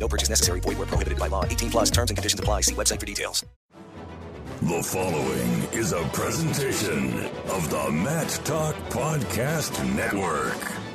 No 0.00 0.08
purchase 0.08 0.30
necessary. 0.30 0.60
Void 0.60 0.78
where 0.78 0.86
prohibited 0.86 1.18
by 1.18 1.28
law. 1.28 1.44
18 1.44 1.70
plus 1.70 1.90
terms 1.90 2.10
and 2.10 2.16
conditions 2.16 2.40
apply. 2.40 2.62
See 2.62 2.74
website 2.74 2.98
for 2.98 3.06
details. 3.06 3.44
The 4.62 4.82
following 4.82 5.62
is 5.72 5.92
a 5.92 6.02
presentation 6.12 7.24
of 7.48 7.70
the 7.70 7.90
Matt 7.90 8.28
Talk 8.44 8.74
Podcast 8.90 9.72
Network. 9.96 10.89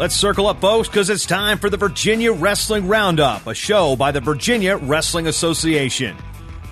Let's 0.00 0.16
circle 0.16 0.46
up, 0.46 0.62
folks, 0.62 0.88
because 0.88 1.10
it's 1.10 1.26
time 1.26 1.58
for 1.58 1.68
the 1.68 1.76
Virginia 1.76 2.32
Wrestling 2.32 2.88
Roundup, 2.88 3.46
a 3.46 3.52
show 3.52 3.96
by 3.96 4.12
the 4.12 4.20
Virginia 4.22 4.78
Wrestling 4.78 5.26
Association. 5.26 6.16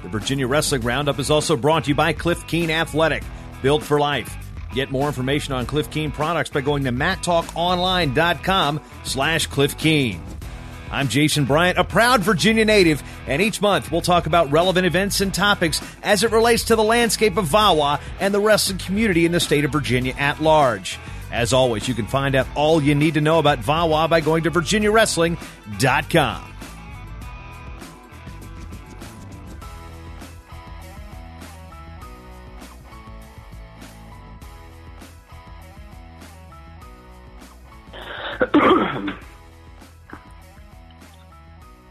The 0.03 0.09
Virginia 0.09 0.47
Wrestling 0.47 0.81
Roundup 0.81 1.19
is 1.19 1.31
also 1.31 1.55
brought 1.55 1.85
to 1.85 1.89
you 1.91 1.95
by 1.95 2.15
Cliff 2.15 2.47
Keen 2.47 2.71
Athletic, 2.71 3.23
built 3.61 3.83
for 3.83 4.01
life. 4.01 4.35
Get 4.73 4.91
more 4.91 5.09
information 5.09 5.53
on 5.53 5.67
Cliff 5.67 5.91
Keen 5.91 6.11
products 6.11 6.49
by 6.49 6.63
going 6.63 6.85
to 6.85 6.91
matttalkonline.com 6.91 8.81
slash 9.05 9.47
Cliff 9.47 9.77
Keen. 9.77 10.23
I'm 10.91 11.09
Jason 11.09 11.45
Bryant, 11.45 11.77
a 11.77 11.85
proud 11.85 12.23
Virginia 12.23 12.65
native, 12.65 13.03
and 13.27 13.43
each 13.43 13.61
month 13.61 13.93
we'll 13.93 14.01
talk 14.01 14.25
about 14.25 14.51
relevant 14.51 14.87
events 14.87 15.21
and 15.21 15.35
topics 15.35 15.83
as 16.03 16.23
it 16.23 16.33
relates 16.33 16.65
to 16.65 16.77
the 16.77 16.83
landscape 16.83 17.37
of 17.37 17.45
VAWA 17.45 18.01
and 18.21 18.33
the 18.33 18.41
wrestling 18.41 18.79
community 18.79 19.27
in 19.27 19.33
the 19.33 19.41
state 19.41 19.67
of 19.67 19.73
Virginia 19.73 20.15
at 20.17 20.41
large. 20.41 20.99
As 21.31 21.53
always, 21.53 21.89
you 21.89 21.95
can 21.95 22.07
find 22.07 22.35
out 22.35 22.47
all 22.55 22.83
you 22.83 22.95
need 22.95 23.15
to 23.15 23.21
know 23.21 23.39
about 23.39 23.59
VAWA 23.59 24.09
by 24.09 24.21
going 24.21 24.45
to 24.45 24.51
virginiawrestling.com. 24.51 26.55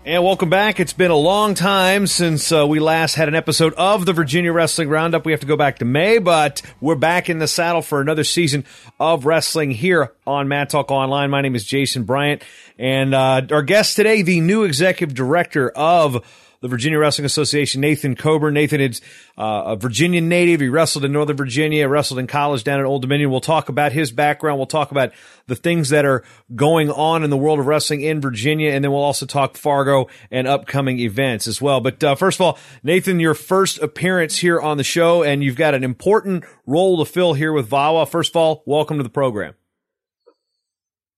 And 0.08 0.23
welcome 0.23 0.50
back. 0.50 0.80
It's 0.80 0.94
been 0.94 1.11
a 1.11 1.17
long 1.17 1.53
time 1.53 2.08
since 2.08 2.50
uh, 2.53 2.66
we 2.66 2.80
last 2.80 3.16
had 3.16 3.27
an 3.27 3.36
episode 3.36 3.73
of 3.73 4.05
the 4.05 4.13
Virginia 4.13 4.53
Wrestling 4.53 4.88
Roundup. 4.88 5.25
We 5.25 5.33
have 5.33 5.41
to 5.41 5.47
go 5.47 5.58
back 5.58 5.80
to 5.80 5.86
May, 5.86 6.17
but 6.17 6.61
we're 6.80 6.95
back 6.95 7.30
in 7.30 7.39
the 7.39 7.47
saddle 7.47 7.81
for 7.81 8.00
another 8.00 8.23
season 8.23 8.63
of 9.02 9.25
wrestling 9.25 9.69
here 9.69 10.13
on 10.25 10.47
Matt 10.47 10.69
Talk 10.69 10.91
Online. 10.91 11.30
My 11.30 11.41
name 11.41 11.55
is 11.55 11.66
Jason 11.66 12.03
Bryant, 12.03 12.41
and 12.80 13.13
uh, 13.13 13.41
our 13.52 13.63
guest 13.63 13.97
today, 13.97 14.22
the 14.22 14.39
new 14.39 14.63
executive 14.63 15.13
director 15.13 15.72
of 15.72 16.25
the 16.61 16.67
Virginia 16.67 17.00
Wrestling 17.00 17.25
Association, 17.25 17.81
Nathan 17.81 18.16
Coburn. 18.16 18.53
Nathan 18.53 18.81
is 18.81 19.01
uh, 19.38 19.63
a 19.68 19.75
Virginia 19.75 20.22
native. 20.22 20.59
He 20.59 20.69
wrestled 20.69 21.06
in 21.06 21.12
Northern 21.12 21.38
Virginia, 21.38 21.88
wrestled 21.88 22.19
in 22.19 22.28
college 22.28 22.63
down 22.63 22.79
at 22.79 22.85
Old 22.85 23.01
Dominion. 23.01 23.29
We'll 23.29 23.41
talk 23.41 23.69
about 23.69 23.91
his 23.91 24.12
background. 24.12 24.57
We'll 24.57 24.66
talk 24.66 24.91
about 24.91 25.12
the 25.47 25.56
things 25.56 25.90
that 25.90 26.06
are 26.06 26.23
going 26.56 26.90
on 26.90 27.23
in 27.23 27.29
the 27.29 27.38
world 27.38 27.59
of 27.59 27.67
wrestling 27.67 28.01
in 28.01 28.22
Virginia, 28.22 28.72
and 28.72 28.84
then 28.84 28.91
we'll 28.91 29.01
also 29.01 29.25
talk 29.25 29.57
Fargo 29.57 30.07
and 30.31 30.47
upcoming 30.47 31.00
events 31.00 31.47
as 31.47 31.62
well. 31.62 31.81
But 31.81 32.03
uh, 32.03 32.16
first 32.16 32.38
of 32.38 32.41
all, 32.41 32.59
Nathan, 32.84 33.19
your 33.19 33.34
first 33.34 33.79
appearance 33.79 34.38
here 34.38 34.59
on 34.59 34.78
the 34.78 34.84
show, 34.84 35.23
and 35.23 35.44
you've 35.44 35.56
got 35.56 35.73
an 35.73 35.84
important 35.84 36.44
role 36.66 37.03
to 37.03 37.12
fill 37.12 37.34
here 37.34 37.53
with 37.53 37.69
VAWA. 37.69 38.07
First 38.07 38.31
of 38.31 38.35
all, 38.38 38.63
welcome 38.66 38.97
to 38.97 39.03
the 39.03 39.09
program. 39.09 39.53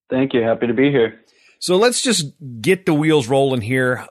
Thank 0.09 0.33
you. 0.33 0.41
Happy 0.41 0.67
to 0.67 0.73
be 0.73 0.89
here. 0.89 1.19
So 1.59 1.75
let's 1.75 2.01
just 2.01 2.25
get 2.61 2.85
the 2.85 2.93
wheels 2.93 3.27
rolling 3.27 3.61
here 3.61 4.07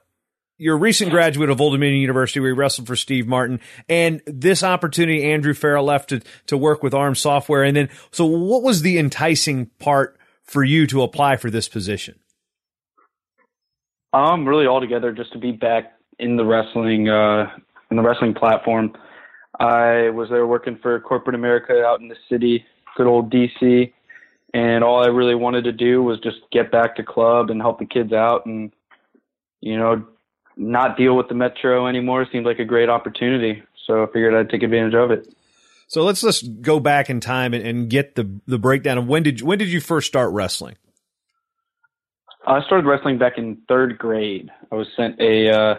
you're 0.58 0.74
a 0.74 0.78
recent 0.78 1.10
graduate 1.10 1.50
of 1.50 1.60
Old 1.60 1.72
Dominion 1.72 2.00
University 2.00 2.40
where 2.40 2.50
you 2.50 2.54
wrestled 2.56 2.88
for 2.88 2.96
Steve 2.96 3.26
Martin 3.28 3.60
and 3.88 4.20
this 4.26 4.64
opportunity 4.64 5.24
Andrew 5.24 5.54
Farrell 5.54 5.84
left 5.84 6.10
to, 6.10 6.20
to 6.46 6.56
work 6.58 6.82
with 6.82 6.92
ARM 6.92 7.14
software. 7.14 7.62
And 7.62 7.76
then, 7.76 7.88
so 8.10 8.26
what 8.26 8.62
was 8.62 8.82
the 8.82 8.98
enticing 8.98 9.66
part 9.78 10.18
for 10.42 10.64
you 10.64 10.86
to 10.88 11.02
apply 11.02 11.36
for 11.36 11.48
this 11.48 11.68
position? 11.68 12.18
Um, 14.12 14.46
really 14.46 14.66
altogether 14.66 15.12
just 15.12 15.32
to 15.32 15.38
be 15.38 15.52
back 15.52 15.92
in 16.18 16.36
the 16.36 16.44
wrestling, 16.44 17.08
uh, 17.08 17.50
in 17.90 17.96
the 17.96 18.02
wrestling 18.02 18.34
platform. 18.34 18.92
I 19.60 20.10
was 20.10 20.28
there 20.28 20.46
working 20.46 20.78
for 20.82 20.98
corporate 21.00 21.34
America 21.34 21.84
out 21.84 22.00
in 22.00 22.08
the 22.08 22.16
city, 22.28 22.64
good 22.96 23.06
old 23.06 23.32
DC. 23.32 23.92
And 24.54 24.82
all 24.82 25.04
I 25.04 25.08
really 25.08 25.34
wanted 25.34 25.64
to 25.64 25.72
do 25.72 26.02
was 26.02 26.18
just 26.20 26.38
get 26.50 26.72
back 26.72 26.96
to 26.96 27.04
club 27.04 27.50
and 27.50 27.60
help 27.60 27.78
the 27.78 27.84
kids 27.84 28.12
out 28.12 28.46
and, 28.46 28.72
you 29.60 29.76
know, 29.76 30.06
not 30.58 30.96
deal 30.96 31.16
with 31.16 31.28
the 31.28 31.34
metro 31.34 31.86
anymore 31.86 32.26
seemed 32.30 32.44
like 32.44 32.58
a 32.58 32.64
great 32.64 32.88
opportunity. 32.88 33.62
So 33.86 34.02
I 34.02 34.06
figured 34.06 34.34
I'd 34.34 34.50
take 34.50 34.62
advantage 34.62 34.94
of 34.94 35.10
it. 35.10 35.32
So 35.86 36.04
let's 36.04 36.20
just 36.20 36.60
go 36.60 36.80
back 36.80 37.08
in 37.08 37.20
time 37.20 37.54
and, 37.54 37.66
and 37.66 37.88
get 37.88 38.14
the 38.14 38.30
the 38.46 38.58
breakdown 38.58 38.98
of 38.98 39.06
when 39.06 39.22
did 39.22 39.40
when 39.40 39.58
did 39.58 39.68
you 39.68 39.80
first 39.80 40.06
start 40.06 40.32
wrestling? 40.32 40.76
I 42.46 42.62
started 42.62 42.86
wrestling 42.86 43.18
back 43.18 43.38
in 43.38 43.58
third 43.68 43.96
grade. 43.96 44.50
I 44.70 44.74
was 44.74 44.86
sent 44.96 45.18
a 45.18 45.50
uh, 45.50 45.74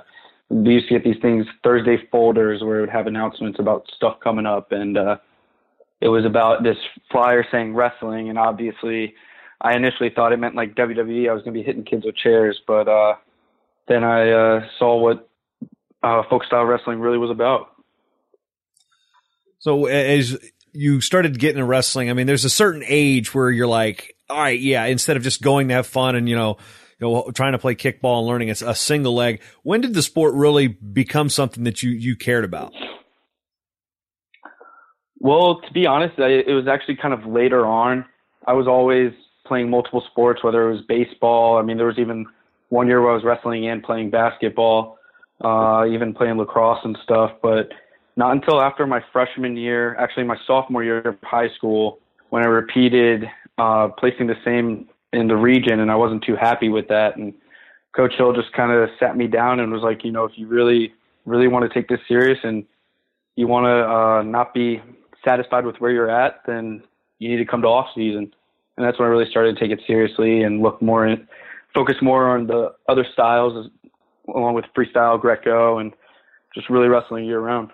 we 0.49 0.73
used 0.73 0.87
to 0.87 0.95
get 0.95 1.03
these 1.03 1.21
things 1.21 1.45
Thursday 1.63 1.97
folders 2.11 2.63
where 2.63 2.79
it 2.79 2.81
would 2.81 2.89
have 2.89 3.05
announcements 3.05 3.59
about 3.59 3.85
stuff 3.95 4.19
coming 4.23 4.47
up, 4.47 4.71
and 4.71 4.97
uh, 4.97 5.17
it 6.01 6.07
was 6.07 6.25
about 6.25 6.63
this 6.63 6.77
flyer 7.11 7.45
saying 7.51 7.75
wrestling, 7.75 8.29
and 8.29 8.39
obviously 8.39 9.13
I 9.61 9.75
initially 9.75 10.09
thought 10.09 10.33
it 10.33 10.37
meant 10.37 10.55
like 10.55 10.73
WWE. 10.73 11.29
I 11.29 11.33
was 11.33 11.43
going 11.43 11.53
to 11.53 11.59
be 11.59 11.63
hitting 11.63 11.83
kids 11.83 12.05
with 12.05 12.15
chairs, 12.15 12.59
but 12.65 12.87
uh, 12.87 13.15
then 13.89 14.03
I 14.05 14.31
uh, 14.31 14.67
saw 14.77 14.97
what 14.97 15.27
uh, 16.01 16.23
folk 16.29 16.45
style 16.45 16.63
wrestling 16.63 16.99
really 16.99 17.17
was 17.17 17.31
about. 17.31 17.67
So 19.59 19.87
as 19.87 20.37
you 20.71 21.01
started 21.01 21.37
getting 21.37 21.57
into 21.57 21.65
wrestling, 21.65 22.09
I 22.09 22.13
mean, 22.13 22.27
there's 22.27 22.45
a 22.45 22.49
certain 22.49 22.83
age 22.85 23.33
where 23.33 23.49
you're 23.49 23.67
like, 23.67 24.15
all 24.29 24.39
right, 24.39 24.59
yeah, 24.59 24.85
instead 24.85 25.17
of 25.17 25.23
just 25.23 25.41
going 25.41 25.67
to 25.67 25.73
have 25.73 25.87
fun 25.87 26.15
and, 26.15 26.29
you 26.29 26.35
know, 26.35 26.57
you 26.99 27.07
know, 27.07 27.31
trying 27.33 27.53
to 27.53 27.57
play 27.57 27.75
kickball 27.75 28.19
and 28.19 28.27
learning 28.27 28.49
it's 28.49 28.61
a 28.61 28.75
single 28.75 29.15
leg. 29.15 29.41
When 29.63 29.81
did 29.81 29.93
the 29.93 30.01
sport 30.01 30.33
really 30.35 30.67
become 30.67 31.29
something 31.29 31.63
that 31.63 31.81
you, 31.83 31.91
you 31.91 32.15
cared 32.15 32.45
about? 32.45 32.73
Well, 35.19 35.61
to 35.61 35.73
be 35.73 35.85
honest, 35.85 36.17
it 36.17 36.53
was 36.53 36.67
actually 36.67 36.95
kind 36.95 37.13
of 37.13 37.25
later 37.25 37.65
on. 37.65 38.05
I 38.47 38.53
was 38.53 38.67
always 38.67 39.11
playing 39.45 39.69
multiple 39.69 40.03
sports, 40.09 40.43
whether 40.43 40.69
it 40.69 40.73
was 40.73 40.81
baseball. 40.87 41.57
I 41.57 41.63
mean, 41.63 41.75
there 41.75 41.87
was 41.87 41.97
even 41.97 42.25
one 42.69 42.87
year 42.87 43.01
where 43.01 43.11
I 43.11 43.15
was 43.15 43.23
wrestling 43.23 43.67
and 43.67 43.83
playing 43.83 44.09
basketball, 44.09 44.97
uh, 45.43 45.85
even 45.89 46.13
playing 46.13 46.37
lacrosse 46.37 46.79
and 46.83 46.97
stuff. 47.03 47.31
But 47.41 47.69
not 48.15 48.31
until 48.31 48.61
after 48.61 48.87
my 48.87 49.03
freshman 49.11 49.57
year, 49.57 49.95
actually 49.95 50.23
my 50.23 50.37
sophomore 50.45 50.83
year 50.83 50.99
of 50.99 51.17
high 51.23 51.49
school, 51.55 51.99
when 52.29 52.43
I 52.43 52.47
repeated 52.47 53.25
uh, 53.57 53.89
placing 53.97 54.27
the 54.27 54.37
same 54.45 54.87
in 55.13 55.27
the 55.27 55.35
region, 55.35 55.79
and 55.79 55.91
I 55.91 55.95
wasn't 55.95 56.23
too 56.23 56.35
happy 56.35 56.69
with 56.69 56.87
that. 56.89 57.17
And 57.17 57.33
Coach 57.95 58.13
Hill 58.17 58.33
just 58.33 58.53
kind 58.53 58.71
of 58.71 58.89
sat 58.99 59.17
me 59.17 59.27
down 59.27 59.59
and 59.59 59.71
was 59.71 59.81
like, 59.81 60.03
you 60.03 60.11
know, 60.11 60.25
if 60.25 60.33
you 60.35 60.47
really, 60.47 60.93
really 61.25 61.47
want 61.47 61.67
to 61.67 61.73
take 61.73 61.89
this 61.89 61.99
serious 62.07 62.37
and 62.43 62.65
you 63.35 63.47
want 63.47 63.65
to 63.65 63.89
uh, 63.89 64.21
not 64.21 64.53
be 64.53 64.81
satisfied 65.25 65.65
with 65.65 65.77
where 65.77 65.91
you're 65.91 66.09
at, 66.09 66.41
then 66.45 66.83
you 67.17 67.29
need 67.29 67.37
to 67.37 67.45
come 67.45 67.61
to 67.63 67.67
off 67.67 67.87
season. 67.95 68.31
And 68.77 68.85
that's 68.85 68.99
when 68.99 69.07
I 69.07 69.11
really 69.11 69.29
started 69.29 69.57
to 69.57 69.59
take 69.59 69.71
it 69.71 69.83
seriously 69.87 70.43
and 70.43 70.61
look 70.61 70.81
more 70.81 71.07
in, 71.07 71.27
focus 71.73 71.95
more 72.01 72.29
on 72.29 72.47
the 72.47 72.73
other 72.87 73.05
styles 73.13 73.69
along 74.27 74.53
with 74.53 74.65
freestyle, 74.77 75.19
Greco, 75.19 75.79
and 75.79 75.93
just 76.53 76.69
really 76.69 76.87
wrestling 76.87 77.25
year 77.25 77.39
round. 77.39 77.71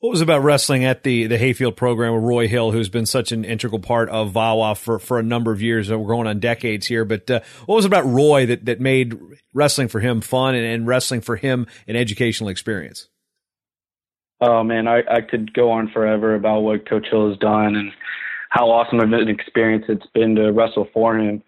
What 0.00 0.10
was 0.10 0.20
about 0.20 0.44
wrestling 0.44 0.84
at 0.84 1.02
the 1.02 1.26
the 1.26 1.38
Hayfield 1.38 1.76
program 1.76 2.14
with 2.14 2.22
Roy 2.22 2.46
Hill, 2.46 2.70
who's 2.70 2.88
been 2.88 3.06
such 3.06 3.32
an 3.32 3.44
integral 3.44 3.80
part 3.80 4.08
of 4.10 4.32
VAWA 4.32 4.76
for, 4.76 5.00
for 5.00 5.18
a 5.18 5.24
number 5.24 5.50
of 5.50 5.60
years? 5.60 5.90
We're 5.90 6.06
going 6.06 6.28
on 6.28 6.38
decades 6.38 6.86
here, 6.86 7.04
but 7.04 7.28
uh, 7.28 7.40
what 7.66 7.74
was 7.74 7.84
about 7.84 8.06
Roy 8.06 8.46
that, 8.46 8.64
that 8.66 8.80
made 8.80 9.18
wrestling 9.52 9.88
for 9.88 9.98
him 9.98 10.20
fun 10.20 10.54
and, 10.54 10.64
and 10.64 10.86
wrestling 10.86 11.20
for 11.20 11.34
him 11.34 11.66
an 11.88 11.96
educational 11.96 12.48
experience? 12.48 13.08
Oh 14.40 14.62
man, 14.62 14.86
I, 14.86 15.02
I 15.10 15.20
could 15.20 15.52
go 15.52 15.72
on 15.72 15.90
forever 15.90 16.36
about 16.36 16.60
what 16.60 16.88
Coach 16.88 17.08
Hill 17.10 17.30
has 17.30 17.38
done, 17.38 17.74
and 17.74 17.90
how 18.50 18.70
awesome 18.70 19.00
of 19.00 19.12
an 19.12 19.28
experience 19.28 19.86
it's 19.88 20.06
been 20.14 20.36
to 20.36 20.52
wrestle 20.52 20.86
for 20.94 21.18
him. 21.18 21.42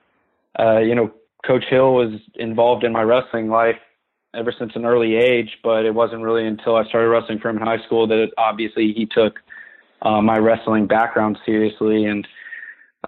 Uh, 0.58 0.78
you 0.78 0.96
know, 0.96 1.12
Coach 1.46 1.64
Hill 1.70 1.94
was 1.94 2.20
involved 2.34 2.84
in 2.84 2.92
my 2.92 3.02
wrestling 3.02 3.48
life 3.48 3.76
ever 4.34 4.52
since 4.56 4.72
an 4.74 4.84
early 4.84 5.16
age, 5.16 5.58
but 5.62 5.84
it 5.84 5.94
wasn't 5.94 6.22
really 6.22 6.46
until 6.46 6.76
I 6.76 6.84
started 6.84 7.08
wrestling 7.08 7.38
for 7.40 7.48
him 7.48 7.56
in 7.56 7.62
high 7.62 7.82
school 7.84 8.06
that 8.08 8.30
obviously 8.38 8.92
he 8.92 9.06
took 9.06 9.38
uh, 10.02 10.20
my 10.20 10.38
wrestling 10.38 10.86
background 10.86 11.38
seriously. 11.44 12.04
And 12.04 12.26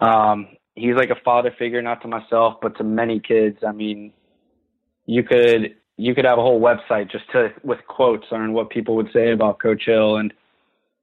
um, 0.00 0.48
he's 0.74 0.94
like 0.96 1.10
a 1.10 1.20
father 1.24 1.54
figure, 1.58 1.82
not 1.82 2.02
to 2.02 2.08
myself, 2.08 2.54
but 2.60 2.76
to 2.78 2.84
many 2.84 3.20
kids. 3.20 3.58
I 3.66 3.72
mean, 3.72 4.12
you 5.06 5.22
could 5.22 5.76
you 5.98 6.14
could 6.14 6.24
have 6.24 6.38
a 6.38 6.42
whole 6.42 6.60
website 6.60 7.10
just 7.10 7.30
to 7.32 7.52
with 7.62 7.78
quotes 7.86 8.26
on 8.32 8.52
what 8.52 8.70
people 8.70 8.96
would 8.96 9.10
say 9.12 9.32
about 9.32 9.60
Coach 9.60 9.82
Hill, 9.84 10.16
and 10.16 10.32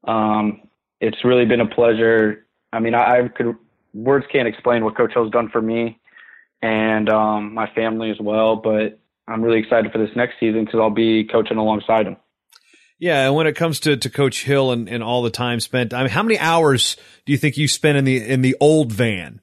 um, 0.06 0.62
it's 1.00 1.24
really 1.24 1.46
been 1.46 1.62
a 1.62 1.68
pleasure. 1.68 2.46
I 2.74 2.80
mean, 2.80 2.96
I, 2.96 3.20
I 3.20 3.28
could 3.28 3.56
words 3.94 4.26
can't 4.31 4.48
explain 4.48 4.84
what 4.84 4.98
Coach 4.98 5.12
Hill's 5.14 5.31
done 5.31 5.50
for 5.50 5.62
me 5.62 5.99
and 6.62 7.10
um, 7.10 7.54
my 7.54 7.70
family 7.74 8.12
as 8.12 8.18
well. 8.20 8.56
But 8.56 9.00
I'm 9.28 9.42
really 9.42 9.60
excited 9.60 9.92
for 9.92 9.98
this 9.98 10.16
next 10.16 10.36
season 10.40 10.66
because 10.66 10.80
I'll 10.80 10.90
be 10.90 11.26
coaching 11.26 11.58
alongside 11.58 12.08
him. 12.08 12.18
Yeah, 13.00 13.28
and 13.28 13.36
when 13.36 13.48
it 13.48 13.56
comes 13.56 13.80
to, 13.82 13.96
to 13.96 14.10
Coach 14.10 14.44
Hill 14.44 14.72
and, 14.72 14.90
and 14.90 15.02
all 15.02 15.22
the 15.22 15.30
time 15.30 15.62
spent, 15.62 15.94
I 15.94 16.02
mean, 16.02 16.10
how 16.10 16.22
many 16.22 16.38
hours 16.38 16.98
do 17.26 17.32
you 17.32 17.38
think 17.38 17.56
you 17.56 17.70
spent 17.70 17.98
in 17.98 18.04
the 18.04 18.18
in 18.18 18.42
the 18.42 18.58
old 18.60 18.92
van? 18.92 19.40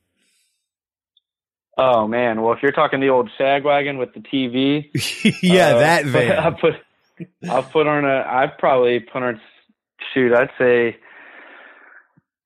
Oh 1.79 2.07
man, 2.07 2.43
well 2.43 2.53
if 2.53 2.63
you're 2.63 2.73
talking 2.73 3.01
the 3.01 3.09
old 3.09 3.31
sag 3.39 3.65
wagon 3.65 3.97
with 3.97 4.13
the 4.13 4.21
TV, 4.21 4.91
yeah, 5.43 5.69
uh, 5.69 5.79
that 5.79 6.05
van. 6.07 6.39
I 6.39 6.51
put 6.51 6.75
I'll 7.49 7.63
put 7.63 7.87
on 7.87 8.05
a 8.05 8.27
I've 8.29 8.59
probably 8.59 9.01
put 9.01 9.23
on 9.23 9.41
shoot, 10.13 10.35
I'd 10.35 10.51
say 10.59 10.97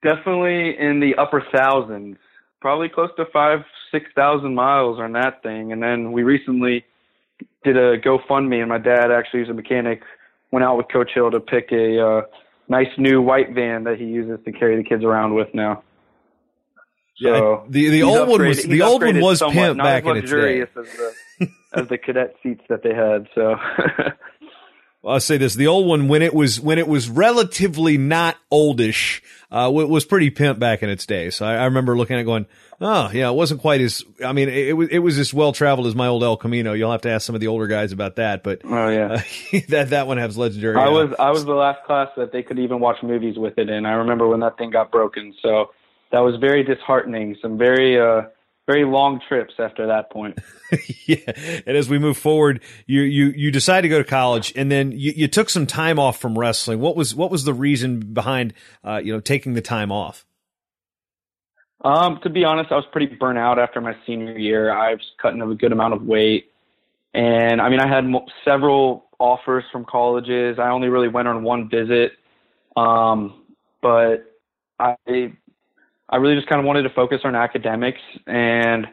definitely 0.03 0.77
in 0.79 1.01
the 1.01 1.17
upper 1.17 1.43
thousands, 1.53 2.19
probably 2.61 2.89
close 2.89 3.11
to 3.17 3.25
five, 3.33 3.61
six 3.91 4.07
thousand 4.15 4.55
miles 4.55 4.99
on 4.99 5.13
that 5.13 5.43
thing. 5.43 5.73
And 5.73 5.83
then 5.83 6.13
we 6.13 6.23
recently 6.23 6.85
did 7.65 7.77
a 7.77 7.99
GoFundMe, 7.99 8.61
and 8.61 8.69
my 8.69 8.79
dad 8.79 9.11
actually, 9.11 9.41
who's 9.41 9.49
a 9.51 9.55
mechanic, 9.55 10.03
went 10.51 10.65
out 10.65 10.77
with 10.77 10.87
Coach 10.93 11.11
Hill 11.15 11.31
to 11.31 11.41
pick 11.41 11.73
a 11.73 12.01
uh, 12.01 12.23
nice 12.69 12.89
new 12.99 13.21
white 13.21 13.55
van 13.55 13.85
that 13.85 13.99
he 13.99 14.05
uses 14.05 14.45
to 14.45 14.53
carry 14.53 14.77
the 14.77 14.89
kids 14.89 15.05
around 15.05 15.35
with 15.35 15.49
now. 15.55 15.83
So 17.23 17.29
yeah, 17.29 17.71
the 17.71 17.89
the 17.91 18.03
old 18.03 18.29
one 18.29 18.47
was 18.47 18.63
the 18.63 18.83
old 18.83 19.03
one 19.03 19.21
was 19.21 19.43
pimp 19.43 19.79
back 19.79 20.05
in 20.05 20.17
its 20.17 20.31
day. 20.31 20.63
As 20.63 20.69
the, 20.75 21.49
as 21.75 21.89
the 21.89 21.99
cadet 21.99 22.37
seats 22.43 22.63
that 22.69 22.83
they 22.83 22.95
had. 22.95 23.29
So 23.35 23.57
I'll 25.05 25.21
say 25.21 25.39
this: 25.39 25.55
the 25.55 25.67
old 25.67 25.87
one, 25.87 26.09
when 26.09 26.21
it 26.21 26.35
was 26.35 26.61
when 26.61 26.79
it 26.79 26.87
was 26.87 27.09
relatively 27.09 27.97
not 27.97 28.37
oldish, 28.51 29.23
uh, 29.51 29.71
was 29.73 30.05
pretty 30.05 30.31
pimp 30.31 30.59
back 30.59 30.83
in 30.83 30.91
its 30.91 31.07
day. 31.07 31.31
So 31.31 31.47
I, 31.47 31.55
I, 31.55 31.65
remember 31.65 31.97
looking 31.97 32.17
at 32.17 32.21
it 32.21 32.25
going, 32.25 32.45
"Oh, 32.83 33.11
yeah, 33.11 33.31
it 33.31 33.35
wasn't 33.35 33.63
quite 33.63 33.81
as. 33.81 34.05
I 34.25 34.33
mean, 34.33 34.51
it, 34.51 34.69
it 34.69 34.73
was 34.75 34.89
it 34.91 34.99
was 34.99 35.19
as 35.19 35.33
well 35.33 35.53
traveled 35.53 35.87
as 35.87 35.95
my 35.95 36.07
old 36.07 36.23
El 36.23 36.37
Camino. 36.37 36.75
You'll 36.75 36.93
have 36.93 37.01
to 37.03 37.11
ask 37.11 37.25
some 37.25 37.35
of 37.35 37.41
the 37.41 37.47
older 37.47 37.67
guys 37.67 37.93
about 37.93 38.17
that, 38.17 38.43
but 38.43 38.61
oh 38.65 38.89
yeah, 38.89 39.13
uh, 39.13 39.61
that 39.69 39.91
that 39.91 40.07
one 40.07 40.19
has 40.19 40.37
legendary. 40.37 40.77
I 40.77 40.89
was 40.89 41.15
I 41.19 41.31
was 41.31 41.47
the 41.47 41.55
last 41.55 41.83
class 41.87 42.09
that 42.19 42.33
they 42.33 42.43
could 42.43 42.59
even 42.59 42.79
watch 42.79 43.03
movies 43.03 43.39
with 43.39 43.57
it 43.57 43.71
and 43.71 43.87
I 43.87 43.93
remember 43.93 44.29
when 44.29 44.41
that 44.41 44.59
thing 44.59 44.71
got 44.71 44.91
broken, 44.91 45.35
so 45.41 45.71
that 46.13 46.21
was 46.21 46.37
very 46.41 46.63
disheartening. 46.63 47.37
Some 47.41 47.57
very 47.57 47.99
uh, 47.99 48.25
very 48.71 48.85
long 48.85 49.21
trips 49.27 49.55
after 49.59 49.89
that 49.89 50.11
point. 50.11 50.39
yeah, 51.07 51.17
and 51.67 51.77
as 51.77 51.89
we 51.89 51.99
move 51.99 52.17
forward, 52.17 52.63
you 52.87 53.03
you 53.03 53.33
you 53.37 53.51
decide 53.51 53.81
to 53.81 53.89
go 53.89 53.99
to 53.99 54.05
college, 54.05 54.53
and 54.55 54.71
then 54.71 54.93
you, 54.93 55.13
you 55.17 55.29
took 55.29 55.51
some 55.51 55.67
time 55.67 55.99
off 55.99 56.21
from 56.21 56.39
wrestling. 56.39 56.79
What 56.79 56.95
was 56.95 57.15
what 57.15 57.31
was 57.31 57.45
the 57.45 57.55
reason 57.55 58.01
behind 58.01 58.55
uh, 58.85 59.01
you 59.03 59.13
know 59.13 59.21
taking 59.21 59.55
the 59.55 59.61
time 59.61 59.91
off? 59.91 60.25
Um, 61.83 62.21
to 62.23 62.31
be 62.31 62.45
honest, 62.45 62.71
I 62.71 62.77
was 62.77 62.85
pretty 62.93 63.15
burnt 63.17 63.39
out 63.39 63.59
after 63.59 63.81
my 63.81 63.97
senior 64.07 64.39
year. 64.39 64.71
I 64.71 64.93
was 64.93 65.11
cutting 65.21 65.41
a 65.41 65.55
good 65.55 65.73
amount 65.73 65.95
of 65.95 66.03
weight, 66.03 66.53
and 67.13 67.61
I 67.61 67.69
mean, 67.71 67.81
I 67.81 67.89
had 67.89 68.05
mo- 68.05 68.27
several 68.45 69.07
offers 69.19 69.65
from 69.73 69.85
colleges. 69.85 70.59
I 70.61 70.69
only 70.69 70.89
really 70.89 71.09
went 71.09 71.27
on 71.27 71.43
one 71.43 71.69
visit, 71.69 72.13
um, 72.77 73.43
but 73.83 74.27
I 74.79 74.95
I 76.11 76.17
really 76.17 76.35
just 76.35 76.49
kind 76.49 76.61
of 76.61 76.67
wanted 76.67 76.83
to 76.83 76.91
focus 76.91 77.21
on 77.25 77.35
academics. 77.35 78.01
And 78.27 78.87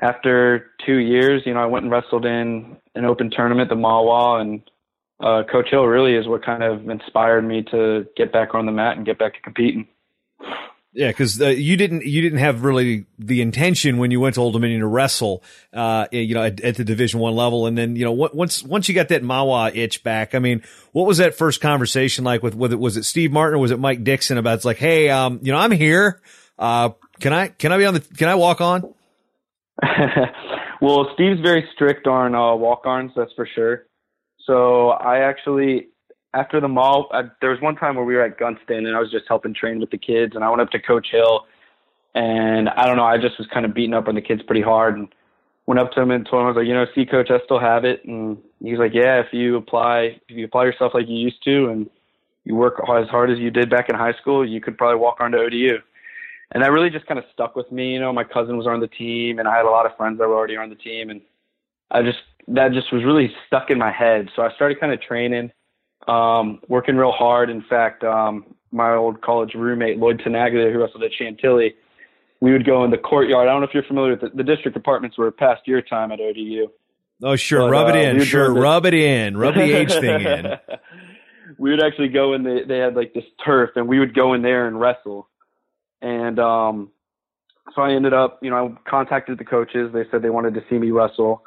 after 0.00 0.72
two 0.86 0.98
years, 0.98 1.42
you 1.44 1.54
know, 1.54 1.60
I 1.60 1.66
went 1.66 1.84
and 1.84 1.92
wrestled 1.92 2.24
in 2.24 2.76
an 2.94 3.04
open 3.04 3.30
tournament, 3.30 3.68
the 3.68 3.74
Mahwah, 3.74 4.40
and 4.40 4.62
uh, 5.20 5.42
Coach 5.50 5.68
Hill 5.70 5.84
really 5.84 6.14
is 6.14 6.26
what 6.26 6.44
kind 6.44 6.62
of 6.62 6.88
inspired 6.88 7.42
me 7.42 7.62
to 7.70 8.06
get 8.16 8.32
back 8.32 8.54
on 8.54 8.64
the 8.64 8.72
mat 8.72 8.96
and 8.96 9.04
get 9.04 9.18
back 9.18 9.34
to 9.34 9.40
competing. 9.40 9.86
Yeah, 10.92 11.08
because 11.08 11.40
uh, 11.40 11.46
you 11.48 11.76
didn't 11.76 12.04
you 12.04 12.20
didn't 12.20 12.40
have 12.40 12.64
really 12.64 13.06
the 13.16 13.42
intention 13.42 13.98
when 13.98 14.10
you 14.10 14.18
went 14.18 14.34
to 14.34 14.40
Old 14.40 14.54
Dominion 14.54 14.80
to 14.80 14.88
wrestle, 14.88 15.44
uh, 15.72 16.08
you 16.10 16.34
know, 16.34 16.42
at, 16.42 16.60
at 16.62 16.76
the 16.76 16.82
Division 16.82 17.20
One 17.20 17.36
level, 17.36 17.66
and 17.66 17.78
then 17.78 17.94
you 17.94 18.04
know 18.04 18.10
once 18.10 18.64
once 18.64 18.88
you 18.88 18.94
got 18.96 19.08
that 19.08 19.22
Mahwah 19.22 19.74
itch 19.76 20.02
back, 20.02 20.34
I 20.34 20.40
mean, 20.40 20.64
what 20.90 21.06
was 21.06 21.18
that 21.18 21.36
first 21.36 21.60
conversation 21.60 22.24
like 22.24 22.42
with 22.42 22.72
it? 22.72 22.78
Was 22.78 22.96
it 22.96 23.04
Steve 23.04 23.30
Martin 23.30 23.58
or 23.58 23.58
was 23.58 23.70
it 23.70 23.78
Mike 23.78 24.02
Dixon 24.02 24.36
about? 24.36 24.54
It's 24.54 24.64
like, 24.64 24.78
hey, 24.78 25.10
um, 25.10 25.38
you 25.42 25.52
know, 25.52 25.58
I'm 25.58 25.70
here. 25.70 26.20
Uh, 26.58 26.90
can 27.20 27.32
I 27.32 27.48
can 27.48 27.70
I 27.70 27.78
be 27.78 27.84
on 27.84 27.94
the? 27.94 28.00
Can 28.00 28.28
I 28.28 28.34
walk 28.34 28.60
on? 28.60 28.92
well, 30.80 31.08
Steve's 31.14 31.40
very 31.40 31.68
strict 31.72 32.08
on 32.08 32.34
uh, 32.34 32.56
walk 32.56 32.84
ons, 32.84 33.12
that's 33.14 33.32
for 33.34 33.48
sure. 33.54 33.86
So 34.44 34.88
I 34.88 35.18
actually 35.18 35.89
after 36.34 36.60
the 36.60 36.68
mall, 36.68 37.08
uh, 37.12 37.24
there 37.40 37.50
was 37.50 37.60
one 37.60 37.76
time 37.76 37.96
where 37.96 38.04
we 38.04 38.14
were 38.14 38.22
at 38.22 38.38
Gunston 38.38 38.86
and 38.86 38.96
I 38.96 39.00
was 39.00 39.10
just 39.10 39.24
helping 39.28 39.54
train 39.54 39.80
with 39.80 39.90
the 39.90 39.98
kids, 39.98 40.34
and 40.34 40.44
I 40.44 40.48
went 40.48 40.62
up 40.62 40.70
to 40.70 40.80
Coach 40.80 41.08
Hill, 41.10 41.46
and 42.14 42.68
I 42.68 42.86
don't 42.86 42.96
know, 42.96 43.04
I 43.04 43.18
just 43.18 43.38
was 43.38 43.48
kind 43.52 43.66
of 43.66 43.74
beating 43.74 43.94
up 43.94 44.08
on 44.08 44.14
the 44.14 44.20
kids 44.20 44.42
pretty 44.42 44.62
hard, 44.62 44.96
and 44.96 45.08
went 45.66 45.80
up 45.80 45.92
to 45.92 46.00
him 46.00 46.10
and 46.10 46.24
told 46.24 46.40
him 46.40 46.46
I 46.46 46.50
was 46.50 46.56
like, 46.56 46.66
you 46.66 46.74
know, 46.74 46.86
see, 46.94 47.06
Coach, 47.06 47.30
I 47.30 47.38
still 47.44 47.58
have 47.58 47.84
it, 47.84 48.04
and 48.04 48.38
he 48.62 48.72
was 48.72 48.78
like, 48.78 48.94
yeah, 48.94 49.20
if 49.20 49.32
you 49.32 49.56
apply, 49.56 50.20
if 50.28 50.36
you 50.36 50.44
apply 50.44 50.64
yourself 50.64 50.92
like 50.94 51.08
you 51.08 51.16
used 51.16 51.42
to, 51.44 51.68
and 51.68 51.90
you 52.44 52.54
work 52.54 52.80
as 52.88 53.08
hard 53.08 53.30
as 53.30 53.38
you 53.38 53.50
did 53.50 53.68
back 53.68 53.88
in 53.88 53.94
high 53.94 54.14
school, 54.14 54.48
you 54.48 54.60
could 54.60 54.78
probably 54.78 54.98
walk 54.98 55.18
on 55.20 55.32
to 55.32 55.38
ODU. 55.38 55.78
And 56.52 56.64
that 56.64 56.72
really 56.72 56.90
just 56.90 57.06
kind 57.06 57.18
of 57.18 57.24
stuck 57.32 57.54
with 57.54 57.70
me. 57.70 57.92
You 57.92 58.00
know, 58.00 58.12
my 58.12 58.24
cousin 58.24 58.56
was 58.56 58.66
on 58.66 58.80
the 58.80 58.88
team, 58.88 59.38
and 59.38 59.46
I 59.46 59.56
had 59.56 59.66
a 59.66 59.70
lot 59.70 59.86
of 59.86 59.96
friends 59.96 60.18
that 60.18 60.26
were 60.26 60.34
already 60.34 60.56
on 60.56 60.68
the 60.68 60.74
team, 60.74 61.10
and 61.10 61.20
I 61.90 62.02
just 62.02 62.18
that 62.48 62.72
just 62.72 62.92
was 62.92 63.04
really 63.04 63.32
stuck 63.46 63.70
in 63.70 63.78
my 63.78 63.92
head. 63.92 64.28
So 64.34 64.42
I 64.42 64.52
started 64.54 64.80
kind 64.80 64.92
of 64.92 65.00
training 65.00 65.52
um, 66.08 66.60
working 66.68 66.96
real 66.96 67.12
hard. 67.12 67.50
In 67.50 67.62
fact, 67.68 68.04
um, 68.04 68.54
my 68.72 68.94
old 68.94 69.20
college 69.20 69.54
roommate 69.54 69.98
Lloyd 69.98 70.20
Tenaglia, 70.24 70.72
who 70.72 70.80
wrestled 70.80 71.02
at 71.02 71.10
Chantilly, 71.18 71.74
we 72.40 72.52
would 72.52 72.64
go 72.64 72.84
in 72.84 72.90
the 72.90 72.98
courtyard. 72.98 73.48
I 73.48 73.52
don't 73.52 73.60
know 73.60 73.66
if 73.66 73.74
you're 73.74 73.82
familiar 73.82 74.12
with 74.12 74.20
the, 74.20 74.30
the 74.34 74.44
district 74.44 74.76
apartments 74.76 75.18
were 75.18 75.30
past 75.30 75.62
your 75.66 75.82
time 75.82 76.12
at 76.12 76.20
ODU. 76.20 76.68
Oh, 77.22 77.36
sure, 77.36 77.60
but, 77.60 77.70
rub 77.70 77.88
it 77.88 77.96
uh, 77.96 78.10
in, 78.10 78.24
sure, 78.24 78.52
rub 78.52 78.86
it 78.86 78.94
in, 78.94 79.36
rub 79.36 79.54
the 79.54 79.76
age 79.76 79.92
thing 79.92 80.22
in. 80.22 80.46
we 81.58 81.70
would 81.70 81.82
actually 81.82 82.08
go 82.08 82.32
in. 82.32 82.42
The, 82.42 82.60
they 82.66 82.78
had 82.78 82.94
like 82.94 83.12
this 83.12 83.24
turf, 83.44 83.70
and 83.76 83.86
we 83.86 83.98
would 83.98 84.14
go 84.14 84.32
in 84.32 84.42
there 84.42 84.66
and 84.66 84.80
wrestle. 84.80 85.28
And 86.00 86.38
um, 86.38 86.90
so 87.74 87.82
I 87.82 87.92
ended 87.92 88.14
up, 88.14 88.38
you 88.42 88.48
know, 88.48 88.76
I 88.86 88.90
contacted 88.90 89.38
the 89.38 89.44
coaches. 89.44 89.90
They 89.92 90.04
said 90.10 90.22
they 90.22 90.30
wanted 90.30 90.54
to 90.54 90.62
see 90.70 90.78
me 90.78 90.92
wrestle, 90.92 91.42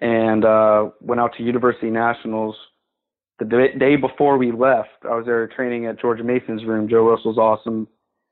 and 0.00 0.44
uh, 0.44 0.90
went 1.00 1.20
out 1.20 1.34
to 1.38 1.42
University 1.42 1.90
Nationals 1.90 2.54
the 3.38 3.68
day 3.78 3.96
before 3.96 4.36
we 4.36 4.50
left, 4.52 4.88
I 5.04 5.14
was 5.14 5.26
there 5.26 5.46
training 5.46 5.86
at 5.86 6.00
George 6.00 6.20
Mason's 6.20 6.64
room. 6.64 6.88
Joe 6.88 7.08
Russell's 7.08 7.38
awesome. 7.38 7.86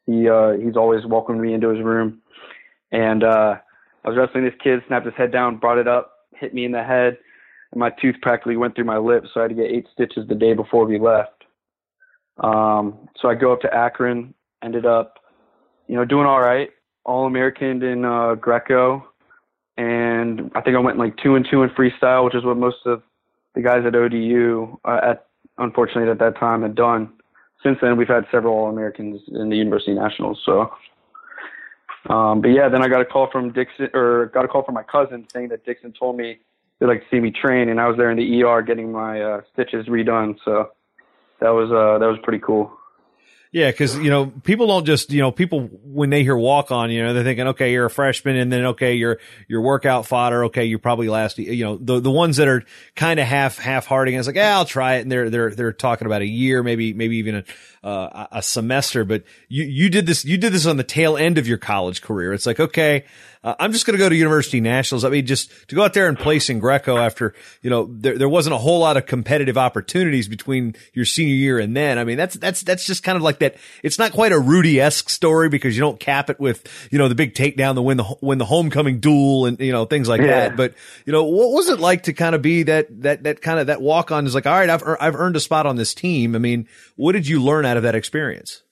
He 0.06 0.28
uh, 0.28 0.52
he's 0.52 0.76
always 0.76 1.04
welcomed 1.06 1.40
me 1.40 1.54
into 1.54 1.68
his 1.68 1.82
room, 1.84 2.20
and 2.92 3.22
uh, 3.24 3.56
I 4.04 4.08
was 4.08 4.16
wrestling 4.16 4.44
this 4.44 4.54
kid, 4.62 4.80
snapped 4.86 5.06
his 5.06 5.14
head 5.16 5.32
down, 5.32 5.58
brought 5.58 5.78
it 5.78 5.88
up, 5.88 6.12
hit 6.34 6.54
me 6.54 6.64
in 6.64 6.72
the 6.72 6.82
head, 6.82 7.18
and 7.72 7.80
my 7.80 7.90
tooth 7.90 8.16
practically 8.22 8.56
went 8.56 8.74
through 8.74 8.84
my 8.84 8.98
lip. 8.98 9.24
So 9.32 9.40
I 9.40 9.44
had 9.44 9.48
to 9.50 9.54
get 9.54 9.70
eight 9.70 9.86
stitches 9.92 10.28
the 10.28 10.34
day 10.34 10.54
before 10.54 10.86
we 10.86 10.98
left. 10.98 11.44
Um, 12.38 13.08
so 13.20 13.28
I 13.28 13.34
go 13.34 13.52
up 13.52 13.60
to 13.62 13.74
Akron, 13.74 14.34
ended 14.62 14.86
up, 14.86 15.14
you 15.88 15.96
know, 15.96 16.04
doing 16.04 16.26
all 16.26 16.40
right, 16.40 16.70
all 17.04 17.26
American 17.26 17.82
in 17.82 18.04
uh, 18.04 18.34
Greco, 18.34 19.08
and 19.76 20.50
I 20.54 20.60
think 20.60 20.76
I 20.76 20.80
went 20.80 20.98
like 20.98 21.16
two 21.22 21.34
and 21.34 21.46
two 21.50 21.62
in 21.62 21.70
freestyle, 21.70 22.24
which 22.24 22.34
is 22.34 22.44
what 22.44 22.56
most 22.56 22.78
of 22.86 23.02
the 23.56 23.62
guys 23.62 23.84
at 23.84 23.96
ODU 23.96 24.78
uh, 24.84 25.00
at 25.02 25.26
unfortunately 25.58 26.08
at 26.08 26.18
that 26.20 26.38
time 26.38 26.62
had 26.62 26.76
done. 26.76 27.12
Since 27.62 27.78
then, 27.80 27.96
we've 27.96 28.06
had 28.06 28.26
several 28.30 28.54
All 28.54 28.68
Americans 28.68 29.22
in 29.28 29.48
the 29.48 29.56
University 29.56 29.94
Nationals. 29.94 30.40
So, 30.44 30.70
um, 32.08 32.42
but 32.42 32.48
yeah, 32.48 32.68
then 32.68 32.82
I 32.82 32.88
got 32.88 33.00
a 33.00 33.04
call 33.04 33.28
from 33.32 33.52
Dixon, 33.52 33.88
or 33.94 34.26
got 34.26 34.44
a 34.44 34.48
call 34.48 34.62
from 34.62 34.74
my 34.74 34.84
cousin 34.84 35.26
saying 35.32 35.48
that 35.48 35.64
Dixon 35.64 35.92
told 35.98 36.16
me 36.16 36.38
they'd 36.78 36.86
like 36.86 37.00
to 37.00 37.06
see 37.10 37.18
me 37.18 37.32
train, 37.32 37.70
and 37.70 37.80
I 37.80 37.88
was 37.88 37.96
there 37.96 38.10
in 38.10 38.18
the 38.18 38.42
ER 38.42 38.62
getting 38.62 38.92
my 38.92 39.20
uh, 39.20 39.40
stitches 39.52 39.86
redone. 39.86 40.36
So 40.44 40.70
that 41.40 41.50
was 41.50 41.72
uh, 41.72 41.98
that 41.98 42.06
was 42.06 42.18
pretty 42.22 42.42
cool. 42.44 42.70
Yeah, 43.52 43.70
because 43.70 43.96
you 43.96 44.10
know 44.10 44.26
people 44.26 44.66
don't 44.66 44.84
just 44.84 45.12
you 45.12 45.20
know 45.22 45.30
people 45.30 45.68
when 45.82 46.10
they 46.10 46.22
hear 46.22 46.36
walk 46.36 46.70
on, 46.70 46.90
you 46.90 47.02
know 47.02 47.14
they're 47.14 47.24
thinking 47.24 47.48
okay 47.48 47.72
you're 47.72 47.86
a 47.86 47.90
freshman 47.90 48.36
and 48.36 48.52
then 48.52 48.66
okay 48.66 48.94
you're 48.94 49.18
your 49.48 49.62
workout 49.62 50.06
fodder. 50.06 50.44
Okay 50.46 50.64
you're 50.64 50.78
probably 50.78 51.08
last 51.08 51.38
you 51.38 51.64
know 51.64 51.76
the 51.76 52.00
the 52.00 52.10
ones 52.10 52.36
that 52.36 52.48
are 52.48 52.64
kind 52.96 53.20
of 53.20 53.26
half 53.26 53.58
half 53.58 53.86
hearted 53.86 54.14
it's 54.14 54.26
like 54.26 54.36
yeah 54.36 54.56
I'll 54.56 54.64
try 54.64 54.96
it 54.96 55.02
and 55.02 55.12
they're 55.12 55.30
they're 55.30 55.54
they're 55.54 55.72
talking 55.72 56.06
about 56.06 56.22
a 56.22 56.26
year 56.26 56.62
maybe 56.62 56.92
maybe 56.92 57.16
even 57.18 57.36
a 57.36 57.44
uh, 57.86 58.26
a 58.32 58.42
semester 58.42 59.04
but 59.04 59.22
you 59.48 59.64
you 59.64 59.88
did 59.88 60.06
this 60.06 60.24
you 60.24 60.36
did 60.36 60.52
this 60.52 60.66
on 60.66 60.76
the 60.76 60.84
tail 60.84 61.16
end 61.16 61.38
of 61.38 61.46
your 61.46 61.58
college 61.58 62.02
career. 62.02 62.32
It's 62.32 62.46
like 62.46 62.60
okay 62.60 63.04
uh, 63.44 63.54
I'm 63.58 63.72
just 63.72 63.86
going 63.86 63.96
to 63.96 63.98
go 63.98 64.08
to 64.08 64.14
University 64.14 64.60
Nationals. 64.60 65.04
I 65.04 65.08
mean, 65.08 65.26
just 65.26 65.50
to 65.68 65.74
go 65.74 65.82
out 65.82 65.94
there 65.94 66.08
and 66.08 66.18
place 66.18 66.50
in 66.50 66.58
Greco 66.58 66.96
after, 66.96 67.34
you 67.62 67.70
know, 67.70 67.88
there, 67.90 68.18
there 68.18 68.28
wasn't 68.28 68.54
a 68.54 68.58
whole 68.58 68.80
lot 68.80 68.96
of 68.96 69.06
competitive 69.06 69.56
opportunities 69.56 70.28
between 70.28 70.74
your 70.92 71.04
senior 71.04 71.34
year 71.34 71.58
and 71.58 71.76
then. 71.76 71.98
I 71.98 72.04
mean, 72.04 72.16
that's, 72.16 72.34
that's, 72.36 72.62
that's 72.62 72.84
just 72.84 73.02
kind 73.02 73.16
of 73.16 73.22
like 73.22 73.38
that. 73.38 73.56
It's 73.82 73.98
not 73.98 74.12
quite 74.12 74.32
a 74.32 74.38
Rudy-esque 74.38 75.08
story 75.08 75.48
because 75.48 75.76
you 75.76 75.80
don't 75.80 76.00
cap 76.00 76.30
it 76.30 76.40
with, 76.40 76.66
you 76.90 76.98
know, 76.98 77.08
the 77.08 77.14
big 77.14 77.34
takedown, 77.34 77.74
the 77.74 77.82
win, 77.82 77.96
the, 77.96 78.16
win 78.20 78.38
the 78.38 78.44
homecoming 78.44 79.00
duel 79.00 79.46
and, 79.46 79.60
you 79.60 79.72
know, 79.72 79.84
things 79.84 80.08
like 80.08 80.20
yeah. 80.20 80.48
that. 80.48 80.56
But, 80.56 80.74
you 81.04 81.12
know, 81.12 81.24
what 81.24 81.52
was 81.52 81.68
it 81.68 81.80
like 81.80 82.04
to 82.04 82.12
kind 82.12 82.34
of 82.34 82.42
be 82.42 82.64
that, 82.64 83.02
that, 83.02 83.22
that 83.24 83.42
kind 83.42 83.60
of, 83.60 83.68
that 83.68 83.80
walk 83.80 84.10
on 84.10 84.26
is 84.26 84.34
like, 84.34 84.46
all 84.46 84.58
right, 84.58 84.70
I've, 84.70 84.82
I've 85.00 85.14
earned 85.16 85.36
a 85.36 85.40
spot 85.40 85.66
on 85.66 85.76
this 85.76 85.94
team. 85.94 86.34
I 86.34 86.38
mean, 86.38 86.68
what 86.96 87.12
did 87.12 87.28
you 87.28 87.42
learn 87.42 87.64
out 87.64 87.76
of 87.76 87.82
that 87.82 87.94
experience? 87.94 88.62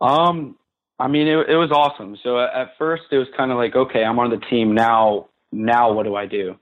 Um, 0.00 0.56
I 0.98 1.08
mean, 1.08 1.26
it, 1.26 1.48
it 1.48 1.56
was 1.56 1.70
awesome. 1.72 2.16
So 2.22 2.38
at 2.38 2.76
first, 2.78 3.04
it 3.10 3.18
was 3.18 3.28
kind 3.36 3.50
of 3.50 3.56
like, 3.56 3.74
okay, 3.74 4.04
I'm 4.04 4.18
on 4.18 4.30
the 4.30 4.36
team 4.36 4.74
now. 4.74 5.28
Now, 5.50 5.92
what 5.92 6.04
do 6.04 6.14
I 6.14 6.26
do? 6.26 6.56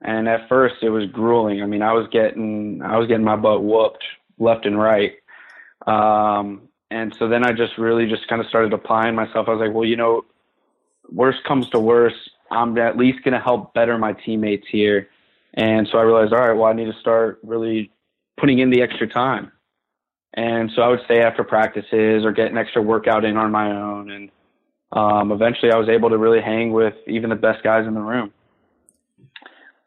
And 0.00 0.28
at 0.28 0.48
first, 0.48 0.76
it 0.82 0.90
was 0.90 1.06
grueling. 1.10 1.62
I 1.62 1.66
mean, 1.66 1.82
I 1.82 1.92
was 1.92 2.08
getting, 2.10 2.82
I 2.82 2.98
was 2.98 3.06
getting 3.08 3.24
my 3.24 3.36
butt 3.36 3.62
whooped 3.62 4.04
left 4.38 4.66
and 4.66 4.78
right. 4.78 5.12
Um, 5.86 6.68
and 6.90 7.14
so 7.18 7.28
then 7.28 7.44
I 7.44 7.52
just 7.52 7.78
really 7.78 8.06
just 8.06 8.28
kind 8.28 8.40
of 8.40 8.48
started 8.48 8.72
applying 8.72 9.14
myself. 9.14 9.48
I 9.48 9.52
was 9.52 9.60
like, 9.60 9.74
well, 9.74 9.84
you 9.84 9.96
know, 9.96 10.24
worst 11.10 11.44
comes 11.44 11.68
to 11.70 11.78
worst, 11.78 12.16
I'm 12.50 12.76
at 12.78 12.96
least 12.96 13.24
going 13.24 13.34
to 13.34 13.40
help 13.40 13.74
better 13.74 13.98
my 13.98 14.12
teammates 14.12 14.66
here. 14.70 15.08
And 15.54 15.88
so 15.90 15.98
I 15.98 16.02
realized, 16.02 16.32
all 16.32 16.40
right, 16.40 16.52
well, 16.52 16.70
I 16.70 16.72
need 16.72 16.86
to 16.92 17.00
start 17.00 17.38
really 17.42 17.90
putting 18.38 18.58
in 18.58 18.70
the 18.70 18.82
extra 18.82 19.06
time. 19.06 19.52
And 20.34 20.70
so 20.74 20.82
I 20.82 20.88
would 20.88 21.00
stay 21.04 21.20
after 21.20 21.44
practices 21.44 22.24
or 22.24 22.32
get 22.32 22.50
an 22.50 22.58
extra 22.58 22.82
workout 22.82 23.24
in 23.24 23.36
on 23.36 23.52
my 23.52 23.70
own. 23.70 24.10
And 24.10 24.30
um, 24.92 25.30
eventually 25.30 25.72
I 25.72 25.76
was 25.76 25.88
able 25.88 26.10
to 26.10 26.18
really 26.18 26.40
hang 26.40 26.72
with 26.72 26.94
even 27.06 27.30
the 27.30 27.36
best 27.36 27.62
guys 27.62 27.86
in 27.86 27.94
the 27.94 28.00
room. 28.00 28.32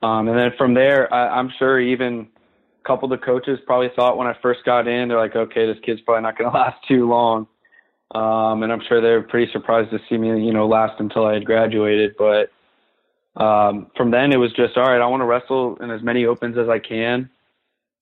Um, 0.02 0.28
and 0.28 0.38
then 0.38 0.52
from 0.58 0.74
there, 0.74 1.14
I, 1.14 1.38
I'm 1.38 1.52
sure 1.60 1.80
even 1.80 2.30
a 2.84 2.88
couple 2.88 3.12
of 3.12 3.20
the 3.20 3.26
coaches 3.26 3.60
probably 3.66 3.90
thought 3.96 4.18
when 4.18 4.28
I 4.28 4.36
first 4.42 4.64
got 4.64 4.88
in, 4.88 5.10
they're 5.10 5.18
like, 5.18 5.36
okay, 5.36 5.66
this 5.66 5.78
kid's 5.84 6.02
probably 6.02 6.24
not 6.24 6.38
going 6.38 6.52
to 6.52 6.58
last 6.58 6.78
too 6.88 7.10
long. 7.10 7.48
Um, 8.16 8.64
and 8.64 8.72
I'm 8.72 8.82
sure 8.88 9.02
they 9.02 9.10
were 9.10 9.24
pretty 9.24 9.52
surprised 9.52 9.92
to 9.92 10.00
see 10.08 10.18
me, 10.18 10.30
you 10.46 10.54
know, 10.54 10.66
last 10.66 11.00
until 11.00 11.26
I 11.26 11.34
had 11.34 11.46
graduated. 11.46 12.16
But 12.18 12.52
um, 13.36 13.88
from 13.98 14.12
then 14.12 14.32
it 14.32 14.38
was 14.38 14.54
just, 14.54 14.78
all 14.78 14.86
right, 14.86 15.02
I 15.02 15.08
want 15.08 15.22
to 15.22 15.26
wrestle 15.26 15.78
in 15.82 15.92
as 15.92 16.02
many 16.02 16.26
opens 16.26 16.58
as 16.58 16.70
I 16.70 16.80
can. 16.80 17.30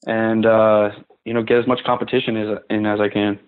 And, 0.05 0.45
uh, 0.45 0.89
you 1.25 1.33
know 1.33 1.43
get 1.43 1.57
as 1.57 1.67
much 1.67 1.79
competition 1.85 2.37
as 2.37 2.59
in 2.69 2.85
as 2.85 2.99
I 3.01 3.09
can. 3.09 3.39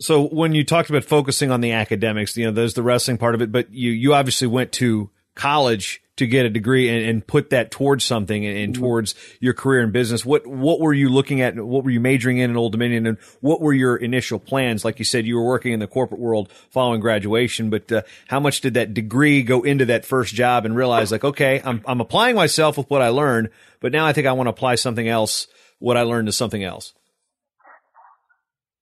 So 0.00 0.28
when 0.28 0.54
you 0.54 0.64
talked 0.64 0.90
about 0.90 1.04
focusing 1.04 1.50
on 1.50 1.60
the 1.60 1.72
academics, 1.72 2.36
you 2.36 2.46
know, 2.46 2.52
there's 2.52 2.74
the 2.74 2.84
wrestling 2.84 3.18
part 3.18 3.34
of 3.34 3.42
it, 3.42 3.50
but 3.50 3.72
you 3.72 3.90
you 3.90 4.14
obviously 4.14 4.46
went 4.46 4.72
to 4.72 5.10
college 5.34 6.02
to 6.16 6.26
get 6.26 6.44
a 6.44 6.50
degree 6.50 6.88
and, 6.88 7.08
and 7.08 7.26
put 7.26 7.50
that 7.50 7.70
towards 7.70 8.04
something 8.04 8.44
and, 8.44 8.58
and, 8.58 8.74
mm-hmm. 8.74 8.82
towards 8.82 9.14
your 9.38 9.54
career 9.54 9.82
in 9.82 9.92
business. 9.92 10.24
What 10.24 10.46
what 10.46 10.80
were 10.80 10.92
you 10.92 11.08
looking 11.08 11.40
at? 11.40 11.56
What 11.56 11.84
were 11.84 11.90
you 11.90 12.00
majoring 12.00 12.38
in 12.38 12.50
in 12.50 12.56
Old 12.56 12.72
Dominion, 12.72 13.06
and 13.06 13.18
what 13.40 13.60
were 13.60 13.72
your 13.72 13.96
initial 13.96 14.38
plans? 14.38 14.84
Like 14.84 14.98
you 14.98 15.04
said, 15.04 15.26
you 15.26 15.36
were 15.36 15.46
working 15.46 15.72
in 15.72 15.80
the 15.80 15.86
corporate 15.86 16.20
world 16.20 16.52
following 16.70 17.00
graduation, 17.00 17.70
but 17.70 17.90
uh, 17.90 18.02
how 18.28 18.40
much 18.40 18.60
did 18.60 18.74
that 18.74 18.94
degree 18.94 19.42
go 19.42 19.62
into 19.62 19.86
that 19.86 20.04
first 20.04 20.34
job 20.34 20.64
and 20.64 20.76
realize 20.76 21.10
like, 21.10 21.24
okay, 21.24 21.60
I'm 21.64 21.82
I'm 21.86 22.00
applying 22.00 22.36
myself 22.36 22.76
with 22.76 22.90
what 22.90 23.02
I 23.02 23.08
learned, 23.08 23.50
but 23.80 23.92
now 23.92 24.06
I 24.06 24.12
think 24.12 24.26
I 24.26 24.32
want 24.32 24.46
to 24.46 24.50
apply 24.50 24.74
something 24.76 25.08
else 25.08 25.46
what 25.78 25.96
I 25.96 26.02
learned 26.02 26.26
to 26.26 26.32
something 26.32 26.62
else? 26.62 26.94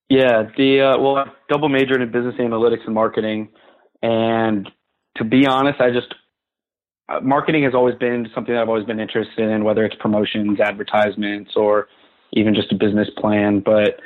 Yeah, 0.09 0.45
the 0.57 0.81
uh, 0.81 0.99
well, 0.99 1.17
I 1.17 1.25
double 1.49 1.69
majored 1.69 2.01
in 2.01 2.13
business 2.13 2.37
analytics 2.39 2.85
and 2.87 2.95
marketing, 2.95 3.49
and 4.03 4.71
to 5.17 5.25
be 5.25 5.47
honest, 5.47 5.81
I 5.81 5.91
just 5.91 6.15
uh, 7.09 7.21
marketing 7.21 7.65
has 7.65 7.75
always 7.75 7.97
been 7.97 8.29
something 8.35 8.55
that 8.55 8.63
I've 8.63 8.69
always 8.69 8.87
been 8.87 9.01
interested 9.01 9.49
in, 9.49 9.65
whether 9.65 9.85
it's 9.85 9.97
promotions, 9.97 10.61
advertisements, 10.61 11.53
or 11.57 11.89
even 12.33 12.55
just 12.55 12.71
a 12.73 12.77
business 12.77 13.09
plan. 13.17 13.61
But 13.61 14.01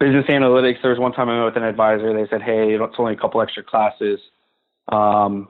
business 0.00 0.24
analytics, 0.28 0.76
there 0.82 0.90
was 0.90 1.00
one 1.00 1.12
time 1.12 1.28
I 1.28 1.38
met 1.38 1.44
with 1.44 1.56
an 1.56 1.64
advisor. 1.64 2.14
They 2.14 2.28
said, 2.30 2.40
"Hey, 2.40 2.74
it's 2.74 2.94
only 2.98 3.12
a 3.12 3.16
couple 3.16 3.42
extra 3.42 3.62
classes." 3.62 4.20
Um, 4.90 5.48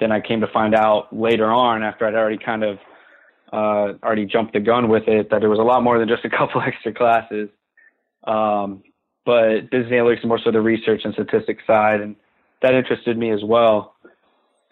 then 0.00 0.12
I 0.12 0.20
came 0.20 0.40
to 0.40 0.48
find 0.48 0.74
out 0.74 1.14
later 1.14 1.46
on, 1.46 1.82
after 1.82 2.06
I'd 2.06 2.14
already 2.14 2.38
kind 2.38 2.62
of 2.62 2.78
uh, 3.52 3.94
already 4.02 4.26
jumped 4.26 4.52
the 4.52 4.60
gun 4.60 4.88
with 4.88 5.04
it 5.06 5.30
that 5.30 5.42
it 5.42 5.48
was 5.48 5.58
a 5.58 5.62
lot 5.62 5.82
more 5.82 5.98
than 5.98 6.08
just 6.08 6.24
a 6.24 6.30
couple 6.36 6.60
extra 6.60 6.92
classes. 6.92 7.48
Um, 8.24 8.82
but 9.24 9.70
business 9.70 9.92
analytics 9.92 10.20
is 10.20 10.24
more 10.24 10.40
so 10.42 10.50
the 10.50 10.60
research 10.60 11.02
and 11.04 11.12
statistics 11.14 11.62
side, 11.66 12.00
and 12.00 12.16
that 12.62 12.74
interested 12.74 13.18
me 13.18 13.32
as 13.32 13.40
well. 13.44 13.94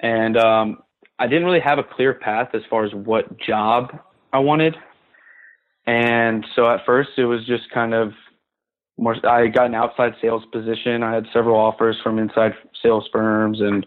And 0.01 0.37
um, 0.37 0.79
I 1.19 1.27
didn't 1.27 1.45
really 1.45 1.61
have 1.61 1.79
a 1.79 1.85
clear 1.85 2.15
path 2.15 2.51
as 2.55 2.63
far 2.69 2.85
as 2.85 2.93
what 2.93 3.39
job 3.39 3.99
I 4.33 4.39
wanted. 4.39 4.77
And 5.87 6.47
so 6.57 6.71
at 6.71 6.85
first 6.87 7.11
it 7.19 7.25
was 7.25 7.45
just 7.47 7.71
kind 7.73 7.95
of 7.95 8.13
more. 8.97 9.15
I 9.27 9.49
got 9.49 9.67
an 9.67 9.75
outside 9.75 10.15
sales 10.21 10.43
position. 10.53 11.03
I 11.03 11.15
had 11.15 11.27
several 11.33 11.57
offers 11.59 11.97
from 12.03 12.19
inside 12.19 12.53
sales 12.83 13.09
firms 13.13 13.61
and 13.61 13.87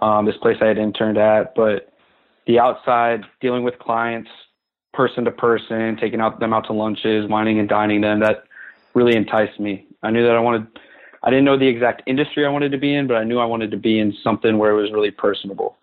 um, 0.00 0.24
this 0.24 0.36
place 0.40 0.56
I 0.60 0.66
had 0.66 0.78
interned 0.78 1.18
at, 1.18 1.54
but 1.54 1.91
the 2.46 2.58
outside 2.58 3.22
dealing 3.40 3.62
with 3.62 3.78
clients 3.78 4.30
person 4.92 5.24
to 5.24 5.30
person, 5.30 5.96
taking 6.00 6.20
out 6.20 6.38
them 6.38 6.52
out 6.52 6.66
to 6.66 6.72
lunches, 6.72 7.28
wining 7.28 7.58
and 7.58 7.68
dining 7.68 8.02
them, 8.02 8.20
that 8.20 8.44
really 8.94 9.16
enticed 9.16 9.58
me. 9.58 9.86
I 10.02 10.10
knew 10.10 10.22
that 10.22 10.32
I 10.32 10.40
wanted 10.40 10.66
I 11.22 11.30
didn't 11.30 11.44
know 11.44 11.58
the 11.58 11.68
exact 11.68 12.02
industry 12.06 12.44
I 12.44 12.48
wanted 12.48 12.72
to 12.72 12.78
be 12.78 12.94
in, 12.94 13.06
but 13.06 13.16
I 13.16 13.24
knew 13.24 13.38
I 13.38 13.44
wanted 13.44 13.70
to 13.70 13.76
be 13.76 13.98
in 13.98 14.12
something 14.24 14.58
where 14.58 14.72
it 14.72 14.80
was 14.80 14.90
really 14.92 15.12
personable. 15.12 15.76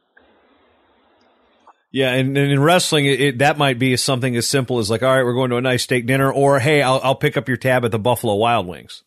Yeah, 1.91 2.13
and, 2.13 2.37
and 2.37 2.51
in 2.51 2.59
wrestling, 2.59 3.05
it, 3.05 3.39
that 3.39 3.57
might 3.57 3.79
be 3.79 3.95
something 3.97 4.35
as 4.35 4.47
simple 4.47 4.77
as 4.77 4.91
like, 4.91 5.01
all 5.01 5.15
right, 5.15 5.23
we're 5.23 5.33
going 5.33 5.49
to 5.49 5.57
a 5.57 5.61
nice 5.61 5.83
steak 5.83 6.05
dinner, 6.05 6.31
or 6.31 6.59
hey, 6.59 6.83
I'll, 6.83 6.99
I'll 7.03 7.15
pick 7.15 7.35
up 7.35 7.47
your 7.47 7.57
tab 7.57 7.83
at 7.83 7.91
the 7.91 7.97
Buffalo 7.97 8.35
Wild 8.35 8.67
Wings. 8.67 9.03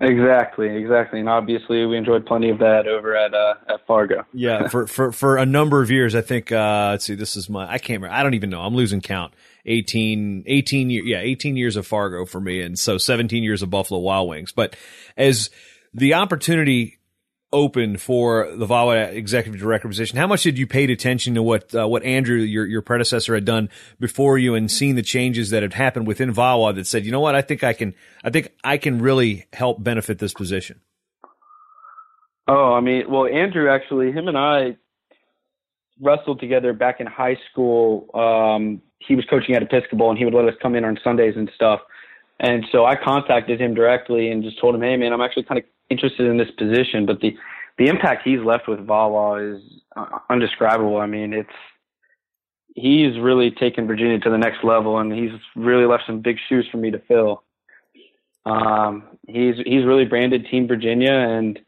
Exactly, 0.00 0.76
exactly, 0.76 1.18
and 1.18 1.28
obviously 1.28 1.84
we 1.84 1.96
enjoyed 1.96 2.24
plenty 2.24 2.50
of 2.50 2.58
that 2.58 2.86
over 2.86 3.16
at 3.16 3.34
uh, 3.34 3.54
at 3.68 3.84
Fargo. 3.84 4.24
yeah, 4.32 4.68
for, 4.68 4.86
for 4.86 5.10
for 5.10 5.36
a 5.38 5.46
number 5.46 5.82
of 5.82 5.90
years, 5.90 6.14
I 6.14 6.20
think. 6.20 6.52
Uh, 6.52 6.90
let's 6.92 7.04
see, 7.04 7.16
this 7.16 7.34
is 7.34 7.50
my 7.50 7.68
I 7.68 7.78
can't 7.78 8.00
remember. 8.00 8.14
I 8.14 8.22
don't 8.22 8.34
even 8.34 8.50
know. 8.50 8.60
I'm 8.60 8.76
losing 8.76 9.00
count. 9.00 9.34
18, 9.66 10.44
18 10.46 10.88
years, 10.90 11.06
yeah, 11.06 11.18
18 11.18 11.56
years 11.56 11.76
of 11.76 11.86
Fargo 11.86 12.24
for 12.24 12.40
me, 12.40 12.62
and 12.62 12.78
so 12.78 12.96
17 12.96 13.42
years 13.42 13.60
of 13.60 13.70
Buffalo 13.70 14.00
Wild 14.00 14.28
Wings. 14.28 14.52
But 14.52 14.76
as 15.16 15.50
the 15.92 16.14
opportunity 16.14 16.97
open 17.52 17.96
for 17.96 18.50
the 18.54 18.66
VAWA 18.66 19.12
executive 19.12 19.60
director 19.60 19.88
position. 19.88 20.18
How 20.18 20.26
much 20.26 20.42
did 20.42 20.58
you 20.58 20.66
pay 20.66 20.84
attention 20.84 21.34
to 21.34 21.42
what 21.42 21.74
uh, 21.74 21.88
what 21.88 22.02
Andrew, 22.02 22.36
your 22.38 22.66
your 22.66 22.82
predecessor, 22.82 23.34
had 23.34 23.44
done 23.44 23.68
before 23.98 24.38
you, 24.38 24.54
and 24.54 24.70
seen 24.70 24.96
the 24.96 25.02
changes 25.02 25.50
that 25.50 25.62
had 25.62 25.74
happened 25.74 26.06
within 26.06 26.32
VAWA 26.32 26.74
that 26.74 26.86
said, 26.86 27.04
you 27.06 27.12
know 27.12 27.20
what, 27.20 27.34
I 27.34 27.42
think 27.42 27.64
I 27.64 27.72
can, 27.72 27.94
I 28.22 28.30
think 28.30 28.52
I 28.62 28.76
can 28.76 28.98
really 28.98 29.46
help 29.52 29.82
benefit 29.82 30.18
this 30.18 30.34
position. 30.34 30.80
Oh, 32.46 32.72
I 32.72 32.80
mean, 32.80 33.10
well, 33.10 33.26
Andrew 33.26 33.70
actually, 33.70 34.10
him 34.10 34.28
and 34.28 34.38
I 34.38 34.76
wrestled 36.00 36.40
together 36.40 36.72
back 36.72 37.00
in 37.00 37.06
high 37.06 37.36
school. 37.50 38.08
Um, 38.14 38.80
he 39.00 39.14
was 39.14 39.24
coaching 39.28 39.54
at 39.54 39.62
Episcopal, 39.62 40.10
and 40.10 40.18
he 40.18 40.24
would 40.24 40.34
let 40.34 40.46
us 40.46 40.54
come 40.62 40.74
in 40.74 40.84
on 40.84 40.98
Sundays 41.04 41.34
and 41.36 41.50
stuff. 41.54 41.80
And 42.40 42.64
so 42.70 42.84
I 42.84 42.94
contacted 42.94 43.60
him 43.60 43.74
directly 43.74 44.30
and 44.30 44.42
just 44.42 44.60
told 44.60 44.74
him, 44.74 44.82
"Hey, 44.82 44.96
man, 44.96 45.12
I'm 45.12 45.20
actually 45.20 45.44
kind 45.44 45.58
of 45.58 45.64
interested 45.90 46.26
in 46.26 46.36
this 46.36 46.50
position, 46.56 47.06
but 47.06 47.20
the 47.20 47.36
the 47.78 47.86
impact 47.86 48.22
he's 48.24 48.40
left 48.40 48.68
with 48.68 48.80
VAWA 48.80 49.56
is 49.56 49.62
uh, 49.96 50.18
undescribable. 50.30 50.98
I 50.98 51.06
mean, 51.06 51.32
it's 51.32 51.48
he's 52.74 53.18
really 53.18 53.50
taken 53.50 53.86
Virginia 53.86 54.18
to 54.20 54.30
the 54.30 54.38
next 54.38 54.62
level, 54.64 54.98
and 54.98 55.12
he's 55.12 55.32
really 55.56 55.86
left 55.86 56.04
some 56.06 56.20
big 56.20 56.36
shoes 56.48 56.66
for 56.70 56.78
me 56.78 56.90
to 56.90 56.98
fill. 57.08 57.42
Um, 58.46 59.04
he's 59.26 59.56
he's 59.64 59.84
really 59.84 60.04
branded 60.04 60.46
Team 60.50 60.66
Virginia, 60.66 61.12
and 61.12 61.58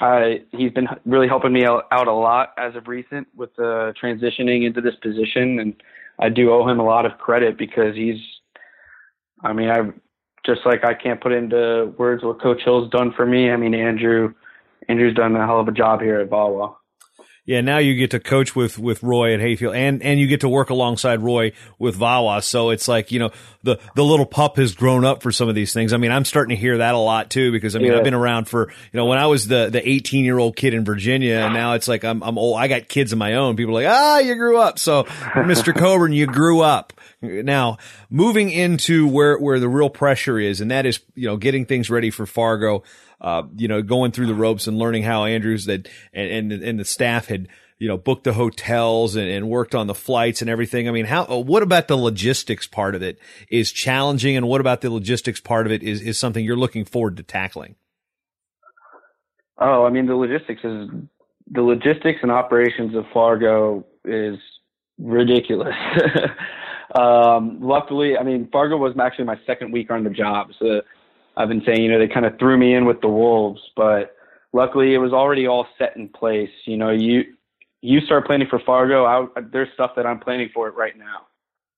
I, 0.00 0.42
he's 0.52 0.70
been 0.70 0.88
really 1.04 1.28
helping 1.28 1.52
me 1.52 1.64
out, 1.64 1.86
out 1.90 2.06
a 2.06 2.12
lot 2.12 2.52
as 2.56 2.76
of 2.76 2.86
recent 2.88 3.26
with 3.34 3.50
uh, 3.58 3.92
transitioning 4.00 4.64
into 4.64 4.80
this 4.80 4.94
position, 5.02 5.58
and 5.58 5.74
I 6.18 6.28
do 6.28 6.52
owe 6.52 6.68
him 6.68 6.78
a 6.78 6.84
lot 6.84 7.06
of 7.06 7.18
credit 7.18 7.58
because 7.58 7.94
he's. 7.94 8.20
I 9.42 9.52
mean, 9.52 9.68
I've 9.68 9.92
just 10.46 10.60
like 10.64 10.84
I 10.84 10.94
can't 10.94 11.20
put 11.20 11.32
into 11.32 11.92
words 11.98 12.22
what 12.24 12.40
Coach 12.40 12.62
Hill's 12.64 12.90
done 12.90 13.12
for 13.16 13.26
me. 13.26 13.50
I 13.50 13.56
mean, 13.56 13.74
Andrew, 13.74 14.34
Andrew's 14.88 15.14
done 15.14 15.36
a 15.36 15.46
hell 15.46 15.60
of 15.60 15.68
a 15.68 15.72
job 15.72 16.00
here 16.00 16.20
at 16.20 16.30
VAWA. 16.30 16.74
Yeah, 17.44 17.62
now 17.62 17.78
you 17.78 17.94
get 17.94 18.10
to 18.10 18.20
coach 18.20 18.54
with 18.54 18.78
with 18.78 19.02
Roy 19.02 19.32
at 19.32 19.40
Hayfield, 19.40 19.74
and 19.74 20.02
and 20.02 20.20
you 20.20 20.26
get 20.26 20.42
to 20.42 20.50
work 20.50 20.68
alongside 20.68 21.22
Roy 21.22 21.52
with 21.78 21.96
VAWA. 21.96 22.44
So 22.44 22.68
it's 22.68 22.88
like 22.88 23.10
you 23.10 23.18
know 23.18 23.30
the 23.62 23.78
the 23.96 24.04
little 24.04 24.26
pup 24.26 24.56
has 24.56 24.74
grown 24.74 25.02
up 25.06 25.22
for 25.22 25.32
some 25.32 25.48
of 25.48 25.54
these 25.54 25.72
things. 25.72 25.94
I 25.94 25.96
mean, 25.96 26.10
I'm 26.10 26.26
starting 26.26 26.54
to 26.54 26.60
hear 26.60 26.76
that 26.76 26.94
a 26.94 26.98
lot 26.98 27.30
too 27.30 27.50
because 27.50 27.74
I 27.74 27.78
mean 27.78 27.92
Yeah. 27.92 27.96
I've 27.96 28.04
been 28.04 28.12
around 28.12 28.48
for 28.48 28.68
you 28.68 28.96
know 28.98 29.06
when 29.06 29.16
I 29.16 29.28
was 29.28 29.48
the 29.48 29.70
the 29.70 29.88
18 29.88 30.26
year 30.26 30.38
old 30.38 30.56
kid 30.56 30.74
in 30.74 30.84
Virginia, 30.84 31.36
and 31.36 31.54
now 31.54 31.72
it's 31.72 31.88
like 31.88 32.04
I'm 32.04 32.22
I'm 32.22 32.36
old. 32.36 32.58
I 32.58 32.68
got 32.68 32.86
kids 32.86 33.12
of 33.12 33.18
my 33.18 33.36
own. 33.36 33.56
People 33.56 33.78
are 33.78 33.82
like 33.82 33.90
ah, 33.90 34.18
you 34.18 34.34
grew 34.34 34.58
up. 34.58 34.78
So 34.78 35.04
Mr. 35.04 35.74
Coburn, 35.78 36.12
you 36.12 36.26
grew 36.26 36.60
up. 36.60 36.92
Now 37.20 37.78
moving 38.10 38.50
into 38.50 39.08
where 39.08 39.38
where 39.38 39.58
the 39.58 39.68
real 39.68 39.90
pressure 39.90 40.38
is, 40.38 40.60
and 40.60 40.70
that 40.70 40.86
is 40.86 41.00
you 41.14 41.26
know 41.26 41.36
getting 41.36 41.66
things 41.66 41.90
ready 41.90 42.10
for 42.10 42.26
Fargo 42.26 42.84
uh, 43.20 43.42
you 43.56 43.68
know, 43.68 43.82
going 43.82 44.12
through 44.12 44.26
the 44.26 44.34
ropes 44.34 44.66
and 44.66 44.78
learning 44.78 45.02
how 45.02 45.24
Andrews 45.24 45.64
that 45.66 45.88
and, 46.12 46.52
and, 46.52 46.62
and 46.62 46.78
the 46.78 46.84
staff 46.84 47.26
had, 47.26 47.48
you 47.78 47.88
know, 47.88 47.96
booked 47.96 48.24
the 48.24 48.32
hotels 48.32 49.16
and, 49.16 49.28
and 49.28 49.48
worked 49.48 49.74
on 49.74 49.86
the 49.86 49.94
flights 49.94 50.40
and 50.40 50.50
everything. 50.50 50.88
I 50.88 50.92
mean, 50.92 51.06
how, 51.06 51.24
what 51.24 51.62
about 51.62 51.88
the 51.88 51.96
logistics 51.96 52.66
part 52.66 52.94
of 52.94 53.02
it 53.02 53.18
is 53.50 53.72
challenging? 53.72 54.36
And 54.36 54.46
what 54.46 54.60
about 54.60 54.80
the 54.80 54.90
logistics 54.90 55.40
part 55.40 55.66
of 55.66 55.72
it 55.72 55.82
is, 55.82 56.00
is 56.00 56.18
something 56.18 56.44
you're 56.44 56.56
looking 56.56 56.84
forward 56.84 57.16
to 57.16 57.22
tackling? 57.22 57.74
Oh, 59.60 59.84
I 59.84 59.90
mean 59.90 60.06
the 60.06 60.14
logistics 60.14 60.62
is 60.62 60.88
the 61.50 61.62
logistics 61.62 62.20
and 62.22 62.30
operations 62.30 62.94
of 62.94 63.04
Fargo 63.12 63.84
is 64.04 64.38
ridiculous. 64.98 65.74
um, 66.94 67.58
luckily, 67.60 68.16
I 68.16 68.22
mean 68.22 68.48
Fargo 68.52 68.76
was 68.76 68.94
actually 68.98 69.24
my 69.24 69.38
second 69.46 69.72
week 69.72 69.90
on 69.90 70.04
the 70.04 70.10
job, 70.10 70.48
so 70.58 70.82
I've 71.36 71.48
been 71.48 71.62
saying 71.64 71.82
you 71.82 71.90
know 71.90 71.98
they 71.98 72.08
kind 72.08 72.26
of 72.26 72.38
threw 72.38 72.56
me 72.56 72.74
in 72.74 72.84
with 72.84 73.00
the 73.00 73.08
wolves, 73.08 73.60
but 73.76 74.16
luckily 74.52 74.94
it 74.94 74.98
was 74.98 75.12
already 75.12 75.46
all 75.46 75.66
set 75.78 75.96
in 75.96 76.08
place. 76.08 76.50
You 76.64 76.76
know, 76.76 76.90
you 76.90 77.24
you 77.80 78.00
start 78.00 78.26
planning 78.26 78.48
for 78.48 78.60
Fargo, 78.60 79.04
I, 79.04 79.40
there's 79.52 79.68
stuff 79.74 79.92
that 79.96 80.06
I'm 80.06 80.18
planning 80.18 80.50
for 80.52 80.68
it 80.68 80.74
right 80.74 80.98
now. 80.98 81.26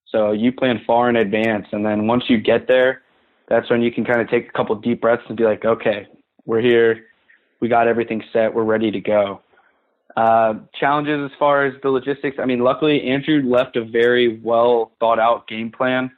So 0.09 0.33
you 0.33 0.51
plan 0.51 0.81
far 0.87 1.09
in 1.09 1.17
advance, 1.17 1.67
and 1.73 1.85
then 1.85 2.07
once 2.07 2.25
you 2.29 2.39
get 2.39 2.67
there, 2.67 3.03
that's 3.49 3.71
when 3.71 3.83
you 3.83 3.93
can 3.93 4.05
kind 4.05 4.21
of 4.21 4.29
take 4.29 4.49
a 4.49 4.53
couple 4.53 4.75
deep 4.77 5.01
breaths 5.01 5.23
and 5.29 5.37
be 5.37 5.45
like, 5.45 5.65
okay, 5.65 6.09
we're 6.47 6.61
here 6.61 7.05
we 7.61 7.69
got 7.69 7.87
everything 7.87 8.23
set. 8.33 8.53
We're 8.53 8.65
ready 8.65 8.91
to 8.91 9.01
go. 9.01 9.43
Uh, 10.17 10.55
challenges 10.79 11.31
as 11.31 11.39
far 11.39 11.65
as 11.65 11.75
the 11.83 11.89
logistics. 11.89 12.37
I 12.41 12.45
mean, 12.45 12.61
luckily 12.61 13.03
Andrew 13.03 13.43
left 13.43 13.77
a 13.77 13.85
very 13.85 14.39
well 14.41 14.93
thought 14.99 15.21
out 15.21 15.47
game 15.47 15.71
plan. 15.71 16.11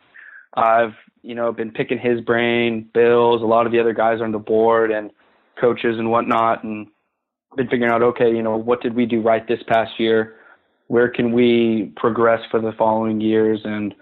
I've 0.55 0.95
you 1.23 1.35
know 1.35 1.53
been 1.53 1.71
picking 1.71 1.99
his 1.99 2.21
brain, 2.21 2.89
Bill's, 2.95 3.43
a 3.43 3.47
lot 3.47 3.67
of 3.67 3.73
the 3.73 3.81
other 3.81 3.93
guys 3.93 4.21
on 4.21 4.33
the 4.33 4.39
board, 4.39 4.91
and 4.91 5.11
coaches 5.61 5.99
and 5.99 6.11
whatnot, 6.11 6.65
and 6.65 6.87
been 7.57 7.69
figuring 7.69 7.93
out 7.93 8.03
okay, 8.03 8.35
you 8.35 8.43
know, 8.43 8.57
what 8.57 8.81
did 8.81 8.95
we 8.95 9.05
do 9.05 9.21
right 9.21 9.47
this 9.47 9.63
past 9.69 9.99
year? 9.99 10.37
Where 10.89 11.09
can 11.09 11.33
we 11.33 11.93
progress 11.97 12.41
for 12.51 12.61
the 12.61 12.73
following 12.73 13.21
years, 13.21 13.61
and 13.65 13.95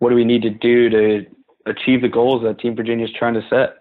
what 0.00 0.10
do 0.10 0.16
we 0.16 0.24
need 0.24 0.42
to 0.42 0.50
do 0.50 0.90
to 0.90 1.26
achieve 1.66 2.02
the 2.02 2.08
goals 2.08 2.42
that 2.42 2.58
Team 2.58 2.74
Virginia 2.74 3.04
is 3.04 3.12
trying 3.16 3.34
to 3.34 3.42
set? 3.48 3.77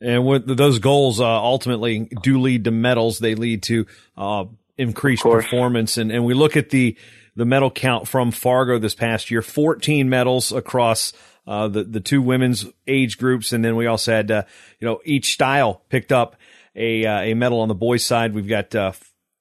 And 0.00 0.24
what 0.24 0.46
those 0.46 0.78
goals 0.78 1.20
uh, 1.20 1.26
ultimately 1.26 2.08
do 2.22 2.40
lead 2.40 2.64
to 2.64 2.70
medals. 2.70 3.18
They 3.18 3.34
lead 3.34 3.64
to 3.64 3.86
uh, 4.16 4.44
increased 4.76 5.24
performance. 5.24 5.98
And 5.98 6.12
and 6.12 6.24
we 6.24 6.34
look 6.34 6.56
at 6.56 6.70
the 6.70 6.96
the 7.34 7.44
medal 7.44 7.70
count 7.70 8.08
from 8.08 8.30
Fargo 8.30 8.78
this 8.78 8.94
past 8.94 9.30
year: 9.30 9.42
14 9.42 10.08
medals 10.08 10.52
across 10.52 11.12
uh, 11.46 11.66
the 11.68 11.82
the 11.82 12.00
two 12.00 12.22
women's 12.22 12.66
age 12.86 13.18
groups, 13.18 13.52
and 13.52 13.64
then 13.64 13.74
we 13.74 13.86
also 13.86 14.12
had 14.12 14.30
uh, 14.30 14.42
you 14.78 14.86
know 14.86 15.00
each 15.04 15.32
style 15.32 15.82
picked 15.88 16.12
up 16.12 16.36
a 16.76 17.04
uh, 17.04 17.20
a 17.20 17.34
medal 17.34 17.60
on 17.60 17.68
the 17.68 17.74
boys' 17.74 18.04
side. 18.04 18.34
We've 18.34 18.48
got 18.48 18.74
uh, 18.74 18.92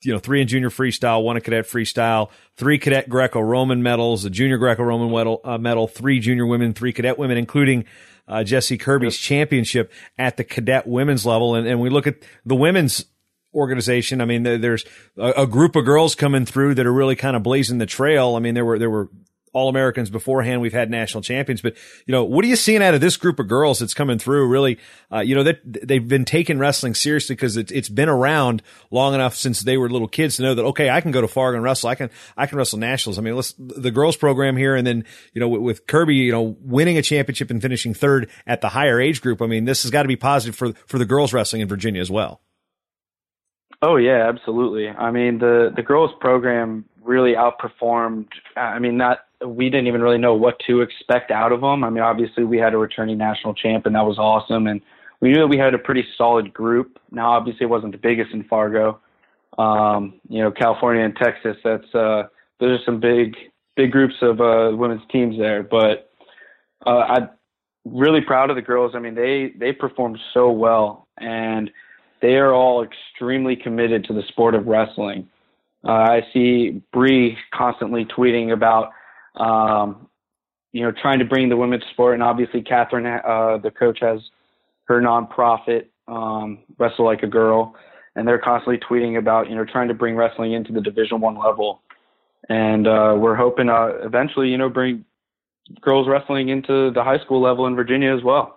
you 0.03 0.13
know 0.13 0.19
three 0.19 0.41
in 0.41 0.47
junior 0.47 0.69
freestyle, 0.69 1.23
one 1.23 1.35
in 1.35 1.43
cadet 1.43 1.65
freestyle, 1.65 2.29
three 2.55 2.79
cadet 2.79 3.09
Greco-Roman 3.09 3.83
medals, 3.83 4.25
a 4.25 4.29
junior 4.29 4.57
Greco-Roman 4.57 5.11
medal, 5.11 5.41
uh, 5.43 5.57
medal, 5.57 5.87
three 5.87 6.19
junior 6.19 6.45
women, 6.45 6.73
three 6.73 6.93
cadet 6.93 7.17
women, 7.17 7.37
including 7.37 7.85
uh, 8.27 8.43
Jesse 8.43 8.77
Kirby's 8.77 9.17
championship 9.17 9.91
at 10.17 10.37
the 10.37 10.43
cadet 10.43 10.87
women's 10.87 11.25
level. 11.25 11.55
And, 11.55 11.67
and 11.67 11.79
we 11.79 11.89
look 11.89 12.07
at 12.07 12.15
the 12.45 12.55
women's 12.55 13.05
organization. 13.53 14.21
I 14.21 14.25
mean, 14.25 14.43
there's 14.43 14.85
a, 15.17 15.43
a 15.43 15.47
group 15.47 15.75
of 15.75 15.85
girls 15.85 16.15
coming 16.15 16.45
through 16.45 16.75
that 16.75 16.85
are 16.85 16.93
really 16.93 17.15
kind 17.15 17.35
of 17.35 17.43
blazing 17.43 17.77
the 17.77 17.85
trail. 17.85 18.35
I 18.35 18.39
mean, 18.39 18.53
there 18.53 18.65
were, 18.65 18.77
there 18.77 18.89
were 18.89 19.09
all 19.57 19.69
Americans 19.69 20.11
beforehand. 20.11 20.61
We've 20.61 20.71
had 20.71 20.91
national 20.91 21.23
champions, 21.23 21.61
but 21.61 21.75
you 22.05 22.11
know, 22.11 22.23
what 22.23 22.45
are 22.45 22.47
you 22.47 22.55
seeing 22.55 22.83
out 22.83 22.93
of 22.93 23.01
this 23.01 23.17
group 23.17 23.39
of 23.39 23.47
girls 23.47 23.79
that's 23.79 23.95
coming 23.95 24.19
through? 24.19 24.47
Really, 24.47 24.77
uh, 25.11 25.21
you 25.21 25.33
know, 25.33 25.41
that 25.41 25.59
they've 25.65 26.07
been 26.07 26.25
taking 26.25 26.59
wrestling 26.59 26.93
seriously 26.93 27.35
because 27.35 27.57
it, 27.57 27.71
it's 27.71 27.89
been 27.89 28.07
around 28.07 28.61
long 28.91 29.15
enough 29.15 29.35
since 29.35 29.61
they 29.61 29.75
were 29.75 29.89
little 29.89 30.07
kids 30.07 30.37
to 30.37 30.43
know 30.43 30.53
that 30.53 30.63
okay, 30.65 30.91
I 30.91 31.01
can 31.01 31.09
go 31.11 31.21
to 31.21 31.27
Fargo 31.27 31.55
and 31.55 31.63
wrestle. 31.63 31.89
I 31.89 31.95
can 31.95 32.11
I 32.37 32.45
can 32.45 32.59
wrestle 32.59 32.77
nationals. 32.77 33.17
I 33.17 33.21
mean, 33.21 33.35
let's 33.35 33.55
the 33.57 33.91
girls 33.91 34.15
program 34.15 34.55
here, 34.55 34.75
and 34.75 34.85
then 34.85 35.05
you 35.33 35.39
know 35.39 35.49
with, 35.49 35.61
with 35.61 35.87
Kirby, 35.87 36.15
you 36.15 36.31
know, 36.31 36.55
winning 36.61 36.99
a 36.99 37.01
championship 37.01 37.49
and 37.49 37.59
finishing 37.59 37.95
third 37.95 38.29
at 38.45 38.61
the 38.61 38.69
higher 38.69 39.01
age 39.01 39.21
group. 39.21 39.41
I 39.41 39.47
mean, 39.47 39.65
this 39.65 39.81
has 39.81 39.91
got 39.91 40.03
to 40.03 40.07
be 40.07 40.15
positive 40.15 40.55
for 40.55 40.73
for 40.85 40.99
the 40.99 41.05
girls 41.05 41.33
wrestling 41.33 41.63
in 41.63 41.67
Virginia 41.67 42.01
as 42.01 42.11
well. 42.11 42.41
Oh 43.81 43.97
yeah, 43.97 44.27
absolutely. 44.27 44.89
I 44.89 45.11
mean, 45.11 45.39
the 45.39 45.71
the 45.75 45.83
girls 45.83 46.11
program 46.19 46.85
really 47.03 47.33
outperformed. 47.33 48.27
I 48.55 48.79
mean, 48.79 48.97
not 48.97 49.19
we 49.45 49.69
didn't 49.69 49.87
even 49.87 50.01
really 50.01 50.17
know 50.17 50.33
what 50.33 50.59
to 50.67 50.81
expect 50.81 51.31
out 51.31 51.51
of 51.51 51.61
them. 51.61 51.83
I 51.83 51.89
mean, 51.89 52.03
obviously 52.03 52.43
we 52.43 52.57
had 52.57 52.73
a 52.73 52.77
returning 52.77 53.17
national 53.17 53.53
champ, 53.53 53.85
and 53.85 53.95
that 53.95 54.05
was 54.05 54.17
awesome, 54.17 54.67
and 54.67 54.81
we 55.19 55.29
knew 55.29 55.39
that 55.39 55.47
we 55.47 55.57
had 55.57 55.73
a 55.73 55.79
pretty 55.79 56.05
solid 56.17 56.53
group. 56.53 56.99
Now, 57.11 57.31
obviously, 57.31 57.65
it 57.65 57.69
wasn't 57.69 57.91
the 57.91 57.97
biggest 57.97 58.31
in 58.33 58.43
Fargo. 58.43 58.99
Um, 59.57 60.19
you 60.29 60.41
know, 60.41 60.51
California 60.51 61.03
and 61.03 61.15
Texas. 61.15 61.57
That's 61.63 61.95
uh, 61.95 62.23
those 62.59 62.79
are 62.79 62.83
some 62.85 62.99
big 62.99 63.35
big 63.75 63.91
groups 63.91 64.15
of 64.21 64.39
uh, 64.39 64.75
women's 64.75 65.01
teams 65.11 65.37
there. 65.37 65.63
But 65.63 66.11
uh, 66.85 66.99
I'm 66.99 67.29
really 67.85 68.21
proud 68.21 68.49
of 68.49 68.55
the 68.55 68.61
girls. 68.61 68.93
I 68.95 68.99
mean, 68.99 69.15
they 69.15 69.53
they 69.57 69.71
performed 69.71 70.19
so 70.33 70.51
well, 70.51 71.07
and 71.17 71.71
they 72.21 72.35
are 72.35 72.53
all 72.53 72.83
extremely 72.83 73.55
committed 73.55 74.03
to 74.05 74.13
the 74.13 74.23
sport 74.27 74.55
of 74.55 74.67
wrestling. 74.67 75.27
Uh, 75.83 75.91
I 75.91 76.21
see 76.33 76.81
Bree 76.91 77.37
constantly 77.53 78.05
tweeting 78.05 78.51
about, 78.51 78.91
um, 79.39 80.07
you 80.73 80.81
know, 80.83 80.91
trying 80.91 81.19
to 81.19 81.25
bring 81.25 81.49
the 81.49 81.57
women's 81.57 81.83
sport, 81.91 82.13
and 82.13 82.23
obviously 82.23 82.61
Catherine, 82.61 83.05
uh, 83.05 83.57
the 83.57 83.71
coach, 83.71 83.99
has 84.01 84.19
her 84.85 85.01
nonprofit, 85.01 85.85
um, 86.07 86.59
Wrestle 86.77 87.05
Like 87.05 87.23
a 87.23 87.27
Girl, 87.27 87.75
and 88.15 88.27
they're 88.27 88.39
constantly 88.39 88.77
tweeting 88.77 89.17
about, 89.17 89.49
you 89.49 89.55
know, 89.55 89.65
trying 89.65 89.87
to 89.87 89.93
bring 89.93 90.15
wrestling 90.15 90.53
into 90.53 90.71
the 90.71 90.81
Division 90.81 91.19
One 91.19 91.37
level, 91.37 91.81
and 92.49 92.87
uh, 92.87 93.15
we're 93.17 93.35
hoping 93.35 93.69
uh, 93.69 93.93
eventually, 94.03 94.49
you 94.49 94.57
know, 94.57 94.69
bring 94.69 95.05
girls 95.81 96.07
wrestling 96.07 96.49
into 96.49 96.91
the 96.91 97.03
high 97.03 97.19
school 97.19 97.41
level 97.41 97.65
in 97.67 97.75
Virginia 97.75 98.15
as 98.15 98.23
well. 98.23 98.56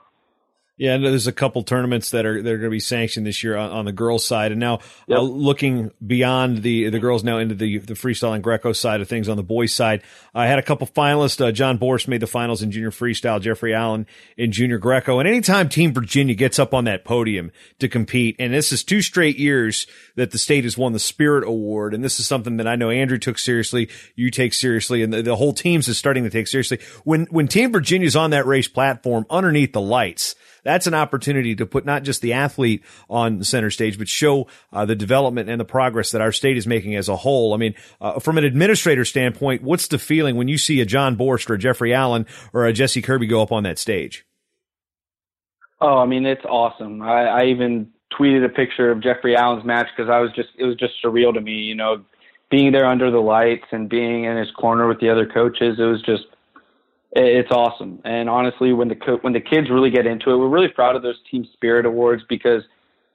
Yeah, 0.80 0.96
there's 0.96 1.26
a 1.26 1.32
couple 1.32 1.62
tournaments 1.62 2.12
that 2.12 2.24
are 2.24 2.42
that 2.42 2.50
are 2.50 2.56
going 2.56 2.70
to 2.70 2.74
be 2.74 2.80
sanctioned 2.80 3.26
this 3.26 3.44
year 3.44 3.54
on, 3.54 3.70
on 3.70 3.84
the 3.84 3.92
girls' 3.92 4.24
side, 4.24 4.50
and 4.50 4.58
now 4.58 4.78
Yep. 5.08 5.18
uh, 5.18 5.20
looking 5.20 5.90
beyond 6.04 6.62
the 6.62 6.88
the 6.88 6.98
girls 6.98 7.22
now 7.22 7.36
into 7.36 7.54
the 7.54 7.76
the 7.76 7.92
freestyle 7.92 8.34
and 8.34 8.42
Greco 8.42 8.72
side 8.72 9.02
of 9.02 9.08
things 9.08 9.28
on 9.28 9.36
the 9.36 9.42
boys' 9.42 9.74
side. 9.74 10.02
I 10.34 10.46
had 10.46 10.58
a 10.58 10.62
couple 10.62 10.86
finalists. 10.86 11.38
Uh, 11.38 11.52
John 11.52 11.78
Borst 11.78 12.08
made 12.08 12.22
the 12.22 12.26
finals 12.26 12.62
in 12.62 12.70
junior 12.70 12.90
freestyle. 12.90 13.42
Jeffrey 13.42 13.74
Allen 13.74 14.06
in 14.38 14.52
junior 14.52 14.78
Greco. 14.78 15.18
And 15.18 15.28
anytime 15.28 15.68
Team 15.68 15.92
Virginia 15.92 16.34
gets 16.34 16.58
up 16.58 16.72
on 16.72 16.84
that 16.84 17.04
podium 17.04 17.52
to 17.80 17.86
compete, 17.86 18.36
and 18.38 18.54
this 18.54 18.72
is 18.72 18.82
two 18.82 19.02
straight 19.02 19.36
years 19.38 19.86
that 20.16 20.30
the 20.30 20.38
state 20.38 20.64
has 20.64 20.78
won 20.78 20.94
the 20.94 20.98
Spirit 20.98 21.44
Award, 21.46 21.92
and 21.92 22.02
this 22.02 22.18
is 22.18 22.26
something 22.26 22.56
that 22.56 22.66
I 22.66 22.76
know 22.76 22.88
Andrew 22.88 23.18
took 23.18 23.38
seriously, 23.38 23.90
you 24.16 24.30
take 24.30 24.54
seriously, 24.54 25.02
and 25.02 25.12
the, 25.12 25.20
the 25.20 25.36
whole 25.36 25.52
team's 25.52 25.88
is 25.88 25.98
starting 25.98 26.24
to 26.24 26.30
take 26.30 26.46
seriously. 26.46 26.78
When 27.04 27.26
when 27.26 27.48
Team 27.48 27.70
Virginia's 27.70 28.16
on 28.16 28.30
that 28.30 28.46
race 28.46 28.68
platform 28.68 29.26
underneath 29.28 29.74
the 29.74 29.82
lights 29.82 30.34
that's 30.64 30.86
an 30.86 30.94
opportunity 30.94 31.54
to 31.56 31.66
put 31.66 31.84
not 31.84 32.02
just 32.02 32.22
the 32.22 32.32
athlete 32.32 32.84
on 33.08 33.42
center 33.44 33.70
stage, 33.70 33.98
but 33.98 34.08
show 34.08 34.46
uh, 34.72 34.84
the 34.84 34.94
development 34.94 35.48
and 35.48 35.60
the 35.60 35.64
progress 35.64 36.12
that 36.12 36.20
our 36.20 36.32
state 36.32 36.56
is 36.56 36.66
making 36.66 36.96
as 36.96 37.08
a 37.08 37.16
whole. 37.16 37.54
I 37.54 37.56
mean, 37.56 37.74
uh, 38.00 38.18
from 38.18 38.38
an 38.38 38.44
administrator 38.44 39.04
standpoint, 39.04 39.62
what's 39.62 39.88
the 39.88 39.98
feeling 39.98 40.36
when 40.36 40.48
you 40.48 40.58
see 40.58 40.80
a 40.80 40.86
John 40.86 41.16
Borst 41.16 41.48
or 41.50 41.54
a 41.54 41.58
Jeffrey 41.58 41.94
Allen 41.94 42.26
or 42.52 42.66
a 42.66 42.72
Jesse 42.72 43.02
Kirby 43.02 43.26
go 43.26 43.42
up 43.42 43.52
on 43.52 43.62
that 43.64 43.78
stage? 43.78 44.26
Oh, 45.80 45.98
I 45.98 46.06
mean, 46.06 46.26
it's 46.26 46.44
awesome. 46.44 47.02
I, 47.02 47.24
I 47.26 47.44
even 47.46 47.90
tweeted 48.12 48.44
a 48.44 48.48
picture 48.48 48.90
of 48.90 49.02
Jeffrey 49.02 49.36
Allen's 49.36 49.64
match 49.64 49.86
because 49.96 50.10
I 50.10 50.18
was 50.18 50.30
just, 50.34 50.50
it 50.58 50.64
was 50.64 50.76
just 50.76 50.94
surreal 51.02 51.32
to 51.32 51.40
me, 51.40 51.52
you 51.52 51.74
know, 51.74 52.04
being 52.50 52.72
there 52.72 52.84
under 52.84 53.10
the 53.10 53.20
lights 53.20 53.64
and 53.70 53.88
being 53.88 54.24
in 54.24 54.36
his 54.36 54.50
corner 54.50 54.88
with 54.88 55.00
the 55.00 55.08
other 55.08 55.24
coaches. 55.24 55.78
It 55.78 55.84
was 55.84 56.02
just, 56.02 56.24
it's 57.12 57.50
awesome. 57.50 58.00
And 58.04 58.28
honestly, 58.30 58.72
when 58.72 58.88
the 58.88 59.18
when 59.22 59.32
the 59.32 59.40
kids 59.40 59.68
really 59.70 59.90
get 59.90 60.06
into 60.06 60.30
it, 60.30 60.36
we're 60.36 60.48
really 60.48 60.68
proud 60.68 60.96
of 60.96 61.02
those 61.02 61.16
Team 61.30 61.46
Spirit 61.54 61.86
Awards 61.86 62.22
because 62.28 62.62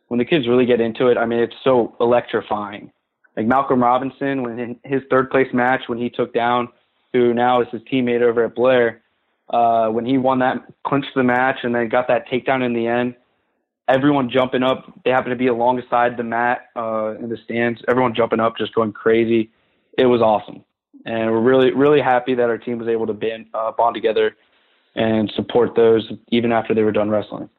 when 0.10 0.18
the 0.18 0.26
kids 0.26 0.48
really 0.48 0.66
get 0.66 0.82
into 0.82 1.08
it, 1.08 1.18
I 1.18 1.26
mean, 1.26 1.40
it's 1.40 1.56
so 1.64 1.96
electrifying. 2.00 2.92
Like 3.38 3.48
Malcolm 3.48 3.82
Robinson, 3.82 4.44
when 4.44 4.60
in 4.60 4.80
his 4.84 5.02
third 5.10 5.30
place 5.30 5.48
match, 5.54 5.84
when 5.88 5.98
he 5.98 6.10
took 6.10 6.34
down 6.34 6.70
who 7.14 7.34
now 7.34 7.62
is 7.62 7.68
his 7.72 7.82
teammate 7.84 8.22
over 8.22 8.44
at 8.44 8.54
Blair, 8.56 9.02
uh, 9.50 9.88
when 9.88 10.06
he 10.06 10.18
won 10.18 10.40
that, 10.40 10.58
clinched 10.86 11.12
the 11.16 11.24
match, 11.24 11.60
and 11.64 11.74
then 11.74 11.88
got 11.88 12.08
that 12.10 12.28
takedown 12.28 12.66
in 12.66 12.74
the 12.74 12.88
end. 12.88 13.16
everyone 13.88 14.30
jumping 14.30 14.64
up. 14.64 14.92
They 15.04 15.12
happened 15.12 15.32
to 15.32 15.38
be 15.38 15.48
alongside 15.48 16.18
the 16.18 16.24
mat 16.24 16.70
uh, 16.76 17.16
in 17.20 17.30
the 17.30 17.38
stands. 17.46 17.82
Everyone 17.88 18.14
jumping 18.16 18.40
up, 18.40 18.58
just 18.58 18.74
going 18.76 18.92
crazy. 18.92 19.52
It 19.98 20.06
was 20.06 20.22
awesome, 20.22 20.65
and 21.06 21.32
we're 21.32 21.40
really 21.40 21.72
really 21.72 22.02
happy 22.02 22.36
that 22.36 22.50
our 22.50 22.58
team 22.58 22.80
was 22.80 22.88
able 22.88 23.08
to 23.08 23.14
band, 23.14 23.48
uh, 23.54 23.72
bond 23.72 23.96
together 23.96 24.36
and 24.96 25.32
support 25.36 25.76
those 25.76 26.12
even 26.30 26.52
after 26.52 26.74
they 26.74 26.84
were 26.84 26.92
done 26.92 27.10
wrestling. 27.10 27.50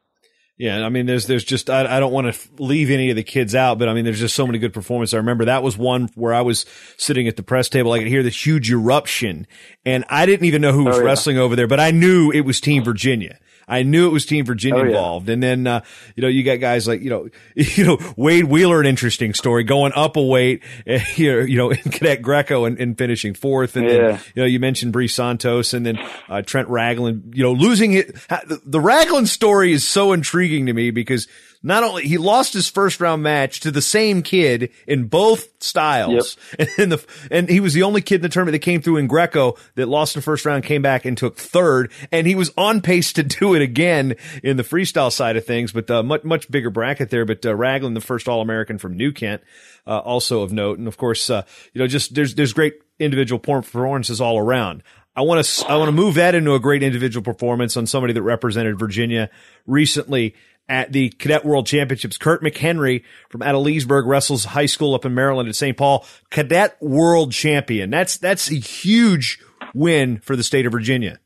Yeah, 0.57 0.83
I 0.83 0.89
mean, 0.89 1.05
there's 1.05 1.27
there's 1.27 1.43
just 1.43 1.69
I, 1.69 1.97
I 1.97 1.99
don't 1.99 2.11
want 2.11 2.33
to 2.33 2.63
leave 2.63 2.89
any 2.89 3.11
of 3.11 3.15
the 3.15 3.23
kids 3.23 3.53
out, 3.53 3.77
but 3.77 3.87
I 3.87 3.93
mean, 3.93 4.05
there's 4.05 4.19
just 4.19 4.35
so 4.35 4.47
many 4.47 4.57
good 4.57 4.73
performances. 4.73 5.13
I 5.13 5.17
remember 5.17 5.45
that 5.45 5.61
was 5.61 5.77
one 5.77 6.09
where 6.15 6.33
I 6.33 6.41
was 6.41 6.65
sitting 6.97 7.27
at 7.27 7.35
the 7.35 7.43
press 7.43 7.69
table. 7.69 7.91
I 7.91 7.99
could 7.99 8.07
hear 8.07 8.23
this 8.23 8.43
huge 8.43 8.71
eruption, 8.71 9.45
and 9.85 10.03
I 10.09 10.25
didn't 10.25 10.47
even 10.47 10.63
know 10.63 10.71
who 10.71 10.85
was 10.85 10.97
oh, 10.97 10.99
yeah. 10.99 11.05
wrestling 11.05 11.37
over 11.37 11.55
there, 11.55 11.67
but 11.67 11.79
I 11.79 11.91
knew 11.91 12.31
it 12.31 12.41
was 12.41 12.59
Team 12.59 12.83
Virginia. 12.83 13.37
I 13.67 13.83
knew 13.83 14.07
it 14.07 14.11
was 14.11 14.25
Team 14.25 14.45
Virginia 14.45 14.79
oh, 14.79 14.83
yeah. 14.83 14.89
involved. 14.89 15.29
And 15.29 15.43
then, 15.43 15.67
uh, 15.67 15.81
you 16.15 16.21
know, 16.21 16.29
you 16.29 16.43
got 16.43 16.55
guys 16.55 16.87
like, 16.87 17.01
you 17.01 17.09
know, 17.09 17.29
you 17.55 17.85
know, 17.85 18.13
Wade 18.15 18.45
Wheeler, 18.45 18.79
an 18.79 18.85
interesting 18.85 19.33
story, 19.33 19.63
going 19.63 19.91
up 19.93 20.15
a 20.15 20.21
weight 20.21 20.63
here, 20.85 21.45
you 21.45 21.57
know, 21.57 21.71
in 21.71 21.77
Cadet 21.77 22.21
Greco 22.21 22.65
and, 22.65 22.79
and 22.79 22.97
finishing 22.97 23.33
fourth. 23.33 23.75
And, 23.75 23.85
yeah. 23.85 23.97
then, 23.97 24.19
you 24.35 24.41
know, 24.43 24.45
you 24.45 24.59
mentioned 24.59 24.93
Bree 24.93 25.07
Santos 25.07 25.73
and 25.73 25.85
then, 25.85 25.99
uh, 26.29 26.41
Trent 26.41 26.69
Ragland, 26.69 27.33
you 27.35 27.43
know, 27.43 27.51
losing 27.51 27.93
it. 27.93 28.15
The, 28.29 28.61
the 28.65 28.79
Ragland 28.79 29.27
story 29.27 29.73
is 29.73 29.85
so 29.85 30.13
intriguing 30.13 30.67
to 30.67 30.73
me 30.73 30.91
because 30.91 31.27
not 31.63 31.83
only 31.83 32.07
he 32.07 32.17
lost 32.17 32.53
his 32.53 32.69
first 32.69 32.99
round 32.99 33.23
match 33.23 33.59
to 33.61 33.71
the 33.71 33.81
same 33.81 34.21
kid 34.21 34.71
in 34.87 35.07
both 35.07 35.49
styles, 35.61 36.37
yep. 36.57 36.69
and 36.77 36.91
the 36.91 37.05
and 37.31 37.49
he 37.49 37.59
was 37.59 37.73
the 37.73 37.83
only 37.83 38.01
kid 38.01 38.15
in 38.15 38.21
the 38.21 38.29
tournament 38.29 38.53
that 38.53 38.59
came 38.65 38.81
through 38.81 38.97
in 38.97 39.07
Greco 39.07 39.55
that 39.75 39.87
lost 39.87 40.13
the 40.13 40.21
first 40.21 40.45
round, 40.45 40.63
came 40.63 40.81
back 40.81 41.05
and 41.05 41.17
took 41.17 41.37
third, 41.37 41.91
and 42.11 42.27
he 42.27 42.35
was 42.35 42.51
on 42.57 42.81
pace 42.81 43.13
to 43.13 43.23
do 43.23 43.53
it 43.53 43.61
again 43.61 44.15
in 44.43 44.57
the 44.57 44.63
freestyle 44.63 45.11
side 45.11 45.37
of 45.37 45.45
things, 45.45 45.71
but 45.71 45.89
uh, 45.89 46.03
much 46.03 46.23
much 46.23 46.49
bigger 46.49 46.69
bracket 46.69 47.09
there. 47.09 47.25
But 47.25 47.45
uh, 47.45 47.55
Ragland, 47.55 47.95
the 47.95 48.01
first 48.01 48.27
All 48.27 48.41
American 48.41 48.77
from 48.77 48.95
New 48.95 49.11
Kent, 49.11 49.41
uh, 49.85 49.99
also 49.99 50.41
of 50.41 50.51
note, 50.51 50.77
and 50.77 50.87
of 50.87 50.97
course, 50.97 51.29
uh, 51.29 51.43
you 51.73 51.79
know, 51.79 51.87
just 51.87 52.13
there's 52.15 52.35
there's 52.35 52.53
great 52.53 52.75
individual 52.99 53.39
performances 53.39 54.21
all 54.21 54.37
around. 54.37 54.83
I 55.17 55.21
want 55.21 55.43
to 55.43 55.67
I 55.67 55.77
want 55.77 55.87
to 55.87 55.93
move 55.93 56.13
that 56.15 56.35
into 56.35 56.53
a 56.53 56.59
great 56.59 56.83
individual 56.83 57.23
performance 57.23 57.75
on 57.75 57.87
somebody 57.87 58.13
that 58.13 58.21
represented 58.21 58.77
Virginia 58.77 59.31
recently 59.65 60.35
at 60.69 60.91
the 60.91 61.09
Cadet 61.09 61.45
World 61.45 61.65
Championships. 61.65 62.17
Kurt 62.17 62.41
McHenry 62.43 63.03
from 63.29 63.41
of 63.41 63.61
Leesburg 63.61 64.05
wrestles 64.05 64.45
high 64.45 64.65
school 64.65 64.93
up 64.93 65.05
in 65.05 65.13
Maryland 65.13 65.49
at 65.49 65.55
St. 65.55 65.77
Paul. 65.77 66.05
Cadet 66.29 66.77
World 66.81 67.31
Champion. 67.31 67.89
That's 67.89 68.17
that's 68.17 68.51
a 68.51 68.55
huge 68.55 69.39
win 69.73 70.19
for 70.19 70.35
the 70.35 70.43
state 70.43 70.65
of 70.65 70.71
Virginia. 70.71 71.19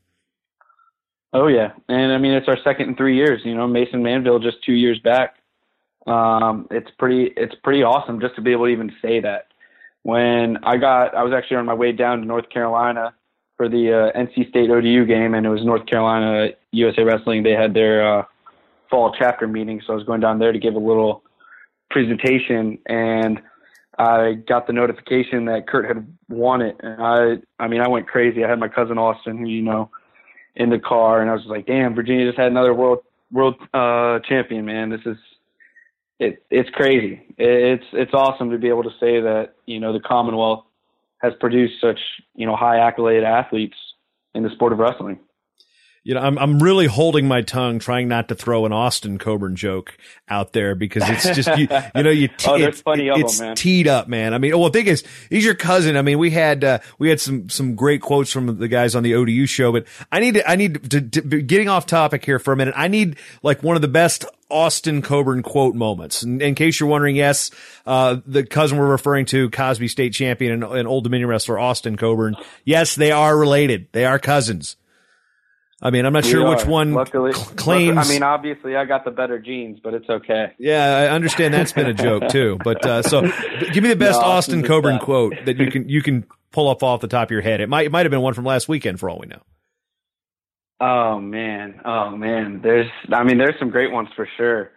Oh 1.32 1.46
yeah, 1.46 1.72
and 1.88 2.12
I 2.12 2.18
mean 2.18 2.32
it's 2.32 2.48
our 2.48 2.58
second 2.62 2.90
in 2.90 2.96
three 2.96 3.16
years. 3.16 3.40
You 3.44 3.54
know, 3.54 3.66
Mason 3.66 4.02
Manville 4.02 4.38
just 4.38 4.62
two 4.64 4.74
years 4.74 4.98
back. 4.98 5.36
Um, 6.06 6.66
it's 6.70 6.90
pretty 6.98 7.32
it's 7.36 7.54
pretty 7.62 7.82
awesome 7.82 8.20
just 8.20 8.34
to 8.36 8.42
be 8.42 8.52
able 8.52 8.66
to 8.66 8.72
even 8.72 8.92
say 9.00 9.20
that. 9.20 9.48
When 10.02 10.58
I 10.64 10.78
got, 10.78 11.14
I 11.14 11.22
was 11.22 11.32
actually 11.32 11.58
on 11.58 11.66
my 11.66 11.74
way 11.74 11.92
down 11.92 12.18
to 12.18 12.24
North 12.24 12.50
Carolina 12.50 13.14
for 13.56 13.68
the 13.68 14.10
uh, 14.12 14.18
NC 14.18 14.48
State 14.48 14.68
ODU 14.68 15.06
game, 15.06 15.34
and 15.34 15.46
it 15.46 15.48
was 15.48 15.64
North 15.64 15.86
Carolina 15.86 16.48
USA 16.72 17.04
Wrestling. 17.04 17.44
They 17.44 17.52
had 17.52 17.72
their 17.72 18.18
uh, 18.18 18.24
fall 18.92 19.14
chapter 19.18 19.48
meeting, 19.48 19.80
so 19.84 19.94
I 19.94 19.96
was 19.96 20.04
going 20.04 20.20
down 20.20 20.38
there 20.38 20.52
to 20.52 20.58
give 20.58 20.74
a 20.74 20.78
little 20.78 21.24
presentation, 21.90 22.78
and 22.86 23.40
I 23.98 24.34
got 24.34 24.66
the 24.66 24.74
notification 24.74 25.46
that 25.46 25.66
Kurt 25.66 25.88
had 25.88 26.06
won 26.28 26.60
it, 26.60 26.76
and 26.80 27.02
I, 27.02 27.36
I 27.58 27.68
mean, 27.68 27.80
I 27.80 27.88
went 27.88 28.06
crazy. 28.06 28.44
I 28.44 28.50
had 28.50 28.60
my 28.60 28.68
cousin 28.68 28.98
Austin, 28.98 29.38
who 29.38 29.48
you 29.48 29.62
know, 29.62 29.90
in 30.54 30.68
the 30.68 30.78
car, 30.78 31.22
and 31.22 31.30
I 31.30 31.32
was 31.32 31.42
just 31.42 31.50
like, 31.50 31.66
"Damn, 31.66 31.94
Virginia 31.94 32.26
just 32.26 32.38
had 32.38 32.50
another 32.50 32.74
world 32.74 32.98
world 33.30 33.54
uh, 33.72 34.18
champion, 34.28 34.66
man! 34.66 34.90
This 34.90 35.00
is 35.06 35.16
it. 36.18 36.44
It's 36.50 36.68
crazy. 36.70 37.22
It's 37.38 37.84
it's 37.92 38.12
awesome 38.12 38.50
to 38.50 38.58
be 38.58 38.68
able 38.68 38.82
to 38.82 38.92
say 39.00 39.20
that 39.20 39.54
you 39.64 39.80
know 39.80 39.94
the 39.94 40.00
Commonwealth 40.00 40.64
has 41.22 41.32
produced 41.40 41.80
such 41.80 41.98
you 42.34 42.46
know 42.46 42.56
high 42.56 42.78
accolade 42.78 43.24
athletes 43.24 43.76
in 44.34 44.42
the 44.42 44.50
sport 44.50 44.74
of 44.74 44.78
wrestling." 44.78 45.18
You 46.04 46.14
know, 46.14 46.20
I'm 46.20 46.36
I'm 46.36 46.60
really 46.60 46.86
holding 46.86 47.28
my 47.28 47.42
tongue, 47.42 47.78
trying 47.78 48.08
not 48.08 48.28
to 48.28 48.34
throw 48.34 48.66
an 48.66 48.72
Austin 48.72 49.18
Coburn 49.18 49.54
joke 49.54 49.96
out 50.28 50.52
there 50.52 50.74
because 50.74 51.08
it's 51.08 51.30
just 51.36 51.56
you, 51.56 51.68
you 51.94 52.02
know 52.02 52.10
you 52.10 52.26
te- 52.26 52.50
oh, 52.50 52.54
it's, 52.56 52.80
funny 52.80 53.06
it, 53.06 53.18
it's 53.18 53.38
them, 53.38 53.54
teed 53.54 53.86
up, 53.86 54.08
man. 54.08 54.34
I 54.34 54.38
mean, 54.38 54.58
well, 54.58 54.68
the 54.68 54.80
thing 54.80 54.88
is, 54.88 55.04
he's 55.30 55.44
your 55.44 55.54
cousin. 55.54 55.96
I 55.96 56.02
mean, 56.02 56.18
we 56.18 56.30
had 56.30 56.64
uh, 56.64 56.78
we 56.98 57.08
had 57.08 57.20
some 57.20 57.48
some 57.48 57.76
great 57.76 58.00
quotes 58.00 58.32
from 58.32 58.58
the 58.58 58.66
guys 58.66 58.96
on 58.96 59.04
the 59.04 59.14
ODU 59.14 59.46
show, 59.46 59.70
but 59.70 59.86
I 60.10 60.18
need 60.18 60.34
to 60.34 60.50
I 60.50 60.56
need 60.56 60.90
to, 60.90 61.00
to 61.00 61.20
getting 61.20 61.68
off 61.68 61.86
topic 61.86 62.24
here 62.24 62.40
for 62.40 62.52
a 62.52 62.56
minute. 62.56 62.74
I 62.76 62.88
need 62.88 63.16
like 63.44 63.62
one 63.62 63.76
of 63.76 63.82
the 63.82 63.88
best 63.88 64.24
Austin 64.50 65.02
Coburn 65.02 65.44
quote 65.44 65.76
moments. 65.76 66.24
In, 66.24 66.40
in 66.40 66.56
case 66.56 66.80
you're 66.80 66.88
wondering, 66.88 67.14
yes, 67.14 67.52
uh, 67.86 68.16
the 68.26 68.44
cousin 68.44 68.76
we're 68.76 68.90
referring 68.90 69.26
to, 69.26 69.50
Cosby 69.50 69.86
State 69.86 70.14
champion 70.14 70.52
and, 70.52 70.64
and 70.64 70.88
Old 70.88 71.04
Dominion 71.04 71.28
wrestler 71.28 71.60
Austin 71.60 71.96
Coburn. 71.96 72.36
Yes, 72.64 72.96
they 72.96 73.12
are 73.12 73.38
related. 73.38 73.86
They 73.92 74.04
are 74.04 74.18
cousins. 74.18 74.76
I 75.82 75.90
mean, 75.90 76.06
I'm 76.06 76.12
not 76.12 76.24
we 76.24 76.30
sure 76.30 76.46
are. 76.46 76.54
which 76.54 76.64
one 76.64 76.94
Luckily, 76.94 77.32
claims. 77.32 77.98
I 77.98 78.08
mean, 78.12 78.22
obviously, 78.22 78.76
I 78.76 78.84
got 78.84 79.04
the 79.04 79.10
better 79.10 79.40
genes, 79.40 79.80
but 79.82 79.94
it's 79.94 80.08
okay. 80.08 80.52
Yeah, 80.58 80.84
I 80.96 81.08
understand 81.08 81.52
that's 81.52 81.72
been 81.72 81.86
a 81.86 81.94
joke 81.94 82.28
too. 82.28 82.58
But 82.62 82.86
uh, 82.86 83.02
so, 83.02 83.22
give 83.72 83.82
me 83.82 83.88
the 83.88 83.96
best 83.96 84.20
no, 84.20 84.26
Austin 84.26 84.62
Coburn 84.62 85.00
quote 85.00 85.34
that 85.44 85.56
you 85.56 85.70
can 85.72 85.88
you 85.88 86.00
can 86.00 86.24
pull 86.52 86.68
up 86.68 86.84
off 86.84 87.00
the 87.00 87.08
top 87.08 87.28
of 87.28 87.30
your 87.32 87.40
head. 87.40 87.60
It 87.60 87.68
might 87.68 87.86
it 87.86 87.92
might 87.92 88.06
have 88.06 88.10
been 88.10 88.20
one 88.20 88.34
from 88.34 88.44
last 88.44 88.68
weekend 88.68 89.00
for 89.00 89.10
all 89.10 89.18
we 89.18 89.26
know. 89.26 89.42
Oh 90.80 91.20
man, 91.20 91.80
oh 91.84 92.10
man. 92.10 92.60
There's, 92.62 92.90
I 93.12 93.22
mean, 93.22 93.38
there's 93.38 93.54
some 93.58 93.70
great 93.70 93.92
ones 93.92 94.08
for 94.16 94.28
sure. 94.36 94.70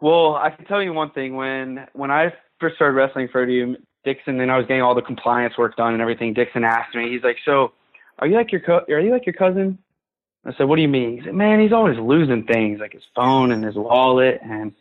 Well, 0.00 0.34
I 0.34 0.50
can 0.50 0.64
tell 0.66 0.82
you 0.82 0.92
one 0.92 1.10
thing. 1.10 1.34
When 1.34 1.86
when 1.92 2.10
I 2.10 2.32
first 2.60 2.76
started 2.76 2.94
wrestling 2.94 3.28
for 3.30 3.48
you, 3.48 3.76
Dixon, 4.04 4.40
and 4.40 4.50
I 4.50 4.58
was 4.58 4.66
getting 4.66 4.82
all 4.82 4.94
the 4.94 5.02
compliance 5.02 5.58
work 5.58 5.76
done 5.76 5.92
and 5.92 6.02
everything, 6.02 6.34
Dixon 6.34 6.64
asked 6.64 6.94
me, 6.94 7.10
he's 7.10 7.22
like, 7.22 7.36
"So, 7.44 7.72
are 8.18 8.26
you 8.26 8.36
like 8.36 8.52
your 8.52 8.60
co- 8.60 8.84
are 8.88 9.00
you 9.00 9.12
like 9.12 9.26
your 9.26 9.34
cousin? 9.34 9.78
I 10.44 10.52
said, 10.56 10.64
what 10.64 10.76
do 10.76 10.82
you 10.82 10.88
mean? 10.88 11.18
He 11.18 11.24
said, 11.24 11.34
man, 11.34 11.60
he's 11.60 11.72
always 11.72 11.98
losing 11.98 12.44
things 12.44 12.78
like 12.78 12.92
his 12.92 13.02
phone 13.16 13.50
and 13.50 13.64
his 13.64 13.74
wallet. 13.74 14.38
And 14.42 14.72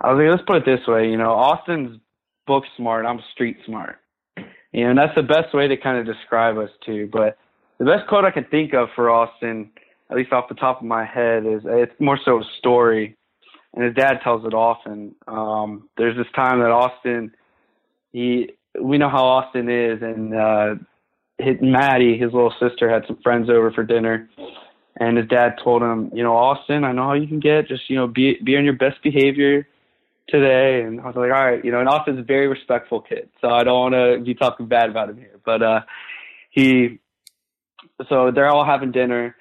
I 0.00 0.12
was 0.12 0.22
like, 0.22 0.30
let's 0.30 0.46
put 0.46 0.56
it 0.56 0.66
this 0.66 0.86
way, 0.86 1.08
you 1.08 1.16
know, 1.16 1.30
Austin's 1.30 1.98
book 2.46 2.64
smart, 2.76 3.06
I'm 3.06 3.20
street 3.32 3.56
smart. 3.64 3.96
You 4.72 4.84
know, 4.84 4.90
and 4.90 4.98
that's 4.98 5.14
the 5.14 5.22
best 5.22 5.54
way 5.54 5.66
to 5.68 5.76
kind 5.78 5.96
of 5.98 6.14
describe 6.14 6.58
us 6.58 6.68
too. 6.84 7.08
But 7.10 7.38
the 7.78 7.86
best 7.86 8.06
quote 8.06 8.26
I 8.26 8.30
can 8.30 8.44
think 8.44 8.74
of 8.74 8.88
for 8.94 9.08
Austin, 9.08 9.70
at 10.10 10.16
least 10.16 10.32
off 10.32 10.48
the 10.50 10.54
top 10.54 10.80
of 10.80 10.86
my 10.86 11.06
head, 11.06 11.46
is 11.46 11.62
it's 11.64 11.98
more 11.98 12.18
so 12.22 12.40
a 12.40 12.44
story. 12.58 13.16
And 13.72 13.84
his 13.84 13.94
dad 13.94 14.20
tells 14.22 14.44
it 14.44 14.54
often. 14.54 15.14
Um, 15.26 15.88
there's 15.96 16.16
this 16.16 16.30
time 16.34 16.60
that 16.60 16.70
Austin, 16.70 17.34
he, 18.12 18.50
we 18.80 18.98
know 18.98 19.08
how 19.08 19.24
Austin 19.24 19.70
is, 19.70 20.02
and 20.02 20.34
uh, 20.34 20.74
his, 21.38 21.56
Maddie, 21.60 22.18
his 22.18 22.32
little 22.32 22.54
sister, 22.60 22.88
had 22.88 23.04
some 23.06 23.18
friends 23.22 23.50
over 23.50 23.70
for 23.70 23.84
dinner, 23.84 24.28
and 24.98 25.16
his 25.16 25.28
dad 25.28 25.56
told 25.62 25.82
him, 25.82 26.10
you 26.14 26.22
know, 26.22 26.34
Austin, 26.36 26.84
I 26.84 26.92
know 26.92 27.04
how 27.04 27.12
you 27.14 27.26
can 27.26 27.40
get. 27.40 27.68
Just 27.68 27.88
you 27.90 27.96
know, 27.96 28.06
be 28.06 28.38
be 28.42 28.56
on 28.56 28.64
your 28.64 28.74
best 28.74 29.02
behavior 29.02 29.68
today. 30.28 30.82
And 30.82 31.00
I 31.00 31.06
was 31.06 31.16
like, 31.16 31.30
all 31.30 31.44
right, 31.44 31.64
you 31.64 31.70
know, 31.70 31.80
and 31.80 31.88
Austin's 31.88 32.18
a 32.18 32.22
very 32.22 32.48
respectful 32.48 33.00
kid, 33.00 33.28
so 33.40 33.48
I 33.48 33.64
don't 33.64 33.92
want 33.92 33.94
to 33.94 34.24
be 34.24 34.34
talking 34.34 34.66
bad 34.66 34.88
about 34.88 35.10
him 35.10 35.18
here. 35.18 35.38
But 35.44 35.62
uh, 35.62 35.80
he, 36.50 36.98
so 38.08 38.30
they're 38.34 38.48
all 38.48 38.64
having 38.64 38.92
dinner, 38.92 39.36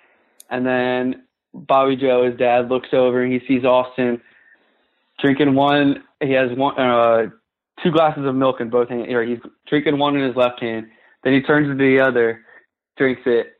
and 0.49 0.65
then 0.65 1.23
Bobby 1.53 1.95
Joe, 1.95 2.25
his 2.29 2.37
dad, 2.37 2.69
looks 2.69 2.89
over 2.91 3.23
and 3.23 3.31
he 3.31 3.39
sees 3.47 3.63
Austin 3.63 4.21
drinking 5.19 5.55
one. 5.55 6.03
He 6.21 6.33
has 6.33 6.51
one, 6.57 6.77
uh, 6.77 7.29
two 7.81 7.91
glasses 7.91 8.25
of 8.25 8.35
milk 8.35 8.59
in 8.59 8.69
both 8.69 8.89
hands, 8.89 9.07
or 9.09 9.23
he's 9.23 9.39
drinking 9.67 9.97
one 9.97 10.17
in 10.17 10.27
his 10.27 10.35
left 10.35 10.61
hand 10.61 10.87
then 11.25 11.33
he 11.33 11.41
turns 11.41 11.67
to 11.67 11.75
the 11.75 11.99
other, 11.99 12.45
drinks 12.97 13.23
it, 13.25 13.59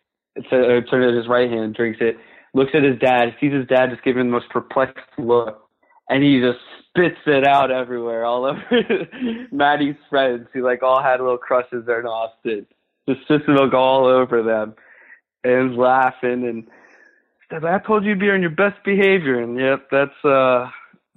or 0.51 0.81
turns 0.83 1.11
to 1.11 1.17
his 1.17 1.27
right 1.27 1.49
hand, 1.49 1.73
drinks 1.73 1.97
it, 1.99 2.15
looks 2.53 2.71
at 2.75 2.83
his 2.83 2.99
dad, 2.99 3.35
sees 3.41 3.51
his 3.51 3.67
dad 3.67 3.89
just 3.89 4.03
giving 4.03 4.21
him 4.21 4.27
the 4.27 4.33
most 4.33 4.49
perplexed 4.49 4.99
look, 5.17 5.67
and 6.07 6.23
he 6.23 6.39
just 6.39 6.59
spits 6.87 7.19
it 7.25 7.45
out 7.45 7.71
everywhere, 7.71 8.23
all 8.23 8.45
over 8.45 8.61
Maddie's 9.51 9.95
friends 10.09 10.47
who 10.53 10.63
like 10.63 10.83
all 10.83 11.01
had 11.01 11.19
little 11.19 11.39
crushes 11.39 11.83
there 11.87 11.99
in 11.99 12.05
Austin. 12.05 12.67
Just 13.09 13.21
spits 13.23 13.43
milk 13.47 13.73
all 13.73 14.05
over 14.05 14.43
them, 14.43 14.75
and 15.43 15.75
laughing 15.75 16.47
and. 16.47 16.67
I 17.51 17.77
told 17.77 18.03
you 18.03 18.15
to 18.15 18.19
be 18.19 18.31
on 18.31 18.41
your 18.41 18.49
best 18.49 18.83
behavior, 18.83 19.39
and 19.39 19.59
yep, 19.59 19.87
that's 19.91 20.25
uh, 20.25 20.67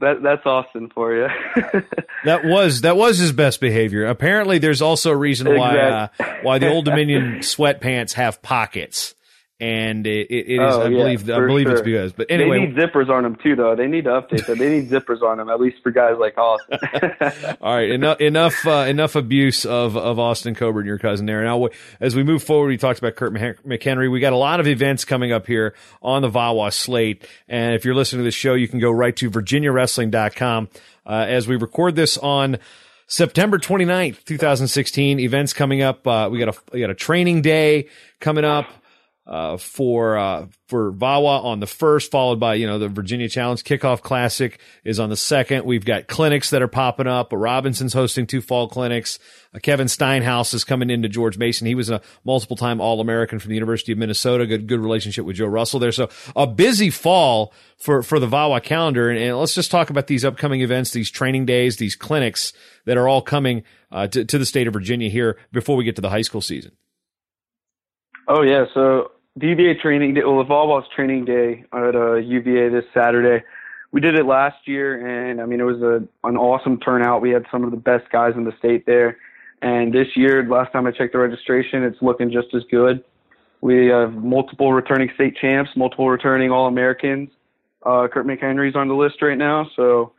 that 0.01 0.23
that's 0.23 0.45
Austin 0.47 0.91
for 0.95 1.15
you. 1.15 1.29
that 2.25 2.45
was 2.45 2.83
that 2.83 2.97
was 2.97 3.19
his 3.19 3.33
best 3.33 3.61
behavior. 3.61 4.07
Apparently, 4.07 4.59
there's 4.59 4.83
also 4.83 5.11
a 5.11 5.17
reason 5.17 5.57
why 5.57 5.79
uh, 5.79 6.09
why 6.43 6.59
the 6.59 6.71
Old 6.71 6.85
Dominion 6.87 7.39
sweatpants 7.39 8.13
have 8.13 8.41
pockets. 8.43 9.15
And 9.61 10.07
it, 10.07 10.31
it 10.31 10.49
is. 10.49 10.61
Oh, 10.61 10.83
I 10.83 10.85
yeah, 10.85 10.99
believe. 10.99 11.31
I 11.31 11.41
believe 11.41 11.69
it's 11.69 11.81
because. 11.81 12.13
But 12.13 12.31
anyway, 12.31 12.61
they 12.61 12.67
need 12.67 12.77
zippers 12.77 13.09
on 13.09 13.25
them 13.25 13.37
too, 13.43 13.57
though. 13.57 13.75
They 13.75 13.89
need 13.89 14.05
to 14.05 14.11
update 14.11 14.47
them. 14.47 14.59
They 14.59 14.69
need 14.69 14.91
zippers 14.91 15.21
on 15.21 15.39
them, 15.39 15.49
at 15.49 15.61
least 15.61 15.79
for 15.83 15.91
guys 15.91 16.15
like 16.19 16.39
Austin. 16.39 16.79
All 17.61 17.75
right, 17.75 17.91
enough 17.91 18.21
enough 18.21 18.67
uh, 18.67 18.87
enough 18.89 19.17
abuse 19.17 19.65
of 19.65 19.97
of 19.97 20.19
Austin 20.19 20.55
Coburn, 20.55 20.87
your 20.87 20.99
cousin 20.99 21.27
there. 21.27 21.43
Now, 21.43 21.69
as 22.01 22.15
we 22.15 22.23
move 22.23 22.43
forward, 22.43 22.69
we 22.69 22.77
talked 22.77 23.01
about 23.01 23.17
Kurt 23.17 23.33
McHenry. 23.33 24.11
We 24.11 24.21
got 24.21 24.33
a 24.33 24.37
lot 24.37 24.61
of 24.61 24.69
events 24.69 25.05
coming 25.05 25.33
up 25.33 25.47
here 25.47 25.75
on 26.03 26.23
the 26.23 26.31
VAWA 26.31 26.73
slate, 26.73 27.27
and 27.49 27.75
if 27.75 27.85
you're 27.85 27.97
listening 27.97 28.21
to 28.21 28.25
this 28.25 28.35
show, 28.35 28.55
you 28.55 28.69
can 28.69 28.79
go 28.79 28.91
right 28.93 29.17
to 29.17 29.31
VirginiaWrestling.com. 29.31 30.69
Uh, 31.05 31.25
as 31.27 31.49
we 31.49 31.57
record 31.57 31.97
this 31.97 32.17
on 32.19 32.59
September 33.09 33.59
29th, 33.59 34.25
2016, 34.25 35.19
events 35.19 35.53
coming 35.55 35.83
up. 35.83 36.07
Uh, 36.07 36.29
we 36.31 36.39
got 36.39 36.55
a 36.55 36.61
we 36.73 36.81
got 36.81 36.91
a 36.91 36.95
training 36.95 37.43
day 37.43 37.89
coming 38.21 38.45
up 38.45 38.69
uh, 39.29 39.59
for 39.59 40.17
uh, 40.17 40.47
for 40.69 40.91
VAWA 40.91 41.45
on 41.45 41.61
the 41.61 41.67
first, 41.67 42.11
followed 42.11 42.41
by 42.41 42.55
you 42.55 42.67
know 42.67 42.79
the 42.79 42.89
Virginia 42.89 43.29
Challenge 43.29 43.63
Kickoff 43.63 44.01
Classic 44.01 44.59
is 44.85 44.99
on 44.99 45.11
the 45.11 45.19
second. 45.19 45.67
We've 45.67 45.85
got 45.85 46.07
clinics 46.07 46.49
that 46.49 46.63
are 46.63 46.69
popping 46.69 47.07
up. 47.07 47.29
Robinson's 47.31 47.93
hosting 47.93 48.27
two 48.27 48.41
fall 48.41 48.69
clinics. 48.69 49.19
Uh, 49.55 49.59
Kevin 49.59 49.87
Steinhaus 49.87 50.55
is 50.55 50.65
coming 50.65 50.89
into 50.89 51.11
George 51.11 51.37
Mason. 51.37 51.67
He 51.67 51.75
was 51.75 51.91
a 51.91 52.01
multiple 52.25 52.57
time 52.57 52.81
All 52.81 53.03
American 53.03 53.39
from 53.39 53.51
the 53.51 53.55
University 53.55 53.93
of 53.93 53.99
Minnesota. 53.99 54.47
Good 54.47 54.67
good 54.67 54.81
relationship 54.81 55.27
with 55.27 55.37
Joe 55.37 55.47
Russell 55.47 55.79
there. 55.79 55.93
So 55.93 56.09
a 56.35 56.47
busy 56.47 56.89
fall 56.89 57.53
for 57.77 58.03
for 58.03 58.19
the 58.19 58.27
VAWA 58.27 58.63
calendar. 58.63 59.11
And, 59.11 59.19
and 59.19 59.39
let's 59.39 59.55
just 59.55 59.71
talk 59.71 59.91
about 59.91 60.07
these 60.07 60.25
upcoming 60.25 60.63
events, 60.63 60.93
these 60.93 61.11
training 61.11 61.45
days, 61.45 61.77
these 61.77 61.97
clinics 61.97 62.55
that 62.87 62.97
are 62.97 63.07
all 63.07 63.21
coming 63.21 63.63
uh, 63.93 64.07
to 64.07 64.25
to 64.25 64.39
the 64.39 64.47
state 64.47 64.67
of 64.67 64.73
Virginia 64.73 65.11
here 65.11 65.37
before 65.53 65.77
we 65.77 65.85
get 65.85 65.97
to 65.97 66.03
the 66.03 66.11
high 66.11 66.23
school 66.23 66.41
season. 66.41 66.73
oh 68.27 68.41
yeah, 68.41 68.65
so 68.73 69.11
UVA 69.41 69.75
training 69.81 70.15
day, 70.15 70.23
well, 70.25 70.45
VAWA's 70.45 70.87
training 70.95 71.25
day 71.25 71.65
at 71.73 71.95
uh, 71.95 72.15
UVA 72.15 72.69
this 72.71 72.85
Saturday. 72.95 73.45
We 73.91 74.01
did 74.01 74.19
it 74.19 74.27
last 74.27 74.57
year, 74.67 75.31
and 75.31 75.41
I 75.41 75.47
mean, 75.47 75.61
it 75.61 75.65
was 75.65 75.81
a, 75.83 76.07
an 76.27 76.37
awesome 76.37 76.79
turnout. 76.81 77.23
We 77.23 77.31
had 77.31 77.47
some 77.51 77.65
of 77.65 77.71
the 77.71 77.77
best 77.77 78.11
guys 78.11 78.35
in 78.37 78.45
the 78.45 78.53
state 78.59 78.85
there. 78.87 79.17
And 79.63 79.93
this 79.93 80.09
year, 80.15 80.47
last 80.47 80.73
time 80.73 80.87
I 80.87 80.93
checked 80.93 81.15
the 81.15 81.19
registration, 81.19 81.83
it's 81.83 82.01
looking 82.01 82.31
just 82.31 82.55
as 82.55 82.63
good. 82.71 83.03
We 83.61 83.87
have 83.87 84.13
multiple 84.13 84.73
returning 84.73 85.11
state 85.15 85.37
champs, 85.41 85.71
multiple 85.75 86.09
returning 86.09 86.51
All 86.51 86.67
Americans. 86.67 87.31
Uh, 87.85 88.07
Kurt 88.13 88.27
McHenry's 88.27 88.77
on 88.77 88.89
the 88.89 88.95
list 88.95 89.23
right 89.23 89.39
now, 89.39 89.69
so 89.75 90.13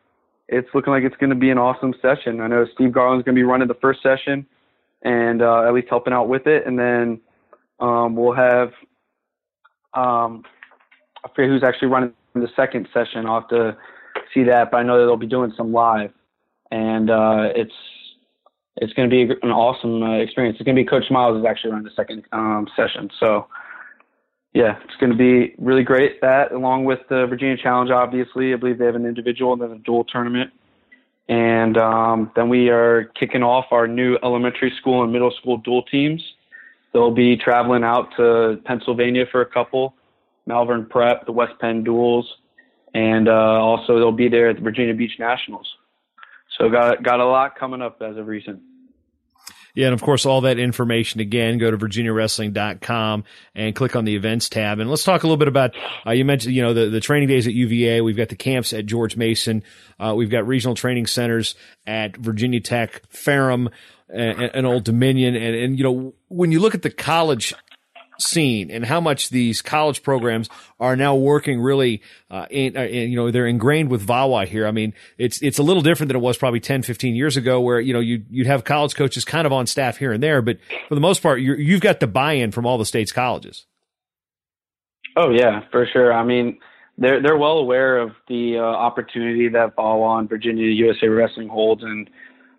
it's 0.48 0.68
looking 0.74 0.92
like 0.92 1.04
it's 1.04 1.16
going 1.18 1.30
to 1.30 1.36
be 1.36 1.52
an 1.52 1.58
awesome 1.58 1.94
session. 2.02 2.42
I 2.42 2.48
know 2.48 2.66
Steve 2.74 2.92
Garland's 2.92 3.24
going 3.24 3.36
to 3.36 3.40
be 3.40 3.44
running 3.44 3.68
the 3.68 3.76
first 3.76 4.02
session 4.02 4.46
and 5.04 5.42
uh, 5.42 5.68
at 5.68 5.74
least 5.74 5.88
helping 5.90 6.12
out 6.12 6.28
with 6.28 6.48
it, 6.48 6.66
and 6.66 6.78
then 6.78 7.22
um, 7.80 8.16
we'll 8.16 8.34
have 8.34 8.72
um, 9.94 10.44
I 11.24 11.30
forget 11.36 11.50
who's 11.50 11.64
actually 11.64 11.90
running 11.90 12.14
the 12.34 12.50
second 12.56 12.88
session. 12.94 13.26
I'll 13.26 13.42
have 13.42 13.50
to 13.50 13.78
see 14.34 14.44
that, 14.44 14.72
but 14.72 14.78
I 14.78 14.84
know 14.84 15.00
that 15.00 15.06
they'll 15.06 15.18
be 15.18 15.28
doing 15.28 15.54
some 15.58 15.72
live, 15.74 16.12
and 16.72 17.10
uh, 17.10 17.50
it's 17.56 17.74
it's 18.78 18.94
going 18.94 19.10
to 19.10 19.14
be 19.14 19.34
an 19.42 19.52
awesome 19.52 20.04
uh, 20.04 20.18
experience. 20.18 20.56
It's 20.60 20.66
going 20.66 20.76
to 20.76 20.82
be 20.82 20.88
Coach 20.88 21.10
Miles 21.10 21.38
is 21.40 21.46
actually 21.46 21.72
running 21.72 21.86
the 21.86 21.96
second 21.96 22.24
um, 22.32 22.68
session, 22.76 23.10
so 23.20 23.48
yeah, 24.54 24.78
it's 24.84 24.96
going 25.00 25.12
to 25.12 25.18
be 25.18 25.54
really 25.58 25.84
great. 25.84 26.22
That 26.22 26.52
along 26.52 26.86
with 26.86 27.00
the 27.10 27.28
Virginia 27.28 27.58
Challenge, 27.58 27.92
obviously, 27.92 28.54
I 28.54 28.56
believe 28.56 28.80
they 28.80 28.86
have 28.86 28.96
an 28.96 29.06
individual 29.06 29.54
and 29.54 29.62
then 29.62 29.72
a 29.72 29.80
dual 29.80 30.04
tournament. 30.06 30.52
And 31.28 31.78
um, 31.78 32.32
then 32.36 32.50
we 32.50 32.70
are 32.70 33.06
kicking 33.20 33.44
off 33.44 33.66
our 33.72 33.88
new 33.88 34.18
elementary 34.24 34.74
school 34.80 35.04
and 35.04 35.14
middle 35.14 35.32
school 35.40 35.58
dual 35.58 35.84
teams. 35.84 36.24
They'll 36.94 37.14
be 37.14 37.38
traveling 37.38 37.84
out 37.84 38.10
to 38.18 38.58
Pennsylvania 38.66 39.26
for 39.32 39.42
a 39.42 39.46
couple, 39.46 39.96
Malvern 40.46 40.88
Prep, 40.88 41.26
the 41.26 41.32
West 41.32 41.54
Penn 41.60 41.84
Duels, 41.84 42.26
and 42.94 43.28
uh, 43.28 43.32
also 43.32 43.98
they'll 43.98 44.12
be 44.12 44.30
there 44.30 44.50
at 44.50 44.56
the 44.56 44.62
Virginia 44.62 44.94
Beach 44.94 45.14
Nationals. 45.20 45.68
So 46.58 46.70
got 46.70 47.04
got 47.04 47.20
a 47.20 47.26
lot 47.26 47.58
coming 47.58 47.82
up 47.82 48.02
as 48.02 48.18
of 48.18 48.28
recent. 48.28 48.60
Yeah, 49.76 49.88
and 49.88 49.94
of 49.94 50.02
course, 50.02 50.26
all 50.26 50.42
that 50.42 50.60
information 50.60 51.20
again, 51.20 51.58
go 51.58 51.72
to 51.72 51.78
virginiawrestling.com 51.78 53.24
and 53.56 53.76
click 53.76 53.96
on 53.96 54.06
the 54.06 54.16
events 54.16 54.50
tab. 54.50 54.80
And 54.80 54.90
let's 54.90 55.04
talk 55.04 55.24
a 55.24 55.28
little 55.28 55.38
bit 55.38 55.48
about, 55.48 55.76
uh, 56.06 56.12
you 56.12 56.26
mentioned, 56.26 56.56
you 56.56 56.62
know, 56.62 56.74
the, 56.74 56.90
the 56.90 57.00
training 57.00 57.30
days 57.30 57.48
at 57.48 57.54
UVA. 57.54 58.02
We've 58.02 58.18
got 58.18 58.30
the 58.30 58.36
camps 58.36 58.74
at 58.74 58.86
George 58.86 59.16
Mason. 59.16 59.64
Uh, 60.00 60.14
we've 60.16 60.30
got 60.30 60.48
regional 60.48 60.76
training 60.76 61.08
centers 61.08 61.56
at 61.86 62.18
Virginia 62.18 62.60
Tech, 62.60 63.04
Ferrum, 63.10 63.70
and, 64.10 64.42
and 64.42 64.66
Old 64.66 64.84
Dominion. 64.84 65.36
And, 65.36 65.56
and, 65.56 65.78
you 65.78 65.84
know, 65.84 66.14
when 66.28 66.52
you 66.52 66.60
look 66.60 66.76
at 66.76 66.82
the 66.82 66.90
college 66.90 67.54
scene 68.22 68.70
and 68.72 68.86
how 68.86 69.00
much 69.00 69.30
these 69.30 69.62
college 69.62 70.04
programs 70.04 70.50
are 70.80 70.96
now 70.96 71.16
working 71.16 71.60
really 71.62 72.02
uh, 72.30 72.46
in, 72.50 72.78
uh, 72.78 72.82
in, 72.82 73.12
you 73.12 73.16
know 73.16 73.32
they're 73.32 73.48
ingrained 73.48 73.90
with 73.90 74.06
VAWA 74.06 74.48
here. 74.48 74.68
I 74.68 74.72
mean, 74.72 74.94
it's 75.18 75.42
it's 75.42 75.58
a 75.58 75.64
little 75.64 75.82
different 75.82 76.10
than 76.10 76.18
it 76.18 76.22
was 76.22 76.38
probably 76.38 76.60
10, 76.60 76.84
15 76.84 77.16
years 77.16 77.38
ago 77.38 77.62
where 77.62 77.80
you 77.80 77.94
know 77.94 78.00
you 78.00 78.24
you'd 78.30 78.48
have 78.48 78.64
college 78.64 78.96
coaches 78.96 79.26
kind 79.26 79.46
of 79.46 79.54
on 79.54 79.68
staff 79.68 79.98
here 79.98 80.12
and 80.12 80.22
there, 80.22 80.42
but 80.42 80.58
for 80.88 80.96
the 80.96 81.02
most 81.02 81.22
part, 81.22 81.42
you 81.42 81.56
you've 81.56 81.82
got 81.82 82.00
the 82.00 82.08
buy-in 82.08 82.52
from 82.52 82.66
all 82.66 82.78
the 82.78 82.86
state's 82.86 83.12
colleges. 83.12 83.66
Oh 85.16 85.32
yeah, 85.32 85.62
for 85.72 85.88
sure. 85.92 86.14
I 86.14 86.24
mean, 86.24 86.60
they're 86.98 87.22
they're 87.22 87.38
well 87.38 87.58
aware 87.58 87.98
of 87.98 88.12
the 88.28 88.58
uh, 88.58 88.62
opportunity 88.62 89.50
that 89.50 89.76
VAWA 89.76 90.20
and 90.20 90.30
Virginia 90.30 90.68
USA 90.68 91.08
Wrestling 91.08 91.48
holds, 91.48 91.84
and 91.84 92.10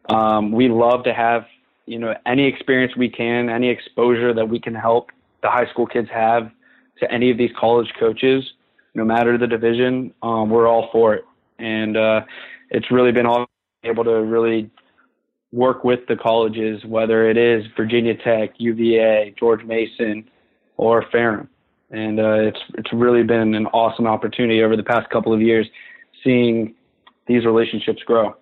um, 0.09 0.53
we 0.53 0.69
love 0.69 1.05
to 1.05 1.13
have 1.13 1.45
you 1.87 1.99
know 1.99 2.15
any 2.27 2.47
experience 2.47 2.97
we 2.97 3.09
can, 3.09 3.49
any 3.49 3.69
exposure 3.69 4.35
that 4.35 4.49
we 4.49 4.59
can 4.61 4.75
help 4.75 5.11
the 5.43 5.49
high 5.49 5.67
school 5.71 5.87
kids 5.87 6.09
have 6.13 6.51
to 6.99 7.11
any 7.11 7.31
of 7.31 7.39
these 7.39 7.51
college 7.59 7.93
coaches, 7.99 8.45
no 8.95 9.05
matter 9.05 9.39
the 9.39 9.47
division, 9.47 10.13
um, 10.23 10.51
we're 10.51 10.69
all 10.69 10.89
for 10.93 11.15
it. 11.15 11.25
And 11.59 11.97
uh, 11.97 12.23
it's 12.71 12.91
really 12.91 13.13
been 13.13 13.27
all 13.27 13.47
able 13.85 14.05
to 14.05 14.23
really 14.23 14.71
work 15.53 15.85
with 15.85 16.01
the 16.09 16.17
colleges, 16.17 16.85
whether 16.85 17.29
it 17.29 17.37
is 17.37 17.65
Virginia 17.77 18.15
Tech, 18.17 18.51
UVA, 18.59 19.35
George 19.39 19.65
Mason, 19.65 20.29
or 20.77 21.05
Ferrum. 21.11 21.49
And 21.91 22.21
uh, 22.21 22.35
it's 22.35 22.61
it's 22.75 22.93
really 22.93 23.25
been 23.25 23.55
an 23.55 23.67
awesome 23.67 24.07
opportunity 24.07 24.63
over 24.63 24.77
the 24.77 24.83
past 24.85 25.11
couple 25.11 25.33
of 25.35 25.41
years, 25.41 25.67
seeing 26.23 26.75
these 27.27 27.45
relationships 27.45 28.03
grow. 28.05 28.37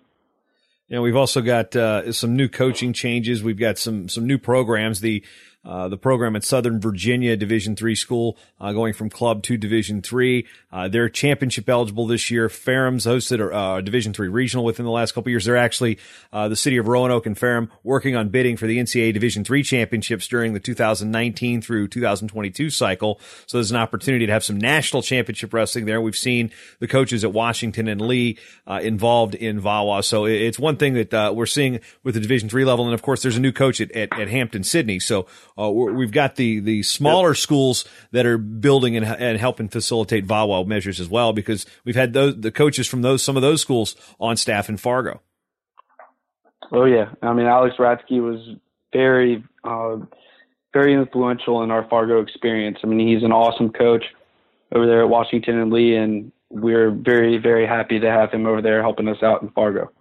Know, 0.89 1.03
we've 1.03 1.15
also 1.15 1.41
got 1.41 1.75
uh, 1.75 2.11
some 2.11 2.35
new 2.35 2.47
coaching 2.47 2.93
changes. 2.93 3.43
We've 3.43 3.59
got 3.59 3.77
some 3.77 4.09
some 4.09 4.25
new 4.25 4.37
programs. 4.37 5.01
The 5.01 5.23
uh, 5.65 5.89
the 5.89 5.97
program 5.97 6.35
at 6.37 6.43
Southern 6.43 6.79
Virginia 6.79 7.35
Division 7.35 7.75
three 7.75 7.95
school, 7.95 8.37
uh, 8.61 8.71
going 8.71 8.93
from 8.93 9.09
club 9.09 9.43
to 9.43 9.57
Division 9.57 10.01
three. 10.01 10.47
Uh, 10.71 10.87
they're 10.87 11.09
championship 11.09 11.67
eligible 11.67 12.07
this 12.07 12.31
year. 12.31 12.47
Ferrum's 12.47 13.05
hosted 13.05 13.45
a 13.45 13.53
uh, 13.53 13.81
Division 13.81 14.13
three 14.13 14.29
regional 14.29 14.63
within 14.63 14.85
the 14.85 14.91
last 14.91 15.11
couple 15.11 15.29
years. 15.29 15.43
They're 15.43 15.57
actually 15.57 15.99
uh, 16.31 16.47
the 16.47 16.55
city 16.55 16.77
of 16.77 16.87
Roanoke 16.87 17.25
and 17.25 17.37
Ferrum 17.37 17.69
working 17.83 18.15
on 18.15 18.29
bidding 18.29 18.55
for 18.55 18.67
the 18.67 18.77
NCAA 18.77 19.13
Division 19.13 19.43
three 19.43 19.61
championships 19.61 20.27
during 20.27 20.53
the 20.53 20.61
2019 20.61 21.61
through 21.61 21.89
2022 21.89 22.69
cycle. 22.69 23.19
So 23.45 23.57
there's 23.57 23.71
an 23.71 23.77
opportunity 23.77 24.25
to 24.27 24.31
have 24.31 24.45
some 24.45 24.57
national 24.57 25.01
championship 25.01 25.53
wrestling 25.53 25.85
there. 25.85 25.99
We've 25.99 26.15
seen 26.15 26.51
the 26.79 26.87
coaches 26.87 27.25
at 27.25 27.33
Washington 27.33 27.89
and 27.89 27.99
Lee 27.99 28.37
involved 28.67 29.35
in 29.35 29.59
VAWA. 29.61 30.05
So 30.05 30.25
it's 30.25 30.57
one 30.57 30.77
thing 30.77 30.93
that 30.93 31.35
we're 31.35 31.45
seeing 31.45 31.81
with 32.03 32.13
the 32.15 32.21
Division 32.21 32.47
three 32.47 32.63
level, 32.63 32.85
and 32.85 32.93
of 32.93 33.01
course 33.01 33.21
there's 33.21 33.37
a 33.37 33.41
new 33.41 33.51
coach 33.51 33.81
at, 33.81 33.91
at, 33.91 34.17
at 34.17 34.29
Hampden-Sydney. 34.29 34.99
So 34.99 35.27
uh, 35.59 35.69
we've 35.69 36.11
got 36.11 36.35
the 36.35 36.59
the 36.59 36.83
smaller 36.83 37.31
yep. 37.31 37.37
schools 37.37 37.85
that 38.11 38.25
are 38.25 38.37
building 38.37 38.95
and, 38.95 39.05
and 39.05 39.37
helping 39.37 39.67
facilitate 39.67 40.25
VAWA 40.25 40.65
measures 40.65 40.99
as 40.99 41.09
well, 41.09 41.33
because 41.33 41.65
we've 41.83 41.95
had 41.95 42.13
those 42.13 42.39
the 42.39 42.51
coaches 42.51 42.87
from 42.87 43.01
those 43.01 43.21
some 43.21 43.35
of 43.35 43.41
those 43.41 43.61
schools 43.61 43.95
on 44.19 44.37
staff 44.37 44.69
in 44.69 44.77
Fargo. 44.77 45.21
Oh 46.71 46.85
yeah, 46.85 47.09
I 47.21 47.33
mean 47.33 47.45
Alex 47.45 47.75
Ratsky 47.77 48.21
was 48.21 48.55
very 48.93 49.43
uh, 49.63 49.97
very 50.73 50.93
influential 50.93 51.61
in 51.63 51.71
our 51.71 51.87
Fargo 51.89 52.21
experience. 52.21 52.77
I 52.83 52.87
mean 52.87 53.05
he's 53.05 53.23
an 53.23 53.31
awesome 53.31 53.71
coach 53.71 54.05
over 54.71 54.85
there 54.85 55.01
at 55.01 55.09
Washington 55.09 55.59
and 55.59 55.73
Lee, 55.73 55.95
and 55.95 56.31
we're 56.49 56.91
very 56.91 57.37
very 57.37 57.67
happy 57.67 57.99
to 57.99 58.09
have 58.09 58.31
him 58.31 58.45
over 58.45 58.61
there 58.61 58.81
helping 58.81 59.07
us 59.07 59.21
out 59.21 59.41
in 59.41 59.49
Fargo. 59.49 59.91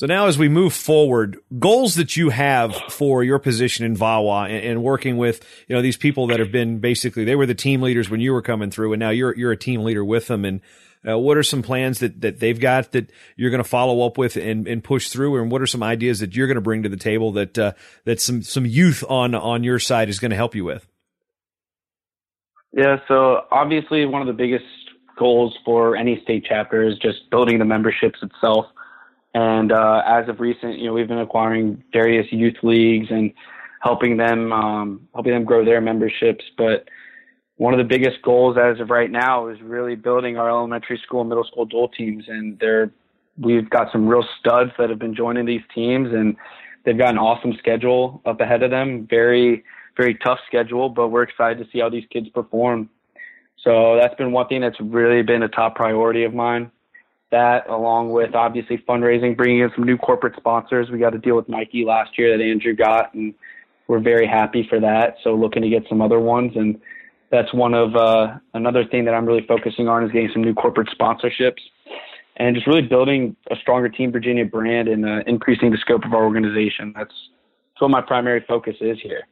So 0.00 0.06
now, 0.06 0.28
as 0.28 0.38
we 0.38 0.48
move 0.48 0.72
forward, 0.72 1.36
goals 1.58 1.96
that 1.96 2.16
you 2.16 2.30
have 2.30 2.74
for 2.88 3.22
your 3.22 3.38
position 3.38 3.84
in 3.84 3.94
VAWA 3.94 4.46
and, 4.46 4.64
and, 4.64 4.82
working 4.82 5.18
with 5.18 5.44
you 5.68 5.76
know 5.76 5.82
these 5.82 5.98
people 5.98 6.28
that 6.28 6.40
have 6.40 6.50
been 6.50 6.78
basically 6.78 7.24
they 7.24 7.36
were 7.36 7.44
the 7.44 7.54
team 7.54 7.82
leaders 7.82 8.08
when 8.08 8.22
you 8.22 8.32
were 8.32 8.40
coming 8.40 8.70
through, 8.70 8.94
and 8.94 9.00
now 9.00 9.10
you're 9.10 9.36
you're 9.36 9.52
a 9.52 9.58
team 9.58 9.82
leader 9.82 10.02
with 10.02 10.28
them. 10.28 10.46
And 10.46 10.62
uh, 11.06 11.18
what 11.18 11.36
are 11.36 11.42
some 11.42 11.60
plans 11.60 11.98
that 11.98 12.22
that 12.22 12.40
they've 12.40 12.58
got 12.58 12.92
that 12.92 13.10
you're 13.36 13.50
going 13.50 13.62
to 13.62 13.68
follow 13.68 14.06
up 14.06 14.16
with 14.16 14.38
and, 14.38 14.66
and 14.66 14.82
push 14.82 15.10
through? 15.10 15.38
And 15.38 15.50
what 15.50 15.60
are 15.60 15.66
some 15.66 15.82
ideas 15.82 16.20
that 16.20 16.34
you're 16.34 16.46
going 16.46 16.54
to 16.54 16.62
bring 16.62 16.82
to 16.84 16.88
the 16.88 16.96
table 16.96 17.32
that 17.32 17.58
uh, 17.58 17.72
that 18.06 18.22
some 18.22 18.40
some 18.40 18.64
youth 18.64 19.04
on 19.06 19.34
on 19.34 19.64
your 19.64 19.78
side 19.78 20.08
is 20.08 20.18
going 20.18 20.30
to 20.30 20.36
help 20.36 20.54
you 20.54 20.64
with? 20.64 20.88
Yeah, 22.72 23.00
so 23.06 23.42
obviously 23.50 24.06
one 24.06 24.22
of 24.22 24.28
the 24.28 24.32
biggest 24.32 24.64
goals 25.18 25.58
for 25.62 25.94
any 25.94 26.22
state 26.22 26.46
chapter 26.48 26.88
is 26.88 26.96
just 26.96 27.28
building 27.30 27.58
the 27.58 27.66
memberships 27.66 28.20
itself. 28.22 28.64
And 29.34 29.70
uh, 29.72 30.02
as 30.06 30.28
of 30.28 30.40
recent, 30.40 30.78
you 30.78 30.86
know, 30.86 30.92
we've 30.92 31.08
been 31.08 31.18
acquiring 31.18 31.82
various 31.92 32.26
youth 32.32 32.56
leagues 32.62 33.06
and 33.10 33.32
helping 33.80 34.16
them 34.16 34.52
um, 34.52 35.08
helping 35.14 35.32
them 35.32 35.44
grow 35.44 35.64
their 35.64 35.80
memberships. 35.80 36.44
But 36.56 36.88
one 37.56 37.74
of 37.74 37.78
the 37.78 37.84
biggest 37.84 38.22
goals 38.22 38.56
as 38.56 38.80
of 38.80 38.90
right 38.90 39.10
now 39.10 39.48
is 39.48 39.60
really 39.60 39.94
building 39.94 40.38
our 40.38 40.48
elementary 40.48 40.98
school 41.04 41.24
middle 41.24 41.44
school 41.44 41.66
dual 41.66 41.88
teams. 41.88 42.24
And 42.26 42.58
they're, 42.58 42.90
we've 43.38 43.68
got 43.68 43.92
some 43.92 44.08
real 44.08 44.24
studs 44.38 44.70
that 44.78 44.88
have 44.88 44.98
been 44.98 45.14
joining 45.14 45.44
these 45.44 45.62
teams 45.74 46.08
and 46.12 46.36
they've 46.84 46.96
got 46.96 47.10
an 47.10 47.18
awesome 47.18 47.54
schedule 47.58 48.22
up 48.24 48.40
ahead 48.40 48.62
of 48.62 48.70
them. 48.70 49.06
Very, 49.08 49.62
very 49.96 50.14
tough 50.24 50.38
schedule, 50.46 50.88
but 50.88 51.08
we're 51.08 51.22
excited 51.22 51.62
to 51.62 51.70
see 51.70 51.80
how 51.80 51.90
these 51.90 52.06
kids 52.10 52.28
perform. 52.30 52.88
So 53.62 53.96
that's 54.00 54.14
been 54.14 54.32
one 54.32 54.48
thing 54.48 54.62
that's 54.62 54.80
really 54.80 55.22
been 55.22 55.42
a 55.42 55.48
top 55.48 55.74
priority 55.74 56.24
of 56.24 56.32
mine. 56.32 56.70
That, 57.30 57.68
along 57.68 58.10
with 58.10 58.34
obviously 58.34 58.78
fundraising, 58.88 59.36
bringing 59.36 59.60
in 59.60 59.70
some 59.76 59.84
new 59.84 59.96
corporate 59.96 60.34
sponsors. 60.36 60.90
We 60.90 60.98
got 60.98 61.10
to 61.10 61.18
deal 61.18 61.36
with 61.36 61.48
Nike 61.48 61.84
last 61.84 62.18
year 62.18 62.36
that 62.36 62.42
Andrew 62.42 62.74
got, 62.74 63.14
and 63.14 63.34
we're 63.86 64.00
very 64.00 64.26
happy 64.26 64.66
for 64.68 64.80
that. 64.80 65.16
So 65.22 65.34
looking 65.34 65.62
to 65.62 65.68
get 65.68 65.84
some 65.88 66.02
other 66.02 66.18
ones 66.18 66.52
and 66.56 66.80
that's 67.30 67.52
one 67.54 67.74
of 67.74 67.94
uh, 67.94 68.38
another 68.54 68.84
thing 68.84 69.04
that 69.04 69.14
I'm 69.14 69.24
really 69.24 69.46
focusing 69.46 69.88
on 69.88 70.04
is 70.04 70.10
getting 70.10 70.30
some 70.32 70.42
new 70.42 70.54
corporate 70.54 70.88
sponsorships 70.88 71.60
and 72.36 72.54
just 72.54 72.66
really 72.66 72.82
building 72.82 73.36
a 73.50 73.56
stronger 73.56 73.88
Team 73.88 74.10
Virginia 74.10 74.44
brand 74.44 74.88
and 74.88 75.06
uh, 75.06 75.20
increasing 75.26 75.70
the 75.70 75.78
scope 75.78 76.04
of 76.04 76.12
our 76.12 76.24
organization. 76.24 76.92
That's 76.96 77.14
what 77.78 77.90
my 77.90 78.00
primary 78.02 78.44
focus 78.46 78.76
is 78.80 78.98
here. 79.02 79.22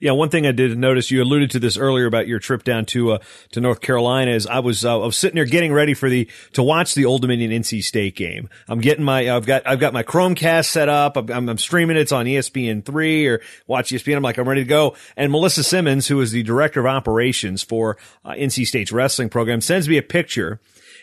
Yeah, 0.00 0.12
one 0.12 0.28
thing 0.28 0.46
I 0.46 0.52
did 0.52 0.76
notice 0.76 1.10
you 1.10 1.22
alluded 1.22 1.50
to 1.52 1.58
this 1.58 1.76
earlier 1.76 2.06
about 2.06 2.26
your 2.26 2.38
trip 2.38 2.64
down 2.64 2.84
to 2.86 3.12
uh, 3.12 3.18
to 3.52 3.60
North 3.60 3.80
Carolina 3.80 4.32
is 4.32 4.46
I 4.46 4.58
was 4.58 4.84
uh, 4.84 5.00
I 5.00 5.06
was 5.06 5.16
sitting 5.16 5.36
there 5.36 5.44
getting 5.44 5.72
ready 5.72 5.94
for 5.94 6.08
the 6.08 6.28
to 6.52 6.62
watch 6.62 6.94
the 6.94 7.04
Old 7.04 7.22
Dominion 7.22 7.50
NC 7.50 7.82
State 7.82 8.16
game. 8.16 8.48
I'm 8.68 8.80
getting 8.80 9.04
my 9.04 9.30
I've 9.30 9.46
got 9.46 9.66
I've 9.66 9.80
got 9.80 9.92
my 9.92 10.02
Chromecast 10.02 10.66
set 10.66 10.88
up. 10.88 11.16
I'm, 11.16 11.48
I'm 11.48 11.58
streaming 11.58 11.96
it. 11.96 12.00
It's 12.00 12.12
on 12.12 12.26
ESPN 12.26 12.84
three 12.84 13.26
or 13.26 13.40
watch 13.66 13.90
ESPN. 13.90 14.16
I'm 14.16 14.22
like 14.22 14.38
I'm 14.38 14.48
ready 14.48 14.62
to 14.62 14.68
go. 14.68 14.96
And 15.16 15.32
Melissa 15.32 15.62
Simmons, 15.62 16.08
who 16.08 16.20
is 16.20 16.30
the 16.30 16.42
director 16.42 16.80
of 16.80 16.86
operations 16.86 17.62
for 17.62 17.96
uh, 18.24 18.30
NC 18.30 18.66
State's 18.66 18.92
wrestling 18.92 19.28
program, 19.28 19.60
sends 19.60 19.88
me 19.88 19.96
a 19.96 20.02
picture 20.02 20.60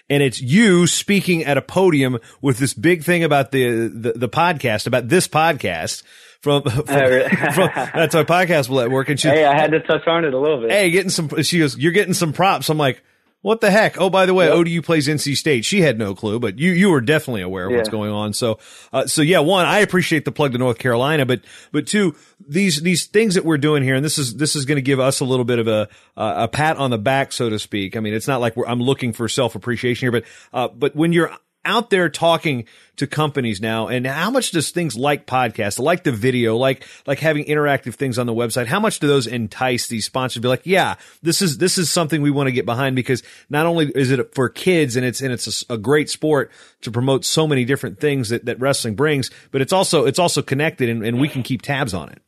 and 0.09 0.21
it's 0.21 0.41
you 0.41 0.87
speaking 0.87 1.43
at 1.43 1.57
a 1.57 1.61
podium 1.61 2.19
with 2.41 2.57
this 2.57 2.73
big 2.73 3.03
thing 3.03 3.23
about 3.23 3.51
the, 3.51 3.87
the, 3.87 4.13
the 4.13 4.29
podcast, 4.29 4.87
about 4.87 5.07
this 5.07 5.27
podcast 5.27 6.03
from, 6.41 6.63
from, 6.63 6.85
oh, 6.87 7.29
from 7.53 7.69
that's 7.93 8.15
our 8.15 8.25
podcast 8.25 8.69
network. 8.69 9.09
And 9.09 9.19
she, 9.19 9.29
hey, 9.29 9.45
I 9.45 9.59
had 9.59 9.71
to 9.71 9.79
touch 9.79 10.05
on 10.07 10.25
it 10.25 10.33
a 10.33 10.39
little 10.39 10.61
bit. 10.61 10.71
Hey, 10.71 10.91
getting 10.91 11.09
some. 11.09 11.29
She 11.41 11.59
goes, 11.59 11.77
"You're 11.77 11.93
getting 11.93 12.13
some 12.13 12.33
props." 12.33 12.69
I'm 12.69 12.77
like, 12.77 13.01
"What 13.43 13.61
the 13.61 13.69
heck?" 13.69 14.01
Oh, 14.01 14.09
by 14.09 14.25
the 14.25 14.33
way, 14.33 14.47
yep. 14.47 14.55
ODU 14.55 14.81
plays 14.81 15.07
NC 15.07 15.37
State. 15.37 15.63
She 15.63 15.81
had 15.81 15.99
no 15.99 16.15
clue, 16.15 16.39
but 16.39 16.57
you 16.57 16.71
you 16.71 16.89
were 16.89 17.01
definitely 17.01 17.43
aware 17.43 17.67
of 17.67 17.71
yeah. 17.71 17.77
what's 17.77 17.89
going 17.89 18.09
on. 18.09 18.33
So, 18.33 18.57
uh, 18.91 19.05
so 19.05 19.21
yeah, 19.21 19.39
one, 19.39 19.67
I 19.67 19.79
appreciate 19.79 20.25
the 20.25 20.31
plug 20.31 20.53
to 20.53 20.57
North 20.57 20.79
Carolina, 20.79 21.27
but 21.27 21.41
but 21.71 21.85
two, 21.85 22.15
these 22.47 22.81
these 22.81 23.05
things 23.05 23.35
that 23.35 23.45
we're 23.45 23.59
doing 23.59 23.83
here, 23.83 23.93
and 23.93 24.03
this 24.03 24.17
is 24.17 24.35
this 24.35 24.55
is 24.55 24.65
going 24.65 24.77
to 24.77 24.81
give 24.81 24.99
us 24.99 25.19
a 25.19 25.25
little 25.25 25.45
bit 25.45 25.59
of 25.59 25.67
a 25.67 25.87
uh, 26.17 26.33
a 26.37 26.47
pat 26.47 26.77
on 26.77 26.89
the 26.89 26.97
back, 26.97 27.31
so 27.31 27.49
to 27.49 27.59
speak. 27.59 27.95
I 27.95 27.99
mean, 27.99 28.15
it's 28.15 28.27
not 28.27 28.41
like 28.41 28.55
I'm 28.65 28.79
looking 28.79 29.13
for 29.13 29.29
self 29.29 29.53
appreciation 29.53 30.05
here, 30.05 30.11
but 30.11 30.23
uh, 30.51 30.67
but 30.69 30.95
when 30.95 31.13
you're 31.13 31.31
out 31.65 31.89
there 31.89 32.09
talking 32.09 32.65
to 32.95 33.07
companies 33.07 33.59
now 33.59 33.87
and 33.87 34.05
how 34.05 34.29
much 34.29 34.51
does 34.51 34.69
things 34.69 34.95
like 34.95 35.25
podcasts 35.25 35.79
like 35.79 36.03
the 36.03 36.11
video 36.11 36.55
like 36.55 36.85
like 37.07 37.19
having 37.19 37.43
interactive 37.45 37.95
things 37.95 38.19
on 38.19 38.27
the 38.27 38.33
website 38.33 38.67
how 38.67 38.79
much 38.79 38.99
do 38.99 39.07
those 39.07 39.25
entice 39.25 39.87
these 39.87 40.05
sponsors 40.05 40.35
to 40.35 40.41
be 40.41 40.47
like 40.47 40.61
yeah 40.63 40.95
this 41.21 41.41
is 41.41 41.57
this 41.57 41.77
is 41.77 41.91
something 41.91 42.21
we 42.21 42.29
want 42.29 42.47
to 42.47 42.51
get 42.51 42.65
behind 42.65 42.95
because 42.95 43.23
not 43.49 43.65
only 43.65 43.89
is 43.95 44.11
it 44.11 44.35
for 44.35 44.47
kids 44.47 44.95
and 44.95 45.05
it's 45.05 45.21
and 45.21 45.31
it's 45.31 45.63
a, 45.69 45.73
a 45.73 45.77
great 45.77 46.09
sport 46.09 46.51
to 46.81 46.91
promote 46.91 47.25
so 47.25 47.47
many 47.47 47.65
different 47.65 47.99
things 47.99 48.29
that, 48.29 48.45
that 48.45 48.59
wrestling 48.59 48.95
brings 48.95 49.31
but 49.51 49.61
it's 49.61 49.73
also 49.73 50.05
it's 50.05 50.19
also 50.19 50.41
connected 50.41 50.89
and, 50.89 51.03
and 51.05 51.19
we 51.19 51.27
can 51.27 51.41
keep 51.43 51.61
tabs 51.61 51.93
on 51.93 52.09
it. 52.09 52.21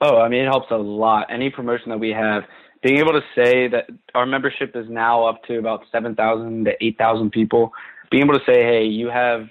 Oh 0.00 0.18
i 0.18 0.28
mean 0.28 0.42
it 0.42 0.48
helps 0.48 0.70
a 0.70 0.76
lot. 0.76 1.26
Any 1.30 1.50
promotion 1.50 1.90
that 1.90 1.98
we 1.98 2.10
have 2.10 2.44
being 2.86 2.98
able 2.98 3.12
to 3.12 3.22
say 3.34 3.66
that 3.66 3.86
our 4.14 4.26
membership 4.26 4.76
is 4.76 4.86
now 4.88 5.26
up 5.26 5.42
to 5.42 5.58
about 5.58 5.82
7,000 5.90 6.66
to 6.66 6.84
8,000 6.84 7.30
people, 7.30 7.72
being 8.12 8.22
able 8.22 8.38
to 8.38 8.44
say, 8.46 8.62
hey, 8.62 8.84
you 8.84 9.08
have 9.08 9.48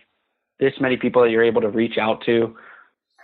this 0.58 0.72
many 0.80 0.96
people 0.96 1.22
that 1.22 1.32
you're 1.32 1.44
able 1.44 1.60
to 1.60 1.68
reach 1.68 1.98
out 1.98 2.24
to, 2.26 2.56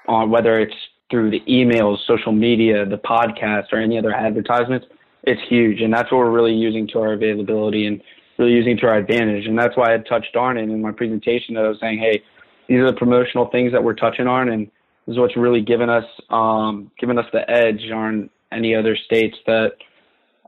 on 0.09 0.23
uh, 0.23 0.27
whether 0.27 0.59
it's 0.59 0.75
through 1.09 1.31
the 1.31 1.39
emails, 1.47 1.97
social 2.07 2.33
media, 2.33 2.85
the 2.85 2.97
podcast, 2.97 3.67
or 3.71 3.79
any 3.79 3.97
other 3.97 4.11
advertisements, 4.11 4.85
it's 5.23 5.41
huge. 5.47 5.79
And 5.79 5.93
that's 5.93 6.11
what 6.11 6.17
we're 6.17 6.31
really 6.31 6.55
using 6.55 6.87
to 6.89 6.99
our 6.99 7.13
availability 7.13 7.85
and 7.85 8.01
really 8.37 8.51
using 8.51 8.75
to 8.79 8.87
our 8.87 8.97
advantage. 8.97 9.45
And 9.45 9.57
that's 9.57 9.77
why 9.77 9.93
I 9.93 9.97
touched 9.99 10.35
on 10.35 10.57
it 10.57 10.63
in 10.63 10.81
my 10.81 10.91
presentation 10.91 11.55
that 11.55 11.63
I 11.63 11.69
was 11.69 11.77
saying, 11.79 11.99
hey, 11.99 12.21
these 12.67 12.79
are 12.79 12.87
the 12.87 12.97
promotional 12.97 13.47
things 13.49 13.71
that 13.71 13.81
we're 13.81 13.93
touching 13.93 14.27
on, 14.27 14.49
and 14.49 14.67
this 15.07 15.13
is 15.13 15.19
what's 15.19 15.37
really 15.37 15.61
given 15.61 15.89
us 15.89 16.05
um, 16.29 16.91
given 16.99 17.17
us 17.17 17.25
the 17.31 17.49
edge 17.49 17.89
on 17.93 18.29
any 18.51 18.75
other 18.75 18.97
states 18.97 19.37
that 19.45 19.73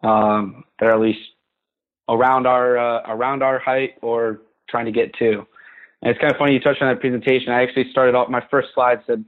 um, 0.03 0.63
that 0.79 0.87
are 0.87 0.93
at 0.93 0.99
least 0.99 1.19
around 2.09 2.45
our 2.45 2.77
uh, 2.77 3.01
around 3.07 3.43
our 3.43 3.59
height 3.59 3.95
or 4.01 4.41
trying 4.69 4.85
to 4.85 4.91
get 4.91 5.13
to. 5.15 5.45
And 6.01 6.11
it's 6.11 6.19
kind 6.19 6.31
of 6.31 6.37
funny 6.37 6.53
you 6.53 6.59
touched 6.59 6.81
on 6.81 6.93
that 6.93 6.99
presentation. 6.99 7.53
I 7.53 7.63
actually 7.63 7.89
started 7.91 8.13
off 8.15 8.29
my 8.29 8.45
first 8.51 8.69
slide 8.73 9.01
said 9.07 9.23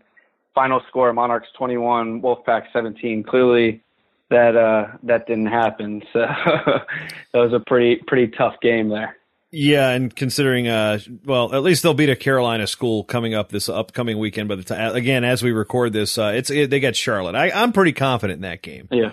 final 0.54 0.82
score 0.88 1.14
Monarchs 1.14 1.48
21, 1.58 2.22
Wolfpack 2.22 2.64
17. 2.74 3.24
Clearly 3.24 3.82
that 4.30 4.56
uh, 4.56 4.98
that 5.04 5.28
didn't 5.28 5.48
happen. 5.48 6.02
So 6.14 6.20
that 6.22 7.52
was 7.52 7.54
a 7.54 7.60
pretty 7.66 8.02
pretty 8.08 8.28
tough 8.36 8.56
game 8.62 8.90
there. 8.90 9.18
Yeah, 9.52 9.92
and 9.92 10.14
considering, 10.14 10.68
uh, 10.68 11.00
well, 11.24 11.54
at 11.56 11.64
least 11.64 11.82
they'll 11.84 11.94
beat 11.94 12.10
a 12.10 12.16
Carolina 12.16 12.68
school 12.68 13.06
coming 13.06 13.34
up 13.34 13.50
this 13.50 13.70
upcoming 13.70 14.18
weekend. 14.18 14.50
By 14.50 14.56
the 14.56 14.64
time, 14.64 14.96
again, 14.96 15.24
as 15.24 15.42
we 15.42 15.52
record 15.52 15.94
this, 15.94 16.18
uh, 16.18 16.34
it's 16.36 16.50
it, 16.50 16.70
they 16.70 16.82
got 16.82 16.96
Charlotte. 16.96 17.36
I, 17.36 17.52
I'm 17.52 17.72
pretty 17.72 17.94
confident 17.94 18.38
in 18.38 18.42
that 18.42 18.62
game. 18.62 18.90
Yeah. 18.92 19.12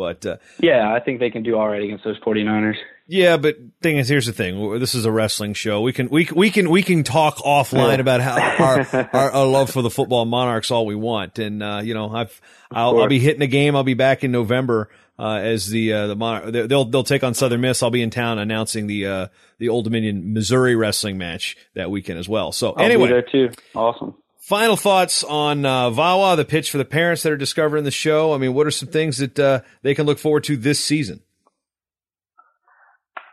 But 0.00 0.24
uh, 0.24 0.36
yeah, 0.60 0.94
I 0.94 0.98
think 0.98 1.20
they 1.20 1.28
can 1.28 1.42
do 1.42 1.58
all 1.58 1.68
right 1.68 1.82
against 1.82 2.04
those 2.04 2.18
49ers. 2.20 2.76
Yeah, 3.06 3.36
but 3.36 3.58
thing 3.82 3.98
is, 3.98 4.08
here's 4.08 4.24
the 4.24 4.32
thing: 4.32 4.78
this 4.78 4.94
is 4.94 5.04
a 5.04 5.12
wrestling 5.12 5.52
show. 5.52 5.82
We 5.82 5.92
can 5.92 6.08
we 6.08 6.26
we 6.34 6.50
can 6.50 6.70
we 6.70 6.82
can 6.82 7.04
talk 7.04 7.36
offline 7.36 7.98
about 7.98 8.22
how 8.22 8.38
our, 8.64 9.10
our, 9.12 9.30
our 9.32 9.46
love 9.46 9.68
for 9.68 9.82
the 9.82 9.90
football 9.90 10.24
Monarchs 10.24 10.70
all 10.70 10.86
we 10.86 10.94
want, 10.94 11.38
and 11.38 11.62
uh, 11.62 11.82
you 11.84 11.92
know, 11.92 12.08
I've 12.08 12.40
I'll, 12.70 12.98
I'll, 12.98 13.08
be 13.08 13.18
hitting 13.18 13.42
a 13.42 13.46
game. 13.46 13.76
I'll 13.76 13.84
be 13.84 13.92
back 13.92 14.24
in 14.24 14.32
November 14.32 14.88
uh, 15.18 15.34
as 15.34 15.68
the 15.68 15.92
uh, 15.92 16.06
the 16.06 16.16
Mon- 16.16 16.50
they'll 16.50 16.86
they'll 16.86 17.04
take 17.04 17.22
on 17.22 17.34
Southern 17.34 17.60
Miss. 17.60 17.82
I'll 17.82 17.90
be 17.90 18.00
in 18.00 18.08
town 18.08 18.38
announcing 18.38 18.86
the 18.86 19.06
uh, 19.06 19.26
the 19.58 19.68
Old 19.68 19.84
Dominion 19.84 20.32
Missouri 20.32 20.74
wrestling 20.76 21.18
match 21.18 21.58
that 21.74 21.90
weekend 21.90 22.18
as 22.18 22.26
well. 22.26 22.52
So 22.52 22.72
I'll 22.72 22.84
anyway, 22.86 23.10
there 23.10 23.22
too. 23.22 23.50
Awesome. 23.74 24.14
Final 24.40 24.74
thoughts 24.76 25.22
on 25.22 25.66
uh, 25.66 25.90
VAWA, 25.90 26.34
the 26.34 26.46
pitch 26.46 26.70
for 26.70 26.78
the 26.78 26.84
parents 26.86 27.22
that 27.22 27.30
are 27.30 27.36
discovering 27.36 27.84
the 27.84 27.90
show. 27.90 28.32
I 28.32 28.38
mean, 28.38 28.54
what 28.54 28.66
are 28.66 28.70
some 28.70 28.88
things 28.88 29.18
that 29.18 29.38
uh, 29.38 29.60
they 29.82 29.94
can 29.94 30.06
look 30.06 30.18
forward 30.18 30.44
to 30.44 30.56
this 30.56 30.82
season? 30.82 31.20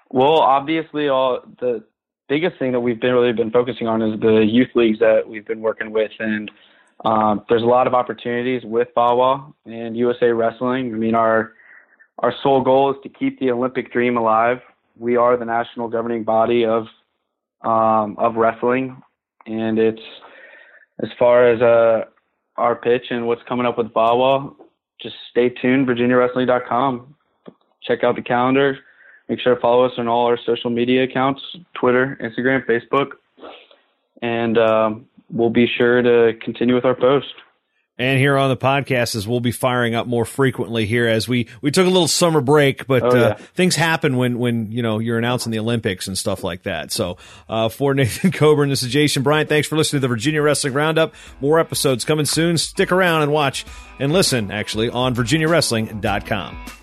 Well, 0.09 0.39
obviously, 0.39 1.07
all 1.07 1.39
the 1.61 1.85
biggest 2.27 2.59
thing 2.59 2.73
that 2.73 2.81
we've 2.81 2.99
been 2.99 3.13
really 3.13 3.31
been 3.31 3.51
focusing 3.51 3.87
on 3.87 4.01
is 4.01 4.19
the 4.19 4.45
youth 4.45 4.67
leagues 4.75 4.99
that 4.99 5.23
we've 5.27 5.47
been 5.47 5.61
working 5.61 5.91
with, 5.91 6.11
and 6.19 6.51
um, 7.05 7.45
there's 7.47 7.63
a 7.63 7.67
lot 7.67 7.87
of 7.87 7.93
opportunities 7.93 8.63
with 8.65 8.89
VAWA 8.95 9.53
and 9.65 9.95
USA 9.95 10.27
Wrestling. 10.27 10.93
I 10.93 10.97
mean, 10.97 11.15
our 11.15 11.53
our 12.19 12.33
sole 12.43 12.61
goal 12.61 12.91
is 12.91 12.97
to 13.03 13.09
keep 13.09 13.39
the 13.39 13.51
Olympic 13.51 13.93
dream 13.93 14.17
alive. 14.17 14.57
We 14.97 15.15
are 15.15 15.37
the 15.37 15.45
national 15.45 15.87
governing 15.87 16.25
body 16.25 16.65
of 16.65 16.87
um, 17.61 18.17
of 18.17 18.35
wrestling, 18.35 19.01
and 19.45 19.79
it's 19.79 20.01
as 21.03 21.09
far 21.17 21.47
as 21.49 21.61
uh, 21.61 22.05
our 22.57 22.75
pitch 22.75 23.05
and 23.09 23.27
what's 23.27 23.43
coming 23.47 23.65
up 23.65 23.77
with 23.77 23.87
VAWA, 23.93 24.55
just 25.01 25.15
stay 25.29 25.49
tuned, 25.49 25.87
virginiawrestling.com. 25.87 27.15
Check 27.83 28.03
out 28.03 28.15
the 28.15 28.21
calendar. 28.21 28.79
Make 29.29 29.39
sure 29.39 29.55
to 29.55 29.61
follow 29.61 29.85
us 29.85 29.91
on 29.97 30.07
all 30.07 30.25
our 30.25 30.39
social 30.45 30.69
media 30.69 31.03
accounts 31.03 31.41
Twitter, 31.73 32.17
Instagram, 32.21 32.65
Facebook. 32.65 33.11
And 34.21 34.57
um, 34.57 35.05
we'll 35.29 35.49
be 35.49 35.67
sure 35.67 36.01
to 36.01 36.37
continue 36.41 36.75
with 36.75 36.85
our 36.85 36.95
post. 36.95 37.33
And 37.99 38.19
here 38.19 38.37
on 38.37 38.49
the 38.49 38.57
podcast, 38.57 39.15
as 39.15 39.27
we'll 39.27 39.39
be 39.39 39.51
firing 39.51 39.95
up 39.95 40.05
more 40.05 40.23
frequently 40.23 40.85
here 40.85 41.07
as 41.07 41.27
we, 41.27 41.47
we 41.61 41.71
took 41.71 41.87
a 41.87 41.89
little 41.89 42.07
summer 42.07 42.41
break, 42.41 42.85
but 42.85 43.01
oh, 43.01 43.15
yeah. 43.15 43.21
uh, 43.25 43.35
things 43.55 43.75
happen 43.75 44.17
when, 44.17 44.37
when, 44.37 44.71
you 44.71 44.83
know, 44.83 44.99
you're 44.99 45.17
announcing 45.17 45.51
the 45.51 45.57
Olympics 45.57 46.07
and 46.07 46.15
stuff 46.15 46.43
like 46.43 46.63
that. 46.63 46.91
So, 46.91 47.17
uh, 47.49 47.69
for 47.69 47.93
Nathan 47.95 48.31
Coburn, 48.31 48.69
this 48.69 48.83
is 48.83 48.91
Jason 48.91 49.23
Bryant. 49.23 49.49
Thanks 49.49 49.67
for 49.67 49.77
listening 49.77 50.01
to 50.01 50.01
the 50.01 50.09
Virginia 50.09 50.43
Wrestling 50.43 50.73
Roundup. 50.73 51.15
More 51.41 51.59
episodes 51.59 52.05
coming 52.05 52.25
soon. 52.25 52.59
Stick 52.59 52.91
around 52.91 53.23
and 53.23 53.31
watch 53.31 53.65
and 53.99 54.13
listen, 54.13 54.51
actually, 54.51 54.89
on 54.89 55.15
virginiawrestling.com. 55.15 56.76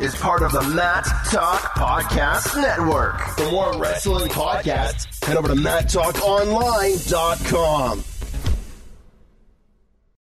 is 0.00 0.14
part 0.16 0.42
of 0.42 0.52
the 0.52 0.62
Mat 0.74 1.04
Talk 1.30 1.60
Podcast 1.74 2.60
Network. 2.60 3.20
For 3.36 3.50
more 3.50 3.78
wrestling 3.80 4.28
podcasts, 4.28 5.24
head 5.24 5.36
over 5.36 5.48
to 5.48 5.54
MatTalkOnline.com. 5.54 8.02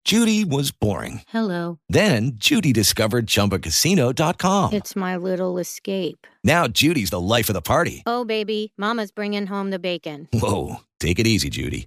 Judy 0.05 0.45
was 0.45 0.73
boring. 0.73 1.23
Hello. 1.29 1.79
Then 1.89 2.33
Judy 2.35 2.73
discovered 2.73 3.29
ChumbaCasino.com. 3.29 4.73
It's 4.73 4.97
my 4.97 5.17
little 5.17 5.59
escape. 5.59 6.27
Now 6.43 6.67
Judy's 6.67 7.11
the 7.11 7.21
life 7.21 7.49
of 7.49 7.55
the 7.55 7.63
party. 7.63 8.03
Oh, 8.05 8.25
baby, 8.25 8.73
Mama's 8.77 9.13
bringing 9.13 9.47
home 9.47 9.71
the 9.71 9.79
bacon. 9.79 10.29
Whoa, 10.33 10.79
take 10.99 11.21
it 11.21 11.27
easy, 11.27 11.51
Judy. 11.51 11.87